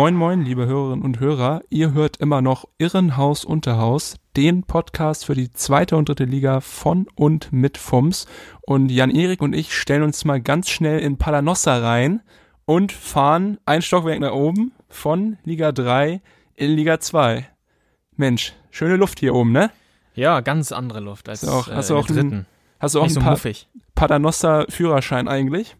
Moin 0.07 0.15
moin, 0.15 0.43
liebe 0.43 0.67
Hörerinnen 0.67 1.05
und 1.05 1.19
Hörer. 1.19 1.63
Ihr 1.69 1.93
hört 1.93 2.19
immer 2.19 2.41
noch 2.41 2.69
Irrenhaus 2.79 3.45
Unterhaus, 3.45 4.15
den 4.37 4.63
Podcast 4.63 5.25
für 5.25 5.35
die 5.35 5.51
zweite 5.51 5.97
und 5.97 6.09
dritte 6.09 6.27
Liga 6.27 6.61
von 6.61 7.09
und 7.17 7.53
mit 7.53 7.77
FUMS. 7.77 8.27
Und 8.63 8.93
Jan-Erik 8.93 9.43
und 9.43 9.53
ich 9.53 9.77
stellen 9.77 10.05
uns 10.05 10.25
mal 10.25 10.41
ganz 10.41 10.69
schnell 10.69 11.01
in 11.01 11.19
Paternoster 11.19 11.83
rein 11.83 12.23
und 12.67 12.93
fahren 12.93 13.59
ein 13.67 13.83
Stockwerk 13.83 14.21
nach 14.21 14.31
oben 14.31 14.71
von 14.89 15.39
Liga 15.43 15.73
3 15.73 16.21
in 16.55 16.71
Liga 16.71 17.01
2. 17.01 17.45
Mensch, 18.15 18.53
schöne 18.71 18.95
Luft 18.95 19.19
hier 19.19 19.35
oben, 19.35 19.51
ne? 19.51 19.73
Ja, 20.15 20.39
ganz 20.41 20.71
andere 20.71 21.01
Luft 21.01 21.29
als 21.29 21.49
auch, 21.49 21.67
hast 21.67 21.91
äh, 21.91 21.95
du 21.95 21.99
auch 21.99 22.09
einen, 22.09 22.47
Hast 22.79 22.95
du 22.95 23.01
auch 23.01 23.09
Nicht 23.09 23.19
einen 23.19 23.37
so 23.37 23.51
Paternoster 23.97 24.67
Führerschein 24.69 25.27
eigentlich? 25.27 25.77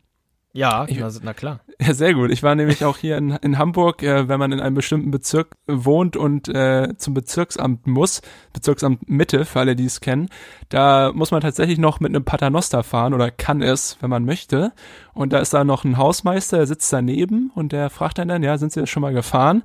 Ja, 0.57 0.87
ich, 0.89 0.99
na 1.23 1.35
klar. 1.35 1.61
Ja, 1.79 1.93
sehr 1.93 2.15
gut. 2.15 2.31
Ich 2.31 2.43
war 2.43 2.55
nämlich 2.55 2.83
auch 2.83 2.97
hier 2.97 3.19
in, 3.19 3.31
in 3.43 3.59
Hamburg, 3.59 4.03
äh, 4.03 4.27
wenn 4.27 4.39
man 4.39 4.53
in 4.53 4.61
einem 4.61 4.75
bestimmten 4.75 5.11
Bezirk 5.11 5.55
wohnt 5.67 6.17
und 6.17 6.49
äh, 6.49 6.97
zum 6.97 7.13
Bezirksamt 7.13 7.87
muss, 7.87 8.23
Bezirksamt 8.55 9.07
Mitte, 9.07 9.45
für 9.45 9.61
alle, 9.61 9.77
die 9.77 9.85
es 9.85 10.01
kennen, 10.01 10.31
da 10.71 11.13
muss 11.15 11.31
man 11.31 11.43
tatsächlich 11.43 11.77
noch 11.77 12.01
mit 12.01 12.09
einem 12.09 12.25
Paternoster 12.25 12.83
fahren 12.83 13.13
oder 13.13 13.31
kann 13.31 13.61
es, 13.61 13.99
wenn 14.01 14.09
man 14.09 14.25
möchte. 14.25 14.73
Und 15.13 15.35
da 15.35 15.41
ist 15.41 15.53
da 15.53 15.63
noch 15.63 15.85
ein 15.85 15.99
Hausmeister, 15.99 16.57
der 16.57 16.67
sitzt 16.67 16.91
daneben 16.91 17.51
und 17.55 17.73
der 17.73 17.91
fragt 17.91 18.17
dann, 18.17 18.29
dann 18.29 18.43
ja, 18.43 18.57
sind 18.57 18.73
Sie 18.73 18.81
das 18.81 18.89
schon 18.89 19.03
mal 19.03 19.13
gefahren? 19.13 19.63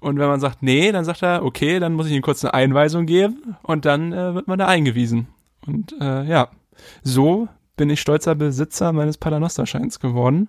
Und 0.00 0.18
wenn 0.18 0.26
man 0.26 0.40
sagt, 0.40 0.64
nee, 0.64 0.90
dann 0.90 1.04
sagt 1.04 1.22
er, 1.22 1.44
okay, 1.44 1.78
dann 1.78 1.92
muss 1.92 2.06
ich 2.06 2.12
Ihnen 2.12 2.22
kurz 2.22 2.44
eine 2.44 2.54
Einweisung 2.54 3.06
geben 3.06 3.56
und 3.62 3.84
dann 3.84 4.12
äh, 4.12 4.34
wird 4.34 4.48
man 4.48 4.58
da 4.58 4.66
eingewiesen. 4.66 5.28
Und 5.64 5.94
äh, 6.00 6.24
ja, 6.24 6.48
so 7.04 7.46
bin 7.76 7.90
ich 7.90 8.00
stolzer 8.00 8.34
Besitzer 8.34 8.92
meines 8.92 9.18
Paternosterscheins 9.18 10.00
geworden. 10.00 10.48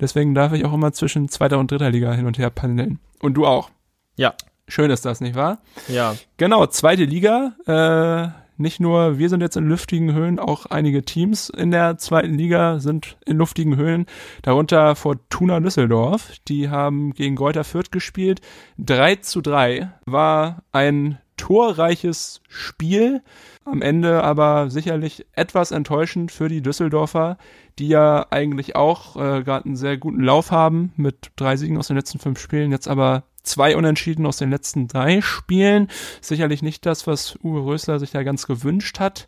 Deswegen 0.00 0.34
darf 0.34 0.52
ich 0.52 0.64
auch 0.64 0.72
immer 0.72 0.92
zwischen 0.92 1.28
zweiter 1.28 1.58
und 1.58 1.70
dritter 1.70 1.90
Liga 1.90 2.12
hin 2.12 2.26
und 2.26 2.38
her 2.38 2.50
pendeln. 2.50 2.98
Und 3.20 3.34
du 3.34 3.46
auch. 3.46 3.70
Ja. 4.16 4.34
Schön 4.68 4.90
ist 4.90 5.04
das, 5.04 5.20
nicht 5.20 5.36
wahr? 5.36 5.58
Ja. 5.88 6.16
Genau, 6.38 6.66
zweite 6.66 7.04
Liga. 7.04 7.52
Äh, 7.66 8.28
nicht 8.58 8.80
nur 8.80 9.18
wir 9.18 9.28
sind 9.28 9.42
jetzt 9.42 9.56
in 9.56 9.68
luftigen 9.68 10.14
Höhen, 10.14 10.38
auch 10.38 10.66
einige 10.66 11.04
Teams 11.04 11.50
in 11.50 11.70
der 11.70 11.98
zweiten 11.98 12.34
Liga 12.34 12.80
sind 12.80 13.16
in 13.26 13.36
luftigen 13.36 13.76
Höhen. 13.76 14.06
Darunter 14.42 14.96
Fortuna 14.96 15.60
Düsseldorf. 15.60 16.32
Die 16.48 16.68
haben 16.68 17.12
gegen 17.12 17.36
Greuther 17.36 17.64
Fürth 17.64 17.90
gespielt. 17.90 18.40
3 18.78 19.16
zu 19.16 19.40
3 19.40 19.90
war 20.06 20.62
ein 20.72 21.18
torreiches 21.36 22.40
Spiel. 22.48 23.22
Am 23.64 23.82
Ende 23.82 24.22
aber 24.22 24.70
sicherlich 24.70 25.26
etwas 25.32 25.70
enttäuschend 25.70 26.30
für 26.30 26.48
die 26.48 26.62
Düsseldorfer, 26.62 27.36
die 27.78 27.88
ja 27.88 28.26
eigentlich 28.30 28.76
auch 28.76 29.16
äh, 29.16 29.42
gerade 29.42 29.66
einen 29.66 29.76
sehr 29.76 29.96
guten 29.96 30.22
Lauf 30.22 30.50
haben 30.50 30.92
mit 30.96 31.32
drei 31.36 31.56
Siegen 31.56 31.78
aus 31.78 31.88
den 31.88 31.96
letzten 31.96 32.18
fünf 32.18 32.38
Spielen, 32.38 32.70
jetzt 32.70 32.88
aber 32.88 33.24
zwei 33.42 33.76
Unentschieden 33.76 34.26
aus 34.26 34.36
den 34.36 34.50
letzten 34.50 34.88
drei 34.88 35.20
Spielen. 35.20 35.88
Sicherlich 36.20 36.62
nicht 36.62 36.86
das, 36.86 37.06
was 37.06 37.38
Uwe 37.42 37.64
Rösler 37.64 37.98
sich 37.98 38.10
da 38.10 38.22
ganz 38.22 38.46
gewünscht 38.46 39.00
hat, 39.00 39.26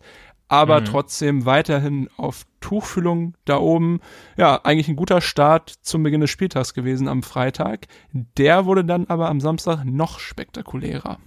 aber 0.49 0.81
mhm. 0.81 0.85
trotzdem 0.87 1.47
weiterhin 1.47 2.09
auf 2.17 2.45
Tuchfühlung 2.61 3.35
da 3.45 3.59
oben. 3.59 4.01
Ja, 4.37 4.61
eigentlich 4.65 4.89
ein 4.89 4.97
guter 4.97 5.21
Start 5.21 5.75
zum 5.83 6.03
Beginn 6.03 6.21
des 6.21 6.31
Spieltags 6.31 6.75
gewesen 6.75 7.09
am 7.09 7.23
Freitag. 7.23 7.87
Der 8.13 8.65
wurde 8.65 8.85
dann 8.85 9.07
aber 9.07 9.29
am 9.29 9.41
Samstag 9.41 9.85
noch 9.85 10.19
spektakulärer. 10.19 11.19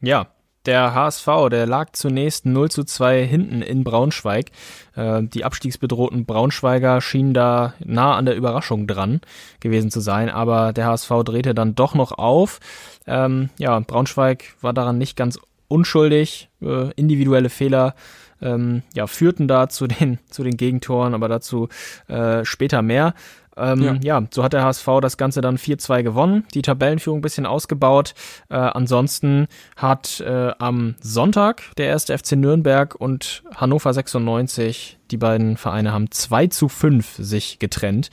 Ja, 0.00 0.28
der 0.66 0.94
HSV, 0.94 1.26
der 1.50 1.66
lag 1.66 1.92
zunächst 1.92 2.44
0 2.44 2.70
zu 2.70 2.84
2 2.84 3.26
hinten 3.26 3.62
in 3.62 3.82
Braunschweig. 3.82 4.50
Äh, 4.94 5.22
die 5.22 5.44
abstiegsbedrohten 5.44 6.26
Braunschweiger 6.26 7.00
schienen 7.00 7.32
da 7.32 7.74
nah 7.82 8.14
an 8.16 8.26
der 8.26 8.36
Überraschung 8.36 8.86
dran 8.86 9.22
gewesen 9.60 9.90
zu 9.90 10.00
sein, 10.00 10.28
aber 10.28 10.74
der 10.74 10.86
HSV 10.86 11.10
drehte 11.24 11.54
dann 11.54 11.74
doch 11.74 11.94
noch 11.94 12.12
auf. 12.12 12.60
Ähm, 13.06 13.48
ja, 13.58 13.78
Braunschweig 13.80 14.54
war 14.60 14.74
daran 14.74 14.98
nicht 14.98 15.16
ganz 15.16 15.38
unschuldig. 15.68 16.50
Äh, 16.60 16.90
individuelle 16.92 17.48
Fehler 17.48 17.94
ähm, 18.42 18.82
ja, 18.94 19.06
führten 19.06 19.48
da 19.48 19.68
zu 19.68 19.86
den, 19.86 20.18
zu 20.30 20.42
den 20.42 20.56
Gegentoren, 20.56 21.14
aber 21.14 21.28
dazu 21.28 21.68
äh, 22.08 22.44
später 22.44 22.82
mehr. 22.82 23.14
Ähm, 23.60 23.82
ja. 23.82 23.96
ja. 24.02 24.26
so 24.30 24.42
hat 24.42 24.52
der 24.52 24.64
HSV 24.64 24.86
das 25.00 25.16
Ganze 25.16 25.40
dann 25.40 25.56
4-2 25.56 26.02
gewonnen, 26.02 26.44
die 26.54 26.62
Tabellenführung 26.62 27.18
ein 27.18 27.22
bisschen 27.22 27.46
ausgebaut. 27.46 28.14
Äh, 28.48 28.56
ansonsten 28.56 29.46
hat 29.76 30.20
äh, 30.20 30.52
am 30.58 30.94
Sonntag 31.00 31.62
der 31.76 31.86
erste 31.86 32.16
FC 32.16 32.32
Nürnberg 32.32 32.94
und 32.94 33.42
Hannover 33.54 33.92
96, 33.92 34.98
die 35.10 35.16
beiden 35.16 35.56
Vereine 35.56 35.92
haben 35.92 36.10
2 36.10 36.48
zu 36.48 36.68
5 36.68 37.16
sich 37.18 37.58
getrennt. 37.58 38.10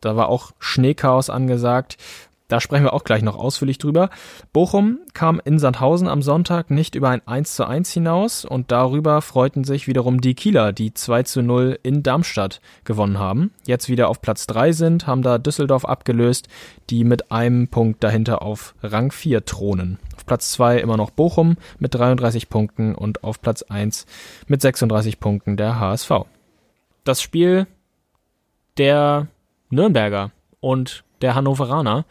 Da 0.00 0.16
war 0.16 0.28
auch 0.28 0.52
Schneechaos 0.58 1.28
angesagt. 1.28 1.96
Da 2.50 2.60
sprechen 2.60 2.82
wir 2.82 2.92
auch 2.92 3.04
gleich 3.04 3.22
noch 3.22 3.38
ausführlich 3.38 3.78
drüber. 3.78 4.10
Bochum 4.52 4.98
kam 5.14 5.40
in 5.44 5.60
Sandhausen 5.60 6.08
am 6.08 6.20
Sonntag 6.20 6.68
nicht 6.72 6.96
über 6.96 7.08
ein 7.08 7.22
1 7.24 7.54
zu 7.54 7.64
1 7.64 7.92
hinaus 7.92 8.44
und 8.44 8.72
darüber 8.72 9.22
freuten 9.22 9.62
sich 9.62 9.86
wiederum 9.86 10.20
die 10.20 10.34
Kieler, 10.34 10.72
die 10.72 10.92
2 10.92 11.22
zu 11.22 11.42
0 11.42 11.78
in 11.84 12.02
Darmstadt 12.02 12.60
gewonnen 12.82 13.20
haben. 13.20 13.52
Jetzt 13.66 13.88
wieder 13.88 14.08
auf 14.08 14.20
Platz 14.20 14.48
3 14.48 14.72
sind, 14.72 15.06
haben 15.06 15.22
da 15.22 15.38
Düsseldorf 15.38 15.84
abgelöst, 15.84 16.48
die 16.90 17.04
mit 17.04 17.30
einem 17.30 17.68
Punkt 17.68 18.02
dahinter 18.02 18.42
auf 18.42 18.74
Rang 18.82 19.12
4 19.12 19.44
thronen. 19.44 20.00
Auf 20.16 20.26
Platz 20.26 20.50
2 20.50 20.78
immer 20.78 20.96
noch 20.96 21.10
Bochum 21.10 21.56
mit 21.78 21.94
33 21.94 22.48
Punkten 22.48 22.96
und 22.96 23.22
auf 23.22 23.40
Platz 23.40 23.62
1 23.62 24.06
mit 24.48 24.60
36 24.60 25.20
Punkten 25.20 25.56
der 25.56 25.78
HSV. 25.78 26.10
Das 27.04 27.22
Spiel 27.22 27.68
der 28.76 29.28
Nürnberger 29.70 30.32
und 30.58 31.04
der 31.20 31.34
Hannoveraner 31.34 32.04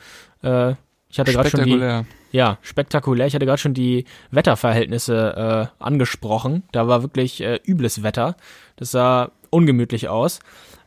äh, 0.43 0.73
ich 1.09 1.19
hatte 1.19 1.33
gerade 1.33 1.49
schon 1.49 1.65
die, 1.65 2.03
ja, 2.31 2.57
spektakulär. 2.61 3.25
Ich 3.25 3.33
hatte 3.33 3.45
gerade 3.45 3.59
schon 3.59 3.73
die 3.73 4.05
Wetterverhältnisse 4.29 5.69
äh, 5.79 5.83
angesprochen. 5.83 6.63
Da 6.71 6.87
war 6.87 7.01
wirklich 7.01 7.41
äh, 7.41 7.59
übles 7.65 8.03
Wetter. 8.03 8.35
Das 8.75 8.91
sah 8.91 9.31
ungemütlich 9.49 10.07
aus. 10.07 10.39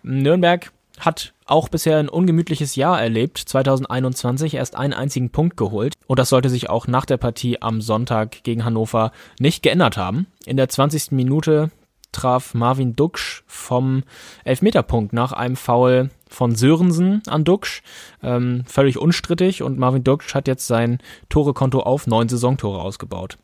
Nürnberg 0.04 0.70
hat 1.00 1.32
auch 1.46 1.68
bisher 1.68 1.98
ein 1.98 2.08
ungemütliches 2.08 2.76
Jahr 2.76 3.02
erlebt. 3.02 3.38
2021 3.38 4.54
erst 4.54 4.76
einen 4.76 4.92
einzigen 4.92 5.30
Punkt 5.30 5.56
geholt. 5.56 5.94
Und 6.06 6.20
das 6.20 6.28
sollte 6.28 6.48
sich 6.48 6.70
auch 6.70 6.86
nach 6.86 7.04
der 7.04 7.16
Partie 7.16 7.60
am 7.60 7.80
Sonntag 7.80 8.44
gegen 8.44 8.64
Hannover 8.64 9.10
nicht 9.40 9.64
geändert 9.64 9.96
haben. 9.96 10.28
In 10.46 10.56
der 10.56 10.68
20. 10.68 11.10
Minute 11.10 11.72
traf 12.12 12.54
Marvin 12.54 12.94
Duksch 12.94 13.42
vom 13.46 14.04
Elfmeterpunkt 14.44 15.12
nach 15.12 15.32
einem 15.32 15.56
Foul 15.56 16.10
von 16.28 16.54
Sörensen 16.54 17.22
an 17.26 17.44
Duksch. 17.44 17.82
Ähm, 18.22 18.64
völlig 18.66 18.98
unstrittig 18.98 19.62
und 19.62 19.78
Marvin 19.78 20.04
Duksch 20.04 20.34
hat 20.34 20.48
jetzt 20.48 20.66
sein 20.66 20.98
Torekonto 21.28 21.80
auf 21.80 22.06
neun 22.06 22.28
Saisontore 22.28 22.80
ausgebaut. 22.80 23.38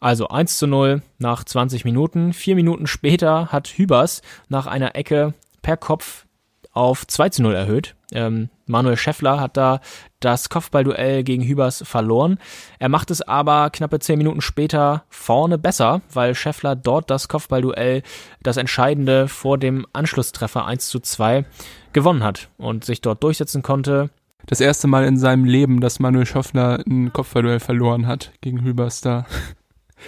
Also 0.00 0.28
1 0.28 0.56
zu 0.56 0.66
0 0.66 1.02
nach 1.18 1.44
20 1.44 1.84
Minuten. 1.84 2.32
Vier 2.32 2.56
Minuten 2.56 2.86
später 2.86 3.48
hat 3.48 3.68
Hübers 3.68 4.22
nach 4.48 4.66
einer 4.66 4.96
Ecke 4.96 5.34
per 5.60 5.76
Kopf 5.76 6.26
auf 6.72 7.06
2 7.06 7.28
zu 7.28 7.42
0 7.42 7.54
erhöht. 7.54 7.94
Ähm, 8.12 8.48
Manuel 8.70 8.96
Scheffler 8.96 9.40
hat 9.40 9.56
da 9.56 9.80
das 10.20 10.48
Kopfballduell 10.48 11.24
gegen 11.24 11.42
Hübers 11.44 11.82
verloren. 11.86 12.38
Er 12.78 12.88
macht 12.88 13.10
es 13.10 13.22
aber 13.22 13.70
knappe 13.70 13.98
zehn 13.98 14.18
Minuten 14.18 14.40
später 14.40 15.04
vorne 15.08 15.58
besser, 15.58 16.02
weil 16.12 16.34
Scheffler 16.34 16.76
dort 16.76 17.10
das 17.10 17.28
Kopfballduell, 17.28 18.02
das 18.42 18.56
entscheidende 18.56 19.28
vor 19.28 19.58
dem 19.58 19.86
Anschlusstreffer 19.92 20.64
1 20.64 20.88
zu 20.88 21.00
2 21.00 21.44
gewonnen 21.92 22.22
hat 22.22 22.48
und 22.58 22.84
sich 22.84 23.00
dort 23.00 23.22
durchsetzen 23.22 23.62
konnte. 23.62 24.10
Das 24.46 24.60
erste 24.60 24.88
Mal 24.88 25.04
in 25.04 25.18
seinem 25.18 25.44
Leben, 25.44 25.80
dass 25.80 26.00
Manuel 26.00 26.26
Scheffler 26.26 26.82
ein 26.86 27.12
Kopfballduell 27.12 27.60
verloren 27.60 28.06
hat 28.06 28.32
gegen 28.40 28.62
Hübers 28.62 29.00
da. 29.00 29.26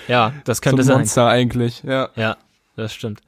Ja, 0.08 0.32
das 0.44 0.62
könnte 0.62 0.82
so 0.82 0.92
ein 0.92 1.00
Monster 1.00 1.24
sein. 1.24 1.32
eigentlich, 1.32 1.82
ja. 1.82 2.08
Ja, 2.16 2.36
das 2.76 2.94
stimmt. 2.94 3.20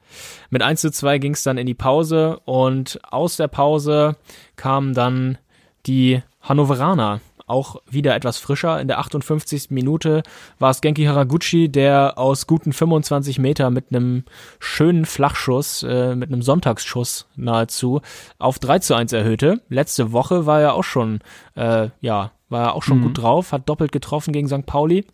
Mit 0.49 0.61
1 0.61 0.81
zu 0.81 0.91
2 0.91 1.19
ging 1.19 1.33
es 1.33 1.43
dann 1.43 1.57
in 1.57 1.67
die 1.67 1.73
Pause 1.73 2.39
und 2.45 2.99
aus 3.03 3.37
der 3.37 3.47
Pause 3.47 4.17
kamen 4.55 4.93
dann 4.93 5.37
die 5.85 6.21
Hannoveraner. 6.41 7.21
Auch 7.47 7.75
wieder 7.87 8.15
etwas 8.15 8.39
frischer. 8.39 8.81
In 8.81 8.87
der 8.87 8.97
58. 8.97 9.69
Minute 9.69 10.23
war 10.57 10.71
es 10.71 10.81
Genki 10.81 11.05
Haraguchi, 11.05 11.69
der 11.69 12.17
aus 12.17 12.47
guten 12.47 12.73
25 12.73 13.37
Meter 13.37 13.69
mit 13.69 13.85
einem 13.89 14.23
schönen 14.59 15.05
Flachschuss, 15.05 15.83
äh, 15.83 16.15
mit 16.15 16.29
einem 16.29 16.41
Sonntagsschuss 16.41 17.27
nahezu, 17.35 18.01
auf 18.39 18.57
3 18.57 18.79
zu 18.79 18.95
1 18.95 19.13
erhöhte. 19.13 19.61
Letzte 19.69 20.11
Woche 20.11 20.47
war 20.47 20.59
er 20.59 20.73
auch 20.73 20.83
schon, 20.83 21.19
äh, 21.53 21.89
ja, 22.01 22.31
war 22.49 22.63
er 22.63 22.73
auch 22.73 22.83
schon 22.83 22.99
mhm. 22.99 23.03
gut 23.03 23.17
drauf, 23.19 23.51
hat 23.51 23.69
doppelt 23.69 23.91
getroffen 23.91 24.33
gegen 24.33 24.47
St. 24.47 24.65
Pauli. 24.65 25.05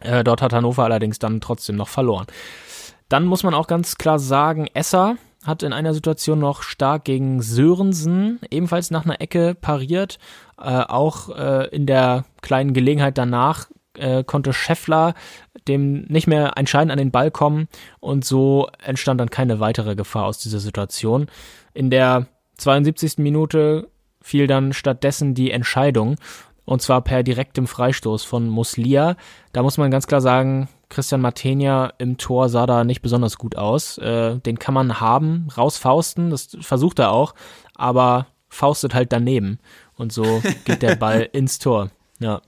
Äh, 0.00 0.24
dort 0.24 0.42
hat 0.42 0.52
Hannover 0.52 0.84
allerdings 0.84 1.18
dann 1.18 1.40
trotzdem 1.40 1.76
noch 1.76 1.88
verloren. 1.88 2.26
Dann 3.10 3.26
muss 3.26 3.42
man 3.42 3.54
auch 3.54 3.66
ganz 3.66 3.98
klar 3.98 4.18
sagen, 4.20 4.68
Esser 4.72 5.16
hat 5.44 5.62
in 5.64 5.72
einer 5.72 5.94
Situation 5.94 6.38
noch 6.38 6.62
stark 6.62 7.04
gegen 7.04 7.42
Sörensen 7.42 8.38
ebenfalls 8.50 8.90
nach 8.90 9.04
einer 9.04 9.20
Ecke 9.20 9.54
pariert. 9.54 10.18
Äh, 10.58 10.84
auch 10.84 11.28
äh, 11.36 11.66
in 11.74 11.86
der 11.86 12.24
kleinen 12.40 12.72
Gelegenheit 12.72 13.18
danach 13.18 13.68
äh, 13.98 14.22
konnte 14.22 14.52
Scheffler 14.52 15.14
dem 15.66 16.02
nicht 16.02 16.28
mehr 16.28 16.52
entscheidend 16.56 16.92
an 16.92 16.98
den 16.98 17.10
Ball 17.10 17.32
kommen 17.32 17.68
und 17.98 18.24
so 18.24 18.68
entstand 18.84 19.20
dann 19.20 19.30
keine 19.30 19.58
weitere 19.58 19.96
Gefahr 19.96 20.26
aus 20.26 20.38
dieser 20.38 20.60
Situation. 20.60 21.26
In 21.74 21.90
der 21.90 22.28
72. 22.58 23.18
Minute 23.18 23.88
fiel 24.22 24.46
dann 24.46 24.72
stattdessen 24.72 25.34
die 25.34 25.50
Entscheidung 25.50 26.14
und 26.64 26.80
zwar 26.80 27.02
per 27.02 27.24
direktem 27.24 27.66
Freistoß 27.66 28.22
von 28.22 28.48
Muslia. 28.48 29.16
Da 29.52 29.62
muss 29.64 29.78
man 29.78 29.90
ganz 29.90 30.06
klar 30.06 30.20
sagen, 30.20 30.68
Christian 30.90 31.22
Martenia 31.22 31.94
im 31.98 32.18
Tor 32.18 32.48
sah 32.50 32.66
da 32.66 32.84
nicht 32.84 33.00
besonders 33.00 33.38
gut 33.38 33.56
aus. 33.56 33.96
Äh, 33.98 34.38
den 34.40 34.58
kann 34.58 34.74
man 34.74 35.00
haben, 35.00 35.48
rausfausten, 35.56 36.30
das 36.30 36.56
versucht 36.60 36.98
er 36.98 37.12
auch, 37.12 37.34
aber 37.74 38.26
faustet 38.48 38.94
halt 38.94 39.12
daneben. 39.12 39.58
Und 39.96 40.12
so 40.12 40.42
geht 40.64 40.82
der 40.82 40.96
Ball 40.96 41.28
ins 41.32 41.58
Tor. 41.58 41.90
Ja. 42.18 42.42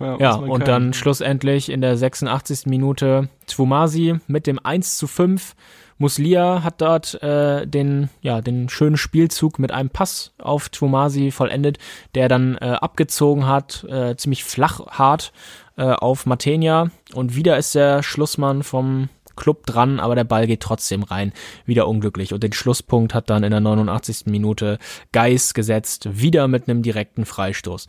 Ja, 0.00 0.16
ja 0.18 0.34
und 0.34 0.66
dann 0.66 0.92
schlussendlich 0.92 1.70
in 1.70 1.80
der 1.80 1.96
86. 1.96 2.66
Minute 2.66 3.28
Twumasi 3.46 4.18
mit 4.26 4.46
dem 4.46 4.58
1 4.58 4.98
zu 4.98 5.06
5. 5.06 5.54
Muslia 5.98 6.62
hat 6.62 6.80
dort 6.80 7.20
äh, 7.22 7.66
den, 7.66 8.08
ja, 8.22 8.40
den 8.40 8.68
schönen 8.68 8.96
Spielzug 8.96 9.58
mit 9.58 9.72
einem 9.72 9.90
Pass 9.90 10.32
auf 10.38 10.68
Twumasi 10.68 11.30
vollendet, 11.30 11.78
der 12.14 12.28
dann 12.28 12.56
äh, 12.56 12.76
abgezogen 12.80 13.46
hat, 13.46 13.84
äh, 13.84 14.16
ziemlich 14.16 14.44
flach 14.44 14.86
hart 14.86 15.32
äh, 15.76 15.82
auf 15.82 16.24
Matenia 16.24 16.90
und 17.14 17.34
wieder 17.34 17.58
ist 17.58 17.74
der 17.74 18.02
Schlussmann 18.02 18.62
vom 18.62 19.08
Club 19.38 19.66
dran, 19.66 20.00
aber 20.00 20.14
der 20.14 20.24
Ball 20.24 20.46
geht 20.46 20.60
trotzdem 20.60 21.04
rein. 21.04 21.32
Wieder 21.64 21.86
unglücklich. 21.86 22.34
Und 22.34 22.42
den 22.42 22.52
Schlusspunkt 22.52 23.14
hat 23.14 23.30
dann 23.30 23.44
in 23.44 23.50
der 23.52 23.60
89. 23.60 24.26
Minute 24.26 24.78
Geis 25.12 25.54
gesetzt, 25.54 26.08
wieder 26.20 26.48
mit 26.48 26.68
einem 26.68 26.82
direkten 26.82 27.24
Freistoß. 27.24 27.86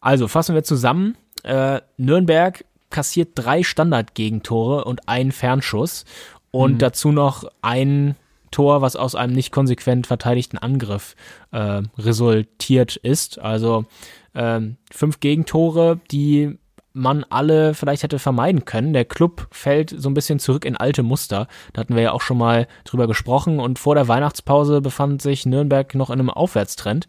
Also 0.00 0.26
fassen 0.26 0.54
wir 0.54 0.64
zusammen. 0.64 1.16
Äh, 1.42 1.82
Nürnberg 1.98 2.64
kassiert 2.90 3.30
drei 3.34 3.62
Standardgegentore 3.62 4.84
und 4.84 5.08
einen 5.08 5.32
Fernschuss 5.32 6.04
und 6.56 6.74
mhm. 6.74 6.78
dazu 6.78 7.12
noch 7.12 7.44
ein 7.62 8.16
Tor, 8.50 8.80
was 8.80 8.96
aus 8.96 9.14
einem 9.14 9.34
nicht 9.34 9.52
konsequent 9.52 10.06
verteidigten 10.06 10.56
Angriff 10.56 11.14
äh, 11.52 11.82
resultiert 11.98 12.96
ist. 12.96 13.38
Also 13.38 13.84
äh, 14.32 14.60
fünf 14.90 15.20
Gegentore, 15.20 16.00
die 16.10 16.56
man 16.94 17.24
alle 17.28 17.74
vielleicht 17.74 18.04
hätte 18.04 18.18
vermeiden 18.18 18.64
können. 18.64 18.94
Der 18.94 19.04
Club 19.04 19.48
fällt 19.50 19.94
so 19.94 20.08
ein 20.08 20.14
bisschen 20.14 20.38
zurück 20.38 20.64
in 20.64 20.78
alte 20.78 21.02
Muster. 21.02 21.46
Da 21.74 21.80
hatten 21.82 21.94
wir 21.94 22.02
ja 22.02 22.12
auch 22.12 22.22
schon 22.22 22.38
mal 22.38 22.66
drüber 22.84 23.06
gesprochen 23.06 23.60
und 23.60 23.78
vor 23.78 23.94
der 23.94 24.08
Weihnachtspause 24.08 24.80
befand 24.80 25.20
sich 25.20 25.44
Nürnberg 25.44 25.94
noch 25.94 26.08
in 26.08 26.20
einem 26.20 26.30
Aufwärtstrend. 26.30 27.06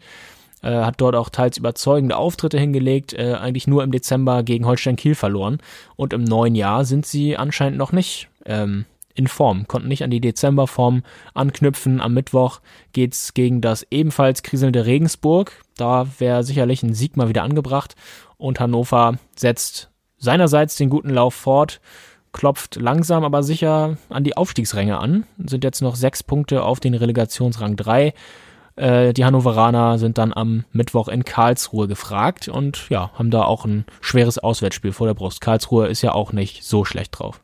Äh, 0.60 0.74
hat 0.74 1.00
dort 1.00 1.14
auch 1.14 1.30
teils 1.30 1.56
überzeugende 1.56 2.18
Auftritte 2.18 2.58
hingelegt, 2.58 3.14
äh, 3.14 3.34
eigentlich 3.40 3.66
nur 3.66 3.82
im 3.82 3.92
Dezember 3.92 4.42
gegen 4.42 4.66
Holstein 4.66 4.96
Kiel 4.96 5.14
verloren. 5.14 5.58
Und 5.96 6.12
im 6.12 6.24
neuen 6.24 6.54
Jahr 6.54 6.84
sind 6.84 7.06
sie 7.06 7.38
anscheinend 7.38 7.78
noch 7.78 7.92
nicht 7.92 8.28
ähm, 8.44 8.84
in 9.18 9.26
Form, 9.26 9.66
konnten 9.66 9.88
nicht 9.88 10.04
an 10.04 10.10
die 10.10 10.20
Dezemberform 10.20 11.02
anknüpfen. 11.34 12.00
Am 12.00 12.14
Mittwoch 12.14 12.60
geht's 12.92 13.34
gegen 13.34 13.60
das 13.60 13.86
ebenfalls 13.90 14.42
kriselnde 14.42 14.86
Regensburg. 14.86 15.62
Da 15.76 16.06
wäre 16.18 16.44
sicherlich 16.44 16.82
ein 16.82 16.94
Sieg 16.94 17.16
mal 17.16 17.28
wieder 17.28 17.42
angebracht. 17.42 17.96
Und 18.36 18.60
Hannover 18.60 19.18
setzt 19.36 19.90
seinerseits 20.18 20.76
den 20.76 20.90
guten 20.90 21.10
Lauf 21.10 21.34
fort, 21.34 21.80
klopft 22.32 22.76
langsam 22.76 23.24
aber 23.24 23.42
sicher 23.42 23.96
an 24.08 24.24
die 24.24 24.36
Aufstiegsränge 24.36 24.98
an, 24.98 25.24
sind 25.38 25.64
jetzt 25.64 25.82
noch 25.82 25.96
sechs 25.96 26.22
Punkte 26.22 26.62
auf 26.62 26.80
den 26.80 26.94
Relegationsrang 26.94 27.76
3. 27.76 28.14
Äh, 28.76 29.12
die 29.12 29.24
Hannoveraner 29.24 29.98
sind 29.98 30.18
dann 30.18 30.32
am 30.32 30.64
Mittwoch 30.70 31.08
in 31.08 31.24
Karlsruhe 31.24 31.88
gefragt 31.88 32.48
und 32.48 32.88
ja, 32.90 33.10
haben 33.14 33.30
da 33.30 33.42
auch 33.42 33.64
ein 33.64 33.84
schweres 34.00 34.38
Auswärtsspiel 34.38 34.92
vor 34.92 35.06
der 35.08 35.14
Brust. 35.14 35.40
Karlsruhe 35.40 35.88
ist 35.88 36.02
ja 36.02 36.12
auch 36.12 36.32
nicht 36.32 36.64
so 36.64 36.84
schlecht 36.84 37.18
drauf. 37.18 37.40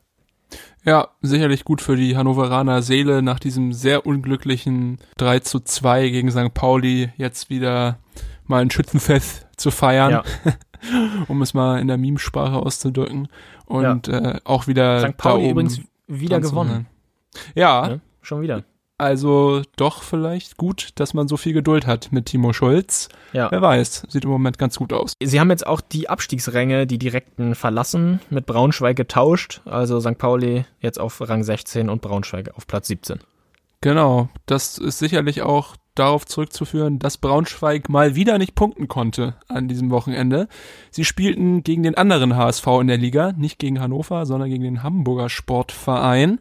Ja, 0.85 1.09
sicherlich 1.23 1.65
gut 1.65 1.81
für 1.81 1.97
die 1.97 2.17
Hannoveraner 2.17 2.83
Seele 2.83 3.23
nach 3.23 3.41
diesem 3.41 3.73
sehr 3.73 4.07
unglücklichen 4.07 4.99
3 5.17 5.41
zu 5.41 5.61
2 5.61 6.11
gegen 6.11 6.31
St. 6.31 6.53
Pauli 6.53 7.11
jetzt 7.17 7.49
wieder 7.49 7.99
mal 8.47 8.61
ein 8.61 8.71
Schützenfest 8.71 9.47
zu 9.57 9.71
feiern. 9.71 10.11
Ja. 10.11 10.23
um 11.29 11.41
es 11.41 11.55
mal 11.55 11.81
in 11.81 11.89
der 11.89 11.97
Memesprache 11.97 12.57
auszudrücken. 12.57 13.29
Und 13.65 14.07
ja. 14.09 14.19
äh, 14.19 14.41
auch 14.45 14.67
wieder 14.67 15.01
St. 15.01 15.17
Pauli 15.17 15.51
übrigens 15.51 15.81
wieder 16.07 16.41
gewonnen. 16.41 16.87
Ja. 17.55 17.89
ja. 17.89 17.99
Schon 18.21 18.43
wieder. 18.43 18.65
Also 18.97 19.63
doch 19.77 20.03
vielleicht 20.03 20.57
gut, 20.57 20.91
dass 20.95 21.15
man 21.15 21.27
so 21.27 21.37
viel 21.37 21.53
Geduld 21.53 21.87
hat 21.87 22.13
mit 22.13 22.27
Timo 22.27 22.53
Schulz. 22.53 23.09
Ja. 23.33 23.51
Wer 23.51 23.61
weiß, 23.61 24.07
sieht 24.09 24.25
im 24.25 24.31
Moment 24.31 24.57
ganz 24.57 24.79
gut 24.79 24.93
aus. 24.93 25.15
Sie 25.21 25.41
haben 25.41 25.51
jetzt 25.51 25.67
auch 25.67 25.81
die 25.81 26.09
Abstiegsränge, 26.09 26.87
die 26.87 26.99
direkten 26.99 27.57
verlassen, 27.57 28.21
mit 28.31 28.47
Braunschweig 28.47 28.97
getauscht. 28.97 29.63
Also 29.65 29.99
St. 30.01 30.17
Pauli 30.17 30.65
jetzt 30.81 31.01
auf 31.01 31.21
Rang 31.29 31.43
16 31.43 31.89
und 31.89 32.03
Braunschweig 32.03 32.55
auf 32.57 32.69
Platz 32.69 32.87
17. 32.87 33.19
Genau, 33.81 34.29
das 34.47 34.79
ist 34.79 34.99
sicherlich 34.99 35.43
auch 35.43 35.77
darauf 35.95 36.25
zurückzuführen, 36.25 36.99
dass 36.99 37.19
Braunschweig 37.19 37.89
mal 37.89 38.15
wieder 38.15 38.39
nicht 38.39 38.55
punkten 38.55 38.89
konnte 38.89 39.35
an 39.49 39.69
diesem 39.69 39.91
Wochenende. 39.91 40.49
Sie 40.91 41.05
spielten 41.05 41.63
gegen 41.63 41.83
den 41.83 41.97
anderen 41.97 42.37
HSV 42.37 42.67
in 42.81 42.87
der 42.87 42.97
Liga, 42.97 43.33
nicht 43.33 43.59
gegen 43.59 43.81
Hannover, 43.81 44.25
sondern 44.27 44.49
gegen 44.49 44.65
den 44.65 44.83
Hamburger 44.83 45.29
Sportverein 45.29 46.41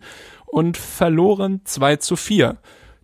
und 0.53 0.77
verloren 0.77 1.61
2 1.63 1.95
zu 1.95 2.15
4. 2.15 2.57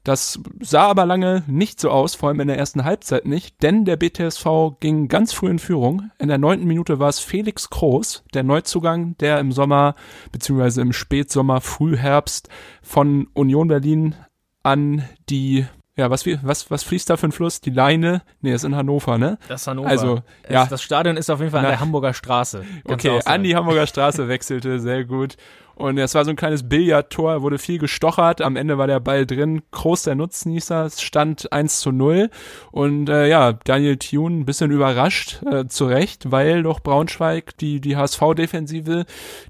Das 0.03 0.39
sah 0.61 0.87
aber 0.87 1.05
lange 1.05 1.43
nicht 1.47 1.79
so 1.79 1.89
aus, 1.89 2.15
vor 2.15 2.29
allem 2.29 2.39
in 2.39 2.47
der 2.47 2.57
ersten 2.57 2.85
Halbzeit 2.85 3.25
nicht, 3.25 3.61
denn 3.63 3.85
der 3.85 3.97
BTSV 3.97 4.45
ging 4.79 5.07
ganz 5.07 5.33
früh 5.33 5.49
in 5.49 5.59
Führung. 5.59 6.11
In 6.19 6.29
der 6.29 6.37
neunten 6.37 6.67
Minute 6.67 6.99
war 6.99 7.09
es 7.09 7.19
Felix 7.19 7.69
Kroos, 7.69 8.23
der 8.33 8.43
Neuzugang, 8.43 9.17
der 9.17 9.39
im 9.39 9.51
Sommer 9.51 9.95
bzw. 10.31 10.81
im 10.81 10.93
Spätsommer, 10.93 11.59
Frühherbst 11.59 12.49
von 12.81 13.27
Union 13.33 13.67
Berlin 13.67 14.15
an 14.63 15.03
die 15.29 15.65
ja, 15.99 16.09
was, 16.09 16.25
was, 16.25 16.71
was 16.71 16.83
fließt 16.83 17.09
da 17.09 17.17
für 17.17 17.27
ein 17.27 17.33
Fluss? 17.33 17.59
Die 17.59 17.71
Leine? 17.71 18.21
Nee, 18.39 18.53
ist 18.53 18.63
in 18.63 18.73
Hannover, 18.73 19.17
ne? 19.17 19.37
Das 19.49 19.61
ist 19.61 19.67
Hannover. 19.67 19.89
Also, 19.89 20.21
ja. 20.49 20.65
Das 20.65 20.81
Stadion 20.81 21.17
ist 21.17 21.29
auf 21.29 21.39
jeden 21.39 21.51
Fall 21.51 21.59
an 21.59 21.71
der 21.71 21.81
Hamburger 21.81 22.13
Straße. 22.13 22.63
Okay, 22.85 23.19
an 23.25 23.43
die 23.43 23.53
Hamburger 23.53 23.85
Straße 23.85 24.29
wechselte, 24.29 24.79
sehr 24.79 25.03
gut. 25.03 25.35
Und 25.79 25.97
es 25.97 26.13
war 26.13 26.25
so 26.25 26.29
ein 26.29 26.35
kleines 26.35 26.67
Billardtor, 26.67 27.41
wurde 27.41 27.57
viel 27.57 27.79
gestochert. 27.79 28.41
Am 28.41 28.57
Ende 28.57 28.77
war 28.77 28.85
der 28.85 28.99
Ball 28.99 29.25
drin. 29.25 29.61
Groß 29.71 30.03
der 30.03 30.15
Nutznießer, 30.15 30.85
es 30.85 31.01
stand 31.01 31.53
1 31.53 31.79
zu 31.79 31.93
0. 31.93 32.29
Und 32.71 33.07
äh, 33.07 33.29
ja, 33.29 33.53
Daniel 33.53 33.95
Thune 33.95 34.41
ein 34.41 34.45
bisschen 34.45 34.71
überrascht, 34.71 35.41
äh, 35.43 35.67
zu 35.67 35.85
Recht, 35.85 36.33
weil 36.33 36.63
doch 36.63 36.81
Braunschweig, 36.81 37.57
die, 37.59 37.79
die 37.79 37.95
HSV-Defensive, 37.95 39.05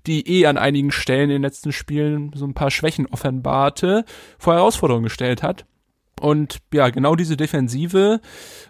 die 0.05 0.41
eh 0.41 0.45
an 0.45 0.59
einigen 0.59 0.91
Stellen 0.91 1.31
in 1.31 1.37
den 1.37 1.41
letzten 1.41 1.71
Spielen 1.71 2.31
so 2.35 2.45
ein 2.45 2.53
paar 2.53 2.69
Schwächen 2.69 3.07
offenbarte, 3.07 4.05
vor 4.37 4.53
Herausforderungen 4.53 5.05
gestellt 5.05 5.41
hat. 5.41 5.65
Und 6.19 6.59
ja, 6.73 6.89
genau 6.89 7.15
diese 7.15 7.37
Defensive 7.37 8.19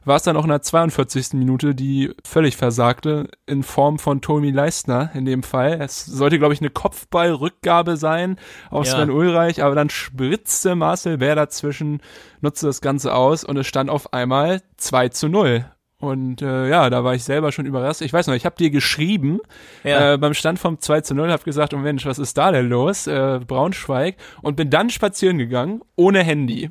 war 0.06 0.16
es 0.16 0.24
dann 0.24 0.38
auch 0.38 0.44
in 0.44 0.50
der 0.50 0.62
42. 0.62 1.34
Minute, 1.34 1.74
die 1.74 2.14
völlig 2.24 2.58
versagte, 2.58 3.30
in 3.46 3.64
Form 3.64 3.98
von 4.00 4.22
Tommy 4.22 4.52
Leistner 4.52 5.12
in 5.14 5.26
dem 5.26 5.44
Fall. 5.44 5.80
Es 5.82 6.06
sollte, 6.06 6.38
glaube 6.38 6.54
ich, 6.54 6.62
eine 6.62 6.70
Kopfballrückgabe 6.70 7.98
sein 7.98 8.38
auf 8.70 8.86
ja. 8.86 8.94
Sven 8.94 9.10
Ulreich, 9.10 9.64
aber 9.64 9.76
dann 9.76 9.90
spritzte 9.90 10.76
Marcel 10.76 11.18
Bär 11.18 11.36
dazwischen, 11.36 12.02
nutzte 12.42 12.68
das 12.68 12.82
Ganze 12.82 13.16
aus 13.16 13.44
und 13.44 13.58
es 13.58 13.68
stand 13.68 13.90
auf 13.90 14.14
einmal 14.14 14.62
2 14.78 15.10
zu 15.10 15.28
0. 15.28 15.66
Und 16.00 16.42
äh, 16.42 16.70
ja, 16.70 16.90
da 16.90 17.04
war 17.04 17.14
ich 17.14 17.26
selber 17.26 17.52
schon 17.52 17.66
überrascht. 17.66 18.02
Ich 18.02 18.14
weiß 18.14 18.28
noch, 18.28 18.34
ich 18.34 18.46
habe 18.46 18.56
dir 18.56 18.70
geschrieben 18.70 19.40
ja. 19.84 20.14
äh, 20.14 20.18
beim 20.18 20.34
Stand 20.34 20.58
vom 20.58 20.80
2 20.80 21.02
zu 21.02 21.14
0, 21.14 21.30
habe 21.30 21.44
gesagt, 21.44 21.74
oh 21.74 21.78
Mensch, 21.78 22.06
was 22.06 22.20
ist 22.20 22.38
da 22.38 22.54
denn 22.54 22.70
los? 22.70 23.06
Äh, 23.06 23.42
Braunschweig. 23.46 24.16
Und 24.42 24.56
bin 24.56 24.70
dann 24.70 24.90
spazieren 24.90 25.38
gegangen, 25.38 25.82
ohne 25.98 26.24
Handy. 26.24 26.70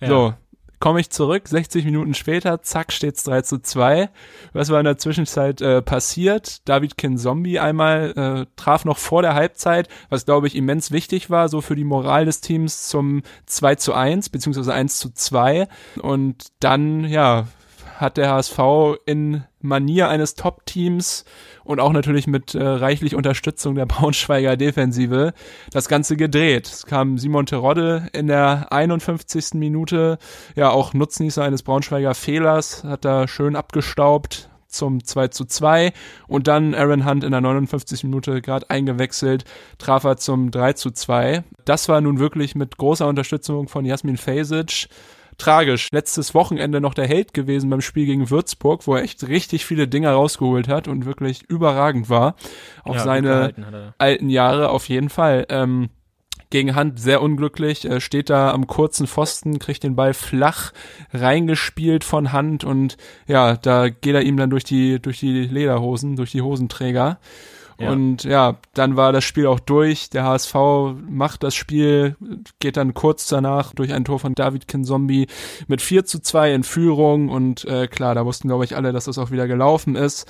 Ja. 0.00 0.08
So, 0.08 0.34
komme 0.80 1.00
ich 1.00 1.10
zurück, 1.10 1.46
60 1.46 1.84
Minuten 1.84 2.14
später, 2.14 2.62
zack, 2.62 2.90
steht's 2.90 3.22
3 3.24 3.42
zu 3.42 3.58
2. 3.60 4.08
Was 4.54 4.70
war 4.70 4.80
in 4.80 4.86
der 4.86 4.98
Zwischenzeit 4.98 5.60
äh, 5.60 5.82
passiert? 5.82 6.66
David 6.68 6.96
Kinzombie 6.96 7.60
einmal 7.60 8.12
äh, 8.16 8.46
traf 8.56 8.86
noch 8.86 8.96
vor 8.96 9.20
der 9.22 9.34
Halbzeit, 9.34 9.88
was 10.08 10.24
glaube 10.24 10.46
ich 10.46 10.56
immens 10.56 10.90
wichtig 10.90 11.28
war, 11.28 11.48
so 11.48 11.60
für 11.60 11.76
die 11.76 11.84
Moral 11.84 12.24
des 12.24 12.40
Teams 12.40 12.88
zum 12.88 13.22
2 13.46 13.74
zu 13.74 13.92
1, 13.92 14.30
beziehungsweise 14.30 14.72
1 14.72 14.98
zu 14.98 15.10
2. 15.12 15.68
Und 16.00 16.46
dann, 16.60 17.04
ja, 17.04 17.46
hat 17.96 18.16
der 18.16 18.30
HSV 18.30 18.58
in 19.04 19.44
Manier 19.60 20.08
eines 20.08 20.34
Top-Teams 20.34 21.24
und 21.64 21.80
auch 21.80 21.92
natürlich 21.92 22.26
mit 22.26 22.54
äh, 22.54 22.62
reichlich 22.62 23.14
Unterstützung 23.14 23.74
der 23.74 23.86
Braunschweiger 23.86 24.56
Defensive 24.56 25.32
das 25.72 25.88
Ganze 25.88 26.16
gedreht. 26.16 26.66
Es 26.66 26.86
kam 26.86 27.18
Simon 27.18 27.46
Terodde 27.46 28.08
in 28.12 28.26
der 28.26 28.72
51. 28.72 29.54
Minute, 29.54 30.18
ja 30.56 30.70
auch 30.70 30.94
Nutznießer 30.94 31.42
eines 31.42 31.62
Braunschweiger 31.62 32.14
Fehlers, 32.14 32.84
hat 32.84 33.04
da 33.04 33.28
schön 33.28 33.56
abgestaubt 33.56 34.50
zum 34.70 35.04
2 35.04 35.28
zu 35.28 35.44
2 35.44 35.92
und 36.28 36.46
dann 36.46 36.74
Aaron 36.74 37.04
Hunt 37.04 37.24
in 37.24 37.32
der 37.32 37.40
59. 37.40 38.04
Minute 38.04 38.40
gerade 38.40 38.70
eingewechselt, 38.70 39.44
traf 39.78 40.04
er 40.04 40.16
zum 40.16 40.50
3 40.50 40.74
zu 40.74 40.90
2. 40.90 41.44
Das 41.64 41.88
war 41.88 42.00
nun 42.00 42.18
wirklich 42.18 42.54
mit 42.54 42.76
großer 42.76 43.06
Unterstützung 43.06 43.68
von 43.68 43.84
Jasmin 43.84 44.16
Fesic 44.16 44.88
tragisch. 45.40 45.88
Letztes 45.92 46.34
Wochenende 46.34 46.80
noch 46.80 46.94
der 46.94 47.08
Held 47.08 47.34
gewesen 47.34 47.70
beim 47.70 47.80
Spiel 47.80 48.06
gegen 48.06 48.30
Würzburg, 48.30 48.86
wo 48.86 48.94
er 48.94 49.02
echt 49.02 49.26
richtig 49.26 49.64
viele 49.64 49.88
Dinger 49.88 50.12
rausgeholt 50.12 50.68
hat 50.68 50.88
und 50.88 51.06
wirklich 51.06 51.42
überragend 51.48 52.08
war. 52.08 52.36
Auf 52.84 52.96
ja, 52.96 53.02
seine 53.02 53.94
alten 53.98 54.28
Jahre 54.28 54.70
auf 54.70 54.88
jeden 54.88 55.08
Fall. 55.08 55.46
Ähm, 55.48 55.90
gegen 56.50 56.74
Hand 56.74 56.98
sehr 56.98 57.22
unglücklich, 57.22 57.84
äh, 57.84 58.00
steht 58.00 58.28
da 58.28 58.50
am 58.50 58.66
kurzen 58.66 59.06
Pfosten, 59.06 59.60
kriegt 59.60 59.84
den 59.84 59.94
Ball 59.94 60.14
flach 60.14 60.72
reingespielt 61.12 62.02
von 62.04 62.32
Hand 62.32 62.64
und 62.64 62.96
ja, 63.26 63.56
da 63.56 63.88
geht 63.88 64.14
er 64.14 64.22
ihm 64.22 64.36
dann 64.36 64.50
durch 64.50 64.64
die, 64.64 65.00
durch 65.00 65.20
die 65.20 65.44
Lederhosen, 65.44 66.16
durch 66.16 66.32
die 66.32 66.42
Hosenträger. 66.42 67.18
Und 67.88 68.24
ja, 68.24 68.58
dann 68.74 68.96
war 68.96 69.12
das 69.12 69.24
Spiel 69.24 69.46
auch 69.46 69.60
durch. 69.60 70.10
Der 70.10 70.24
HSV 70.24 70.54
macht 71.08 71.42
das 71.42 71.54
Spiel, 71.54 72.16
geht 72.58 72.76
dann 72.76 72.94
kurz 72.94 73.26
danach 73.28 73.74
durch 73.74 73.92
ein 73.92 74.04
Tor 74.04 74.18
von 74.18 74.34
David 74.34 74.68
Kinzombie 74.68 75.26
mit 75.66 75.80
4 75.80 76.04
zu 76.04 76.20
2 76.20 76.54
in 76.54 76.62
Führung. 76.62 77.28
Und 77.28 77.64
äh, 77.64 77.88
klar, 77.88 78.14
da 78.14 78.24
wussten, 78.26 78.48
glaube 78.48 78.64
ich, 78.64 78.76
alle, 78.76 78.92
dass 78.92 79.06
das 79.06 79.18
auch 79.18 79.30
wieder 79.30 79.48
gelaufen 79.48 79.96
ist. 79.96 80.26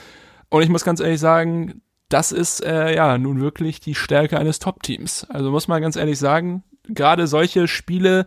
Und 0.48 0.62
ich 0.62 0.68
muss 0.68 0.84
ganz 0.84 1.00
ehrlich 1.00 1.20
sagen, 1.20 1.82
das 2.08 2.32
ist 2.32 2.64
äh, 2.64 2.94
ja 2.94 3.18
nun 3.18 3.40
wirklich 3.40 3.80
die 3.80 3.94
Stärke 3.94 4.38
eines 4.38 4.58
Top-Teams. 4.58 5.26
Also 5.30 5.50
muss 5.50 5.68
man 5.68 5.80
ganz 5.80 5.96
ehrlich 5.96 6.18
sagen, 6.18 6.64
gerade 6.88 7.26
solche 7.26 7.68
Spiele 7.68 8.26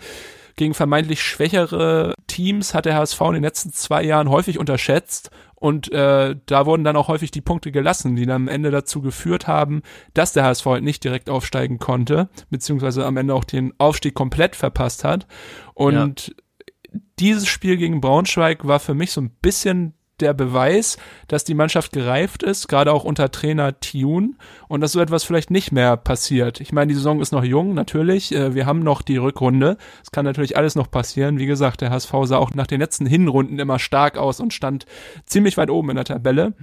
gegen 0.55 0.73
vermeintlich 0.73 1.21
schwächere 1.21 2.13
Teams 2.27 2.73
hat 2.73 2.85
der 2.85 2.95
HSV 2.95 3.19
in 3.21 3.33
den 3.33 3.43
letzten 3.43 3.73
zwei 3.73 4.03
Jahren 4.03 4.29
häufig 4.29 4.59
unterschätzt 4.59 5.31
und 5.63 5.93
äh, 5.93 6.35
da 6.45 6.65
wurden 6.65 6.83
dann 6.83 6.97
auch 6.97 7.07
häufig 7.07 7.31
die 7.31 7.39
Punkte 7.39 7.71
gelassen, 7.71 8.17
die 8.17 8.25
dann 8.25 8.35
am 8.35 8.47
Ende 8.49 8.69
dazu 8.69 9.01
geführt 9.01 9.47
haben, 9.47 9.81
dass 10.13 10.33
der 10.33 10.43
HSV 10.43 10.65
halt 10.65 10.83
nicht 10.83 11.05
direkt 11.05 11.29
aufsteigen 11.29 11.79
konnte, 11.79 12.27
beziehungsweise 12.49 13.05
am 13.05 13.15
Ende 13.15 13.33
auch 13.33 13.45
den 13.45 13.73
Aufstieg 13.77 14.13
komplett 14.13 14.57
verpasst 14.57 15.05
hat. 15.05 15.25
Und 15.73 16.27
ja. 16.27 16.97
dieses 17.17 17.47
Spiel 17.47 17.77
gegen 17.77 18.01
Braunschweig 18.01 18.67
war 18.67 18.81
für 18.81 18.93
mich 18.93 19.13
so 19.13 19.21
ein 19.21 19.29
bisschen 19.41 19.93
der 20.19 20.33
Beweis, 20.33 20.97
dass 21.27 21.43
die 21.43 21.53
Mannschaft 21.53 21.91
gereift 21.91 22.43
ist, 22.43 22.67
gerade 22.67 22.91
auch 22.91 23.03
unter 23.03 23.31
Trainer 23.31 23.79
Tune 23.79 24.31
und 24.67 24.81
dass 24.81 24.91
so 24.91 24.99
etwas 24.99 25.23
vielleicht 25.23 25.51
nicht 25.51 25.71
mehr 25.71 25.97
passiert. 25.97 26.61
Ich 26.61 26.71
meine, 26.71 26.87
die 26.87 26.95
Saison 26.95 27.19
ist 27.21 27.31
noch 27.31 27.43
jung, 27.43 27.73
natürlich. 27.73 28.33
Äh, 28.33 28.53
wir 28.55 28.65
haben 28.65 28.79
noch 28.79 29.01
die 29.01 29.17
Rückrunde. 29.17 29.77
Es 30.03 30.11
kann 30.11 30.25
natürlich 30.25 30.57
alles 30.57 30.75
noch 30.75 30.89
passieren. 30.89 31.39
Wie 31.39 31.45
gesagt, 31.45 31.81
der 31.81 31.89
HSV 31.89 32.13
sah 32.23 32.37
auch 32.37 32.53
nach 32.53 32.67
den 32.67 32.79
letzten 32.79 33.05
Hinrunden 33.05 33.59
immer 33.59 33.79
stark 33.79 34.17
aus 34.17 34.39
und 34.39 34.53
stand 34.53 34.85
ziemlich 35.25 35.57
weit 35.57 35.69
oben 35.69 35.89
in 35.89 35.95
der 35.95 36.05
Tabelle. 36.05 36.53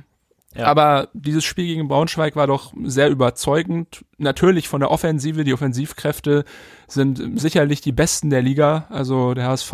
Ja. 0.55 0.67
Aber 0.67 1.09
dieses 1.13 1.45
Spiel 1.45 1.67
gegen 1.67 1.87
Braunschweig 1.87 2.35
war 2.35 2.49
doch 2.49 2.73
sehr 2.83 3.09
überzeugend. 3.09 4.05
Natürlich 4.19 4.67
von 4.67 4.81
der 4.81 4.91
Offensive. 4.91 5.45
Die 5.45 5.55
Offensivkräfte 5.55 6.45
sind 6.89 7.41
sicherlich 7.41 7.81
die 7.81 7.93
besten 7.93 8.31
der 8.31 8.43
Liga. 8.43 8.87
Also 8.91 9.35
der 9.35 9.47
HSV 9.47 9.73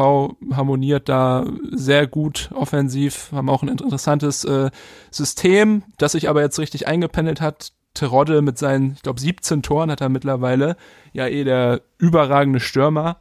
harmoniert 0.52 1.08
da 1.08 1.46
sehr 1.70 2.06
gut 2.06 2.50
offensiv, 2.54 3.32
haben 3.32 3.48
auch 3.48 3.62
ein 3.62 3.68
interessantes 3.68 4.44
äh, 4.44 4.70
System, 5.10 5.82
das 5.96 6.12
sich 6.12 6.28
aber 6.28 6.42
jetzt 6.42 6.58
richtig 6.58 6.86
eingependelt 6.86 7.40
hat. 7.40 7.72
Terodde 7.96 8.42
mit 8.42 8.58
seinen, 8.58 8.92
ich 8.92 9.02
glaube, 9.02 9.20
17 9.20 9.62
Toren 9.62 9.90
hat 9.90 10.00
er 10.00 10.08
mittlerweile. 10.08 10.76
Ja, 11.12 11.26
eh 11.26 11.44
der 11.44 11.80
überragende 11.98 12.60
Stürmer. 12.60 13.18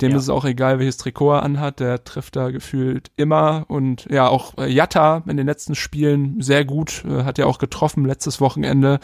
Dem 0.00 0.10
ja. 0.10 0.16
ist 0.16 0.24
es 0.24 0.28
auch 0.28 0.44
egal, 0.44 0.78
welches 0.78 0.96
Trikot 0.96 1.32
er 1.32 1.42
anhat. 1.42 1.80
Der 1.80 2.04
trifft 2.04 2.36
da 2.36 2.50
gefühlt 2.50 3.10
immer. 3.16 3.64
Und 3.68 4.06
ja, 4.10 4.28
auch 4.28 4.58
äh, 4.58 4.66
Jatta 4.66 5.22
in 5.26 5.36
den 5.36 5.46
letzten 5.46 5.74
Spielen 5.74 6.42
sehr 6.42 6.64
gut. 6.64 7.04
Äh, 7.08 7.24
hat 7.24 7.38
ja 7.38 7.46
auch 7.46 7.58
getroffen 7.58 8.04
letztes 8.04 8.40
Wochenende. 8.40 8.98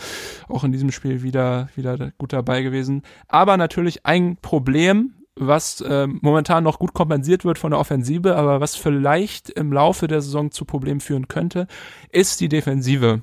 Auch 0.49 0.65
in 0.65 0.73
diesem 0.73 0.91
Spiel 0.91 1.23
wieder, 1.23 1.69
wieder 1.77 2.13
gut 2.19 2.33
dabei 2.33 2.63
gewesen. 2.63 3.03
Aber 3.29 3.57
natürlich 3.57 4.05
ein 4.05 4.37
Problem, 4.43 5.15
was 5.37 5.81
äh, 5.81 6.07
momentan 6.07 6.65
noch 6.65 6.79
gut 6.79 6.95
kompensiert 6.95 7.45
wird 7.45 7.59
von 7.59 7.71
der 7.71 7.81
Offensive, 7.81 8.37
aber 8.37 8.61
was 8.61 8.77
vielleicht 8.77 9.51
im 9.51 9.73
Laufe 9.73 10.07
der 10.07 10.21
Saison 10.21 10.51
zu 10.51 10.65
Problemen 10.65 11.01
führen 11.01 11.29
könnte, 11.29 11.67
ist 12.11 12.41
die 12.41 12.49
Defensive. 12.49 13.23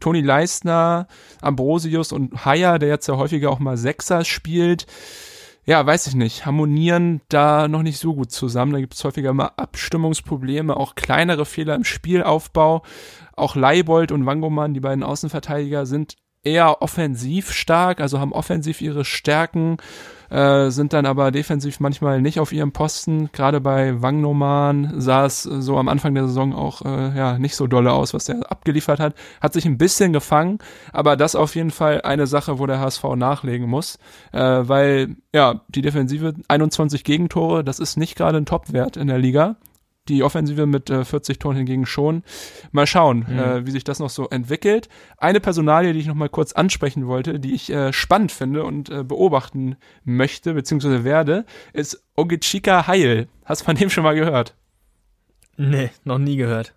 Toni 0.00 0.20
Leistner, 0.20 1.06
Ambrosius 1.40 2.12
und 2.12 2.44
Haya, 2.44 2.78
der 2.78 2.88
jetzt 2.88 3.08
ja 3.08 3.16
häufiger 3.16 3.50
auch 3.50 3.58
mal 3.58 3.76
Sechser 3.76 4.24
spielt, 4.24 4.86
ja, 5.68 5.84
weiß 5.84 6.06
ich 6.06 6.14
nicht, 6.14 6.46
harmonieren 6.46 7.20
da 7.28 7.68
noch 7.68 7.82
nicht 7.82 7.98
so 7.98 8.14
gut 8.14 8.32
zusammen. 8.32 8.72
Da 8.72 8.80
gibt 8.80 8.94
es 8.94 9.04
häufiger 9.04 9.34
mal 9.34 9.50
Abstimmungsprobleme, 9.58 10.74
auch 10.74 10.94
kleinere 10.94 11.44
Fehler 11.44 11.74
im 11.74 11.84
Spielaufbau. 11.84 12.82
Auch 13.36 13.54
Leibold 13.54 14.10
und 14.10 14.24
Wangoman, 14.24 14.72
die 14.72 14.80
beiden 14.80 15.04
Außenverteidiger, 15.04 15.84
sind 15.84 16.16
eher 16.42 16.80
offensiv 16.80 17.52
stark, 17.52 18.00
also 18.00 18.18
haben 18.18 18.32
offensiv 18.32 18.80
ihre 18.80 19.04
Stärken 19.04 19.76
äh, 20.30 20.70
sind 20.70 20.92
dann 20.92 21.06
aber 21.06 21.30
defensiv 21.30 21.80
manchmal 21.80 22.20
nicht 22.20 22.40
auf 22.40 22.52
ihrem 22.52 22.72
Posten. 22.72 23.30
Gerade 23.32 23.60
bei 23.60 24.00
Wangnoman 24.02 25.00
sah 25.00 25.26
es 25.26 25.42
so 25.42 25.76
am 25.78 25.88
Anfang 25.88 26.14
der 26.14 26.26
Saison 26.26 26.54
auch 26.54 26.82
äh, 26.82 27.16
ja 27.16 27.38
nicht 27.38 27.56
so 27.56 27.66
dolle 27.66 27.92
aus, 27.92 28.14
was 28.14 28.26
der 28.26 28.50
abgeliefert 28.50 29.00
hat. 29.00 29.14
Hat 29.40 29.52
sich 29.52 29.64
ein 29.66 29.78
bisschen 29.78 30.12
gefangen, 30.12 30.58
aber 30.92 31.16
das 31.16 31.34
auf 31.34 31.54
jeden 31.54 31.70
Fall 31.70 32.02
eine 32.02 32.26
Sache, 32.26 32.58
wo 32.58 32.66
der 32.66 32.80
HSV 32.80 33.04
nachlegen 33.16 33.68
muss, 33.68 33.98
äh, 34.32 34.40
weil 34.40 35.16
ja 35.32 35.62
die 35.68 35.82
Defensive 35.82 36.34
21 36.48 37.04
Gegentore, 37.04 37.64
das 37.64 37.78
ist 37.78 37.96
nicht 37.96 38.16
gerade 38.16 38.38
ein 38.38 38.46
Topwert 38.46 38.96
in 38.96 39.08
der 39.08 39.18
Liga 39.18 39.56
die 40.08 40.22
Offensive 40.22 40.66
mit 40.66 40.90
äh, 40.90 41.04
40 41.04 41.38
Toren 41.38 41.56
hingegen 41.56 41.86
schon. 41.86 42.22
Mal 42.72 42.86
schauen, 42.86 43.26
mhm. 43.28 43.38
äh, 43.38 43.66
wie 43.66 43.70
sich 43.70 43.84
das 43.84 43.98
noch 43.98 44.10
so 44.10 44.28
entwickelt. 44.28 44.88
Eine 45.16 45.40
Personalie, 45.40 45.92
die 45.92 46.00
ich 46.00 46.06
noch 46.06 46.14
mal 46.14 46.28
kurz 46.28 46.52
ansprechen 46.52 47.06
wollte, 47.06 47.38
die 47.40 47.54
ich 47.54 47.70
äh, 47.70 47.92
spannend 47.92 48.32
finde 48.32 48.64
und 48.64 48.90
äh, 48.90 49.04
beobachten 49.04 49.76
möchte, 50.04 50.54
beziehungsweise 50.54 51.04
werde, 51.04 51.44
ist 51.72 52.02
Ogichika 52.16 52.86
Heil. 52.86 53.28
Hast 53.44 53.62
du 53.62 53.66
von 53.66 53.76
dem 53.76 53.90
schon 53.90 54.04
mal 54.04 54.14
gehört? 54.14 54.54
Nee, 55.56 55.90
noch 56.04 56.18
nie 56.18 56.36
gehört. 56.36 56.74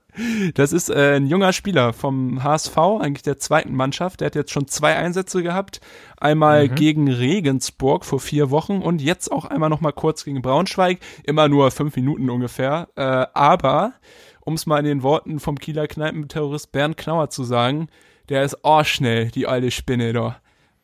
Das 0.56 0.74
ist 0.74 0.90
äh, 0.90 1.16
ein 1.16 1.28
junger 1.28 1.54
Spieler 1.54 1.94
vom 1.94 2.44
HSV, 2.44 2.78
eigentlich 2.78 3.24
der 3.24 3.40
zweiten 3.40 3.74
Mannschaft. 3.76 4.20
Der 4.20 4.28
hat 4.28 4.36
jetzt 4.36 4.52
schon 4.52 4.68
zwei 4.68 4.96
Einsätze 4.96 5.42
gehabt. 5.42 5.80
Einmal 6.18 6.68
mhm. 6.68 6.76
gegen 6.76 7.08
Regensburg 7.10 8.06
vor 8.06 8.20
vier 8.20 8.52
Wochen 8.52 8.82
und 8.82 9.02
jetzt 9.02 9.32
auch 9.32 9.46
einmal 9.46 9.70
noch 9.70 9.82
mal 9.82 9.94
kurz 9.94 10.26
gegen 10.26 10.42
Braunschweig. 10.42 11.00
Immer 11.24 11.48
nur 11.48 11.72
fünf 11.72 11.96
Minuten 11.96 12.30
ungefähr. 12.30 12.90
Äh, 12.96 13.28
aber, 13.34 13.94
um 14.42 14.56
es 14.56 14.66
mal 14.66 14.80
in 14.80 14.86
den 14.86 15.04
Worten 15.04 15.40
vom 15.40 15.58
Kieler 15.58 15.88
Kneipenterrorist 15.88 16.72
Bernd 16.72 16.98
Knauer 16.98 17.30
zu 17.30 17.44
sagen, 17.44 17.88
der 18.30 18.44
ist 18.44 18.64
auch 18.66 18.86
schnell, 18.86 19.30
die 19.30 19.48
alte 19.48 19.72
Spinne 19.72 20.14
da. 20.14 20.42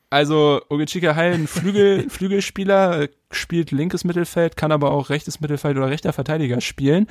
Also 0.09 0.61
Ogichika 0.69 1.15
Heil, 1.15 1.33
ein 1.33 1.47
Flügel, 1.47 2.09
Flügelspieler, 2.09 3.09
spielt 3.31 3.71
linkes 3.71 4.03
Mittelfeld, 4.03 4.55
kann 4.55 4.71
aber 4.71 4.91
auch 4.91 5.09
rechtes 5.09 5.41
Mittelfeld 5.41 5.77
oder 5.77 5.89
rechter 5.89 6.13
Verteidiger 6.13 6.61
spielen. 6.61 7.07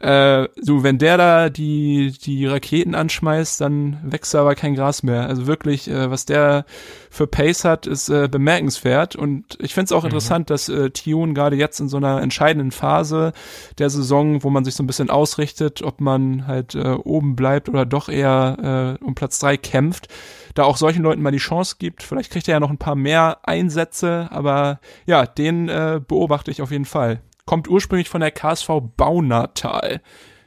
Äh, 0.00 0.48
so, 0.56 0.82
wenn 0.82 0.98
der 0.98 1.18
da 1.18 1.50
die, 1.50 2.14
die 2.22 2.46
Raketen 2.46 2.94
anschmeißt, 2.94 3.60
dann 3.60 3.98
wächst 4.02 4.34
aber 4.34 4.54
kein 4.54 4.74
Gras 4.74 5.02
mehr. 5.02 5.26
Also 5.26 5.46
wirklich, 5.46 5.88
äh, 5.90 6.10
was 6.10 6.24
der 6.24 6.64
für 7.10 7.26
Pace 7.26 7.64
hat, 7.64 7.86
ist 7.86 8.08
äh, 8.08 8.28
bemerkenswert. 8.28 9.14
Und 9.14 9.58
ich 9.60 9.74
finde 9.74 9.86
es 9.86 9.92
auch 9.92 10.02
mhm. 10.02 10.08
interessant, 10.08 10.50
dass 10.50 10.68
äh, 10.68 10.90
Tion 10.90 11.34
gerade 11.34 11.56
jetzt 11.56 11.80
in 11.80 11.88
so 11.88 11.98
einer 11.98 12.22
entscheidenden 12.22 12.70
Phase 12.70 13.32
der 13.78 13.90
Saison, 13.90 14.42
wo 14.42 14.50
man 14.50 14.64
sich 14.64 14.74
so 14.74 14.82
ein 14.82 14.86
bisschen 14.86 15.10
ausrichtet, 15.10 15.82
ob 15.82 16.00
man 16.00 16.46
halt 16.46 16.74
äh, 16.74 16.96
oben 17.04 17.36
bleibt 17.36 17.68
oder 17.68 17.84
doch 17.84 18.08
eher 18.08 18.96
äh, 19.00 19.04
um 19.04 19.14
Platz 19.14 19.38
drei 19.38 19.56
kämpft, 19.58 20.08
da 20.54 20.64
auch 20.64 20.76
solchen 20.76 21.02
Leuten 21.02 21.22
mal 21.22 21.30
die 21.30 21.38
Chance 21.38 21.76
gibt. 21.78 22.02
Vielleicht 22.02 22.32
kriegt 22.32 22.48
er 22.48 22.52
ja 22.52 22.60
noch 22.60 22.70
ein 22.70 22.78
paar 22.78 22.96
mehr 22.96 23.38
Einsätze, 23.42 24.28
aber 24.30 24.80
ja, 25.06 25.26
den 25.26 25.57
äh, 25.68 26.00
beobachte 26.06 26.50
ich 26.50 26.60
auf 26.60 26.70
jeden 26.70 26.84
Fall. 26.84 27.20
Kommt 27.46 27.68
ursprünglich 27.68 28.10
von 28.10 28.20
der 28.20 28.30
KSV 28.30 28.68
Baunatal. 28.96 30.02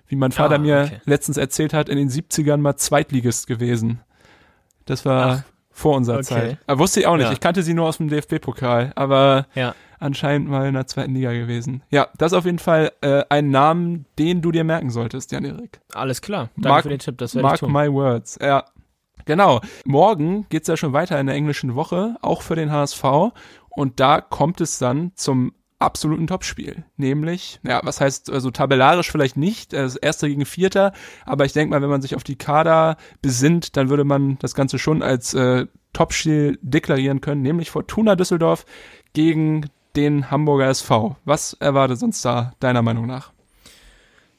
Wie 0.07 0.15
mein 0.15 0.31
Vater 0.31 0.55
ah, 0.55 0.59
mir 0.59 0.83
okay. 0.85 1.01
letztens 1.05 1.37
erzählt 1.37 1.73
hat, 1.73 1.89
in 1.89 1.97
den 1.97 2.09
70ern 2.09 2.57
mal 2.57 2.75
Zweitligist 2.75 3.47
gewesen. 3.47 4.01
Das 4.85 5.05
war 5.05 5.25
Ach, 5.25 5.43
vor 5.71 5.95
unserer 5.95 6.17
okay. 6.17 6.25
Zeit. 6.25 6.57
Aber 6.67 6.79
wusste 6.79 6.99
ich 6.99 7.07
auch 7.07 7.15
nicht. 7.15 7.27
Ja. 7.27 7.31
Ich 7.31 7.39
kannte 7.39 7.63
sie 7.63 7.73
nur 7.73 7.87
aus 7.87 7.97
dem 7.97 8.09
DFB-Pokal, 8.09 8.91
aber 8.95 9.47
ja. 9.55 9.73
anscheinend 9.99 10.49
mal 10.49 10.67
in 10.67 10.73
der 10.73 10.85
zweiten 10.85 11.15
Liga 11.15 11.31
gewesen. 11.31 11.83
Ja, 11.89 12.07
das 12.17 12.33
ist 12.33 12.37
auf 12.37 12.45
jeden 12.45 12.59
Fall 12.59 12.91
äh, 13.01 13.23
ein 13.29 13.49
Namen, 13.49 14.05
den 14.19 14.41
du 14.41 14.51
dir 14.51 14.63
merken 14.63 14.89
solltest, 14.89 15.31
Jan-Erik. 15.31 15.79
Alles 15.93 16.21
klar. 16.21 16.49
Danke 16.55 16.69
mark, 16.69 16.83
für 16.83 16.89
den 16.89 16.99
Tipp. 16.99 17.17
Das 17.17 17.33
werde 17.33 17.53
ich 17.53 17.59
tun. 17.59 17.71
Mark 17.71 17.87
my 17.87 17.93
words. 17.93 18.37
Ja. 18.41 18.65
Genau. 19.25 19.61
Morgen 19.85 20.45
geht's 20.49 20.67
ja 20.67 20.75
schon 20.75 20.93
weiter 20.93 21.19
in 21.19 21.27
der 21.27 21.35
englischen 21.35 21.75
Woche, 21.75 22.15
auch 22.21 22.41
für 22.41 22.55
den 22.55 22.71
HSV. 22.71 23.03
Und 23.75 23.99
da 23.99 24.21
kommt 24.21 24.61
es 24.61 24.77
dann 24.79 25.11
zum 25.15 25.53
absoluten 25.79 26.27
Topspiel. 26.27 26.85
Nämlich, 26.95 27.59
ja, 27.63 27.81
was 27.83 27.99
heißt, 27.99 28.29
also 28.29 28.51
tabellarisch 28.51 29.11
vielleicht 29.11 29.37
nicht, 29.37 29.73
das 29.73 29.95
erste 29.95 30.29
gegen 30.29 30.45
Vierter, 30.45 30.93
aber 31.25 31.45
ich 31.45 31.53
denke 31.53 31.71
mal, 31.71 31.81
wenn 31.81 31.89
man 31.89 32.01
sich 32.01 32.15
auf 32.15 32.23
die 32.23 32.37
Kader 32.37 32.97
besinnt, 33.21 33.75
dann 33.75 33.89
würde 33.89 34.03
man 34.03 34.37
das 34.39 34.53
Ganze 34.53 34.77
schon 34.77 35.01
als 35.01 35.33
äh, 35.33 35.65
Topspiel 35.93 36.59
deklarieren 36.61 37.19
können, 37.19 37.41
nämlich 37.41 37.71
Fortuna 37.71 38.15
Düsseldorf 38.15 38.65
gegen 39.13 39.69
den 39.95 40.31
Hamburger 40.31 40.67
SV. 40.67 41.17
Was 41.25 41.53
erwartet 41.53 42.01
uns 42.03 42.21
da, 42.21 42.53
deiner 42.59 42.81
Meinung 42.81 43.07
nach? 43.07 43.33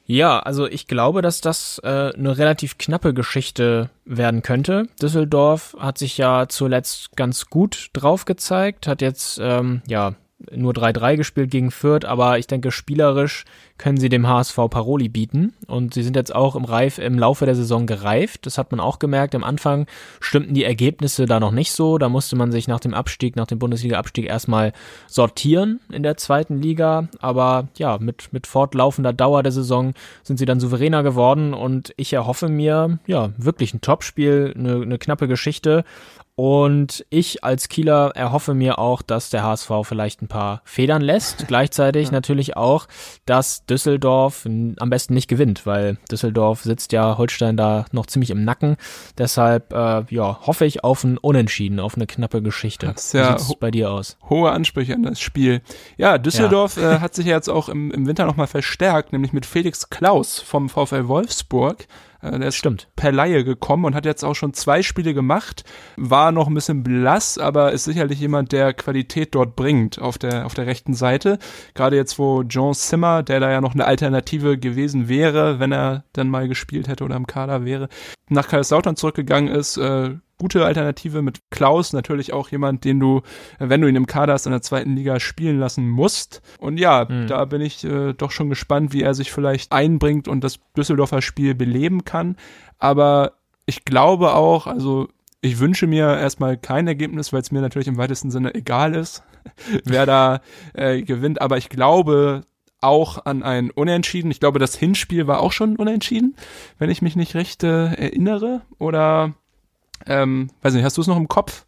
Ja, 0.05 0.39
also 0.39 0.67
ich 0.67 0.87
glaube, 0.87 1.21
dass 1.21 1.41
das 1.41 1.79
äh, 1.83 2.11
eine 2.13 2.37
relativ 2.37 2.77
knappe 2.77 3.13
Geschichte 3.13 3.89
werden 4.05 4.41
könnte. 4.41 4.87
Düsseldorf 5.01 5.75
hat 5.79 5.97
sich 5.97 6.17
ja 6.17 6.47
zuletzt 6.49 7.15
ganz 7.15 7.45
gut 7.47 7.89
drauf 7.93 8.25
gezeigt, 8.25 8.87
hat 8.87 9.01
jetzt 9.01 9.39
ähm, 9.41 9.81
ja 9.87 10.15
nur 10.51 10.73
3-3 10.73 11.17
gespielt 11.17 11.51
gegen 11.51 11.71
Fürth, 11.71 12.05
aber 12.05 12.37
ich 12.37 12.47
denke, 12.47 12.71
spielerisch 12.71 13.45
können 13.77 13.97
sie 13.97 14.09
dem 14.09 14.27
HSV 14.27 14.55
Paroli 14.69 15.09
bieten. 15.09 15.53
Und 15.67 15.93
sie 15.93 16.03
sind 16.03 16.15
jetzt 16.15 16.33
auch 16.33 16.55
im 16.55 16.63
Reif, 16.63 16.99
im 16.99 17.17
Laufe 17.17 17.45
der 17.45 17.55
Saison 17.55 17.85
gereift. 17.85 18.45
Das 18.45 18.57
hat 18.57 18.71
man 18.71 18.79
auch 18.79 18.99
gemerkt. 18.99 19.35
Am 19.35 19.43
Anfang 19.43 19.87
stimmten 20.19 20.53
die 20.53 20.63
Ergebnisse 20.63 21.25
da 21.25 21.39
noch 21.39 21.51
nicht 21.51 21.71
so. 21.71 21.97
Da 21.97 22.07
musste 22.07 22.35
man 22.35 22.51
sich 22.51 22.67
nach 22.67 22.79
dem 22.79 22.93
Abstieg, 22.93 23.35
nach 23.35 23.47
dem 23.47 23.59
Bundesliga-Abstieg 23.59 24.27
erstmal 24.27 24.73
sortieren 25.07 25.79
in 25.91 26.03
der 26.03 26.17
zweiten 26.17 26.61
Liga. 26.61 27.09
Aber 27.19 27.67
ja, 27.77 27.97
mit, 27.97 28.31
mit 28.31 28.47
fortlaufender 28.47 29.11
Dauer 29.11 29.43
der 29.43 29.51
Saison 29.51 29.93
sind 30.21 30.37
sie 30.37 30.45
dann 30.45 30.59
souveräner 30.59 31.03
geworden. 31.03 31.53
Und 31.53 31.93
ich 31.97 32.13
erhoffe 32.13 32.49
mir, 32.49 32.99
ja, 33.07 33.31
wirklich 33.37 33.73
ein 33.73 33.81
Topspiel, 33.81 34.53
eine, 34.55 34.81
eine 34.81 34.97
knappe 34.97 35.27
Geschichte. 35.27 35.83
Und 36.35 37.05
ich 37.11 37.43
als 37.43 37.69
Kieler 37.69 38.11
erhoffe 38.15 38.55
mir 38.55 38.79
auch, 38.79 39.03
dass 39.03 39.29
der 39.29 39.43
HSV 39.43 39.71
vielleicht 39.83 40.23
ein 40.23 40.27
paar 40.27 40.61
Federn 40.63 41.03
lässt. 41.03 41.45
Gleichzeitig 41.47 42.11
natürlich 42.11 42.57
auch, 42.57 42.87
dass 43.25 43.65
Düsseldorf 43.67 44.45
am 44.45 44.89
besten 44.89 45.13
nicht 45.13 45.27
gewinnt, 45.27 45.67
weil 45.67 45.97
Düsseldorf 46.11 46.63
sitzt 46.63 46.91
ja 46.91 47.19
Holstein 47.19 47.55
da 47.55 47.85
noch 47.91 48.07
ziemlich 48.07 48.31
im 48.31 48.43
Nacken. 48.43 48.77
Deshalb 49.17 49.73
äh, 49.73 50.05
ja, 50.09 50.39
hoffe 50.41 50.65
ich 50.65 50.83
auf 50.83 51.03
ein 51.03 51.19
Unentschieden, 51.19 51.79
auf 51.79 51.95
eine 51.95 52.07
knappe 52.07 52.41
Geschichte. 52.41 52.87
Das 52.87 53.13
ja 53.13 53.35
Wie 53.35 53.39
sieht's 53.39 53.59
bei 53.59 53.69
dir 53.69 53.91
aus? 53.91 54.17
Hohe 54.27 54.51
Ansprüche 54.51 54.95
an 54.95 55.03
das 55.03 55.19
Spiel. 55.19 55.61
Ja, 55.97 56.17
Düsseldorf 56.17 56.77
ja. 56.77 56.95
Äh, 56.95 56.99
hat 56.99 57.13
sich 57.13 57.27
ja 57.27 57.35
jetzt 57.35 57.49
auch 57.49 57.69
im, 57.69 57.91
im 57.91 58.07
Winter 58.07 58.25
nochmal 58.25 58.47
verstärkt, 58.47 59.13
nämlich 59.13 59.33
mit 59.33 59.45
Felix 59.45 59.91
Klaus 59.91 60.39
vom 60.39 60.67
VfL 60.67 61.07
Wolfsburg. 61.07 61.85
Äh, 62.23 62.39
der 62.39 62.47
ist 62.47 62.55
Stimmt. 62.55 62.87
per 62.95 63.11
Laie 63.11 63.43
gekommen 63.43 63.85
und 63.85 63.95
hat 63.95 64.05
jetzt 64.05 64.23
auch 64.23 64.33
schon 64.33 64.53
zwei 64.53 64.81
Spiele 64.81 65.13
gemacht. 65.13 65.63
War 65.97 66.31
noch 66.31 66.47
ein 66.47 66.53
bisschen 66.53 66.83
blass, 66.83 67.37
aber 67.37 67.71
ist 67.73 67.83
sicherlich 67.83 68.19
jemand, 68.19 68.51
der 68.51 68.73
Qualität 68.73 69.35
dort 69.35 69.55
bringt 69.55 69.99
auf 69.99 70.17
der, 70.17 70.45
auf 70.45 70.53
der 70.53 70.65
rechten 70.65 70.93
Seite. 70.93 71.37
Gerade 71.73 71.97
jetzt, 71.97 72.17
wo 72.17 72.41
John 72.43 72.73
Zimmer, 72.73 73.23
der 73.23 73.39
da 73.39 73.51
ja 73.51 73.61
noch 73.61 73.73
eine 73.73 73.85
Alternative 73.85 74.57
gewesen 74.57 75.09
wäre, 75.09 75.59
wenn 75.59 75.71
er 75.71 76.05
dann 76.13 76.29
mal 76.29 76.47
gespielt 76.47 76.87
hätte 76.87 77.03
oder 77.03 77.15
im 77.15 77.27
Kader 77.27 77.65
wäre, 77.65 77.89
nach 78.29 78.47
Kaiserslautern 78.47 78.95
zurückgegangen 78.95 79.53
ist, 79.53 79.77
äh, 79.77 80.15
gute 80.37 80.65
Alternative 80.65 81.21
mit 81.21 81.39
Klaus, 81.49 81.93
natürlich 81.93 82.33
auch 82.33 82.49
jemand, 82.49 82.83
den 82.83 82.99
du, 82.99 83.21
wenn 83.59 83.81
du 83.81 83.87
ihn 83.87 83.95
im 83.95 84.07
Kader 84.07 84.33
hast, 84.33 84.45
in 84.45 84.51
der 84.51 84.61
zweiten 84.61 84.95
Liga 84.95 85.19
spielen 85.19 85.59
lassen 85.59 85.87
musst. 85.87 86.41
Und 86.59 86.79
ja, 86.79 87.05
mhm. 87.07 87.27
da 87.27 87.45
bin 87.45 87.61
ich 87.61 87.83
äh, 87.83 88.13
doch 88.13 88.31
schon 88.31 88.49
gespannt, 88.49 88.93
wie 88.93 89.03
er 89.03 89.13
sich 89.13 89.31
vielleicht 89.31 89.71
einbringt 89.71 90.27
und 90.27 90.43
das 90.43 90.59
Düsseldorfer 90.75 91.21
Spiel 91.21 91.55
beleben 91.55 92.03
kann. 92.03 92.35
Aber 92.79 93.33
ich 93.65 93.85
glaube 93.85 94.33
auch, 94.33 94.67
also 94.67 95.07
ich 95.41 95.59
wünsche 95.59 95.87
mir 95.87 96.17
erstmal 96.17 96.57
kein 96.57 96.87
Ergebnis, 96.87 97.33
weil 97.33 97.41
es 97.41 97.51
mir 97.51 97.61
natürlich 97.61 97.87
im 97.87 97.97
weitesten 97.97 98.31
Sinne 98.31 98.55
egal 98.55 98.95
ist, 98.95 99.23
wer 99.83 100.05
da 100.05 100.41
äh, 100.73 101.01
gewinnt. 101.01 101.41
Aber 101.41 101.57
ich 101.57 101.69
glaube 101.69 102.43
auch 102.83 103.25
an 103.25 103.43
ein 103.43 103.71
Unentschieden. 103.71 104.29
Ich 104.29 104.39
glaube, 104.39 104.59
das 104.59 104.75
Hinspiel 104.75 105.25
war 105.27 105.39
auch 105.39 105.51
schon 105.51 105.77
unentschieden, 105.77 106.35
wenn 106.77 106.89
ich 106.89 107.01
mich 107.01 107.15
nicht 107.15 107.33
recht 107.35 107.63
äh, 107.63 107.93
erinnere. 107.93 108.61
Oder, 108.77 109.33
ähm, 110.07 110.49
weiß 110.61 110.73
nicht, 110.73 110.83
hast 110.83 110.97
du 110.97 111.01
es 111.01 111.07
noch 111.07 111.17
im 111.17 111.27
Kopf? 111.27 111.65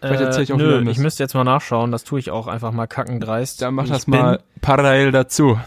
Vielleicht 0.00 0.20
erzähle 0.20 0.42
ich 0.44 0.52
auch 0.52 0.58
äh, 0.58 0.62
nö, 0.62 0.90
ich 0.90 0.98
müsste 0.98 1.22
jetzt 1.22 1.34
mal 1.34 1.44
nachschauen. 1.44 1.92
Das 1.92 2.02
tue 2.02 2.18
ich 2.18 2.30
auch 2.30 2.48
einfach 2.48 2.72
mal 2.72 2.88
kackendreist. 2.88 3.62
Dann 3.62 3.74
mach 3.74 3.86
das 3.86 4.06
mal 4.08 4.40
parallel 4.60 5.12
dazu. 5.12 5.58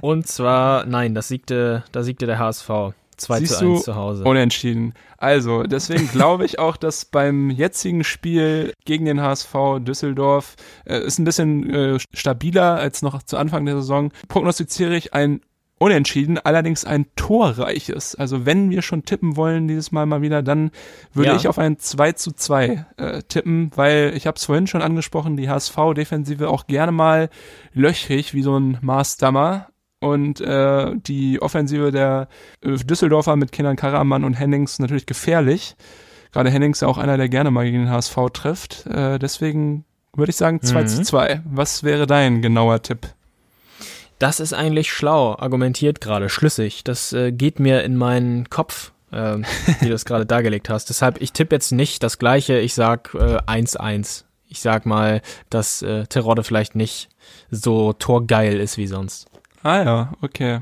Und 0.00 0.26
zwar, 0.26 0.86
nein, 0.86 1.14
das 1.14 1.28
siegte, 1.28 1.84
da 1.92 2.02
siegte 2.02 2.26
der 2.26 2.38
HSV. 2.38 2.70
2 3.16 3.38
Siehst 3.40 3.58
zu 3.58 3.72
1 3.72 3.82
zu 3.84 3.94
Hause. 3.96 4.24
Unentschieden. 4.24 4.92
Also, 5.16 5.62
deswegen 5.62 6.08
glaube 6.08 6.44
ich 6.44 6.58
auch, 6.58 6.76
dass 6.76 7.06
beim 7.06 7.50
jetzigen 7.50 8.04
Spiel 8.04 8.74
gegen 8.84 9.06
den 9.06 9.22
HSV 9.22 9.54
Düsseldorf 9.80 10.56
äh, 10.84 10.98
ist 10.98 11.18
ein 11.18 11.24
bisschen 11.24 11.70
äh, 11.70 11.98
stabiler 12.14 12.76
als 12.76 13.02
noch 13.02 13.22
zu 13.22 13.38
Anfang 13.38 13.64
der 13.64 13.76
Saison. 13.76 14.12
Prognostiziere 14.28 14.96
ich 14.96 15.14
ein 15.14 15.40
Unentschieden, 15.78 16.38
allerdings 16.38 16.86
ein 16.86 17.04
torreiches. 17.16 18.14
Also 18.14 18.46
wenn 18.46 18.70
wir 18.70 18.80
schon 18.80 19.04
tippen 19.04 19.36
wollen 19.36 19.68
dieses 19.68 19.92
Mal 19.92 20.06
mal 20.06 20.22
wieder, 20.22 20.42
dann 20.42 20.70
würde 21.12 21.30
ja. 21.30 21.36
ich 21.36 21.48
auf 21.48 21.58
ein 21.58 21.78
2 21.78 22.12
zu 22.12 22.32
2 22.32 22.86
äh, 22.96 23.22
tippen, 23.24 23.70
weil 23.74 24.14
ich 24.16 24.26
habe 24.26 24.36
es 24.36 24.46
vorhin 24.46 24.66
schon 24.66 24.80
angesprochen, 24.80 25.36
die 25.36 25.50
HSV-Defensive 25.50 26.48
auch 26.48 26.66
gerne 26.66 26.92
mal 26.92 27.28
löchrig 27.74 28.32
wie 28.32 28.40
so 28.40 28.58
ein 28.58 28.78
Maßdammer 28.80 29.68
und 30.00 30.40
äh, 30.40 30.94
die 30.96 31.42
Offensive 31.42 31.92
der 31.92 32.28
äh, 32.62 32.76
Düsseldorfer 32.76 33.36
mit 33.36 33.52
Kindern 33.52 33.76
Karaman 33.76 34.24
und 34.24 34.32
Hennings 34.34 34.78
natürlich 34.78 35.04
gefährlich. 35.04 35.76
Gerade 36.32 36.50
Hennings 36.50 36.80
ja 36.80 36.88
auch 36.88 36.98
einer, 36.98 37.18
der 37.18 37.28
gerne 37.28 37.50
mal 37.50 37.64
gegen 37.66 37.80
den 37.80 37.90
HSV 37.90 38.16
trifft. 38.32 38.86
Äh, 38.86 39.18
deswegen 39.18 39.84
würde 40.14 40.30
ich 40.30 40.36
sagen 40.36 40.62
2 40.62 40.82
mhm. 40.82 40.86
zu 40.86 41.02
2. 41.02 41.42
Was 41.44 41.82
wäre 41.82 42.06
dein 42.06 42.40
genauer 42.40 42.80
Tipp? 42.80 43.08
Das 44.18 44.40
ist 44.40 44.54
eigentlich 44.54 44.90
schlau, 44.90 45.36
argumentiert 45.38 46.00
gerade, 46.00 46.28
schlüssig. 46.28 46.84
Das 46.84 47.12
äh, 47.12 47.32
geht 47.32 47.60
mir 47.60 47.84
in 47.84 47.96
meinen 47.96 48.48
Kopf, 48.48 48.92
äh, 49.12 49.36
wie 49.80 49.88
du 49.88 49.94
es 49.94 50.04
gerade 50.04 50.24
dargelegt 50.24 50.70
hast. 50.70 50.88
Deshalb, 50.88 51.20
ich 51.20 51.32
tippe 51.32 51.54
jetzt 51.54 51.72
nicht 51.72 52.02
das 52.02 52.18
gleiche, 52.18 52.58
ich 52.58 52.74
sag 52.74 53.14
1-1. 53.14 54.22
Äh, 54.22 54.26
ich 54.48 54.60
sag 54.60 54.86
mal, 54.86 55.22
dass 55.50 55.82
äh, 55.82 56.06
Terodde 56.06 56.44
vielleicht 56.44 56.76
nicht 56.76 57.08
so 57.50 57.92
torgeil 57.92 58.60
ist 58.60 58.78
wie 58.78 58.86
sonst. 58.86 59.26
Ah 59.66 59.82
ja, 59.82 60.12
okay. 60.22 60.60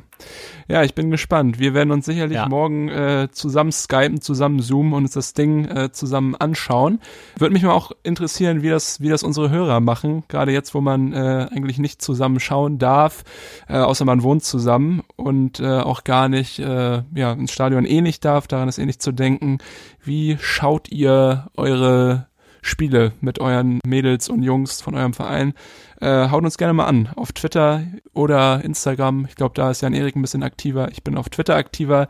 Ja, 0.66 0.82
ich 0.82 0.94
bin 0.94 1.10
gespannt. 1.10 1.58
Wir 1.58 1.74
werden 1.74 1.90
uns 1.90 2.06
sicherlich 2.06 2.36
ja. 2.36 2.48
morgen 2.48 2.88
äh, 2.88 3.28
zusammen 3.30 3.70
skypen, 3.70 4.22
zusammen 4.22 4.60
zoomen 4.60 4.94
und 4.94 5.02
uns 5.02 5.12
das 5.12 5.34
Ding 5.34 5.66
äh, 5.66 5.92
zusammen 5.92 6.34
anschauen. 6.34 7.00
Würde 7.36 7.52
mich 7.52 7.64
mal 7.64 7.72
auch 7.72 7.92
interessieren, 8.02 8.62
wie 8.62 8.70
das, 8.70 9.02
wie 9.02 9.10
das 9.10 9.22
unsere 9.22 9.50
Hörer 9.50 9.80
machen. 9.80 10.24
Gerade 10.28 10.52
jetzt, 10.52 10.74
wo 10.74 10.80
man 10.80 11.12
äh, 11.12 11.48
eigentlich 11.50 11.76
nicht 11.76 12.00
zusammen 12.00 12.40
schauen 12.40 12.78
darf, 12.78 13.24
äh, 13.68 13.76
außer 13.76 14.06
man 14.06 14.22
wohnt 14.22 14.42
zusammen 14.42 15.02
und 15.16 15.60
äh, 15.60 15.80
auch 15.80 16.04
gar 16.04 16.30
nicht 16.30 16.58
äh, 16.60 17.02
ja, 17.14 17.32
ins 17.34 17.52
Stadion 17.52 17.84
eh 17.84 18.00
nicht 18.00 18.24
darf. 18.24 18.46
Daran 18.46 18.70
ist 18.70 18.78
eh 18.78 18.86
nicht 18.86 19.02
zu 19.02 19.12
denken. 19.12 19.58
Wie 20.02 20.38
schaut 20.40 20.90
ihr 20.90 21.50
eure 21.58 22.28
Spiele 22.64 23.12
mit 23.20 23.40
euren 23.40 23.78
Mädels 23.86 24.28
und 24.28 24.42
Jungs 24.42 24.80
von 24.80 24.94
eurem 24.94 25.12
Verein. 25.12 25.52
Äh, 26.00 26.30
haut 26.30 26.44
uns 26.44 26.56
gerne 26.56 26.72
mal 26.72 26.86
an 26.86 27.10
auf 27.14 27.32
Twitter 27.32 27.82
oder 28.14 28.64
Instagram. 28.64 29.26
Ich 29.28 29.36
glaube, 29.36 29.54
da 29.54 29.70
ist 29.70 29.82
Jan 29.82 29.92
Erik 29.92 30.16
ein 30.16 30.22
bisschen 30.22 30.42
aktiver. 30.42 30.90
Ich 30.90 31.04
bin 31.04 31.16
auf 31.16 31.28
Twitter 31.28 31.56
aktiver. 31.56 32.08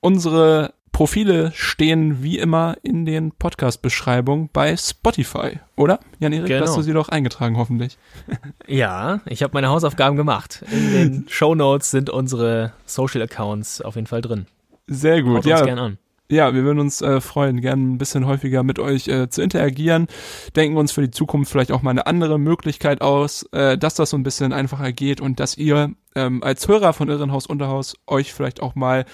Unsere 0.00 0.74
Profile 0.92 1.52
stehen 1.54 2.22
wie 2.22 2.38
immer 2.38 2.76
in 2.82 3.06
den 3.06 3.32
Podcast-Beschreibungen 3.32 4.50
bei 4.52 4.76
Spotify, 4.76 5.60
oder? 5.76 6.00
Jan-Erik, 6.18 6.48
genau. 6.48 6.66
hast 6.66 6.76
du 6.76 6.82
sie 6.82 6.92
doch 6.92 7.08
eingetragen, 7.08 7.56
hoffentlich. 7.56 7.96
Ja, 8.66 9.20
ich 9.24 9.42
habe 9.42 9.52
meine 9.54 9.68
Hausaufgaben 9.68 10.16
gemacht. 10.16 10.64
In 10.70 10.92
den 10.92 11.24
Show 11.28 11.54
Notes 11.54 11.90
sind 11.90 12.10
unsere 12.10 12.72
Social 12.84 13.22
Accounts 13.22 13.80
auf 13.80 13.94
jeden 13.94 14.06
Fall 14.06 14.20
drin. 14.20 14.46
Sehr 14.86 15.22
gut, 15.22 15.38
Haut 15.38 15.46
ja. 15.46 15.58
Uns 15.58 15.66
gern 15.66 15.78
an. 15.78 15.98
Ja, 16.30 16.52
wir 16.52 16.62
würden 16.62 16.78
uns 16.78 17.00
äh, 17.00 17.22
freuen, 17.22 17.62
gerne 17.62 17.82
ein 17.82 17.98
bisschen 17.98 18.26
häufiger 18.26 18.62
mit 18.62 18.78
euch 18.78 19.08
äh, 19.08 19.30
zu 19.30 19.40
interagieren. 19.40 20.08
Denken 20.56 20.76
uns 20.76 20.92
für 20.92 21.00
die 21.00 21.10
Zukunft 21.10 21.50
vielleicht 21.50 21.72
auch 21.72 21.80
mal 21.80 21.90
eine 21.90 22.06
andere 22.06 22.38
Möglichkeit 22.38 23.00
aus, 23.00 23.44
äh, 23.52 23.78
dass 23.78 23.94
das 23.94 24.10
so 24.10 24.18
ein 24.18 24.24
bisschen 24.24 24.52
einfacher 24.52 24.92
geht 24.92 25.22
und 25.22 25.40
dass 25.40 25.56
ihr 25.56 25.92
ähm, 26.14 26.42
als 26.42 26.68
Hörer 26.68 26.92
von 26.92 27.08
Irrenhaus 27.08 27.46
Unterhaus 27.46 27.94
euch 28.06 28.34
vielleicht 28.34 28.60
auch 28.60 28.74
mal 28.74 29.06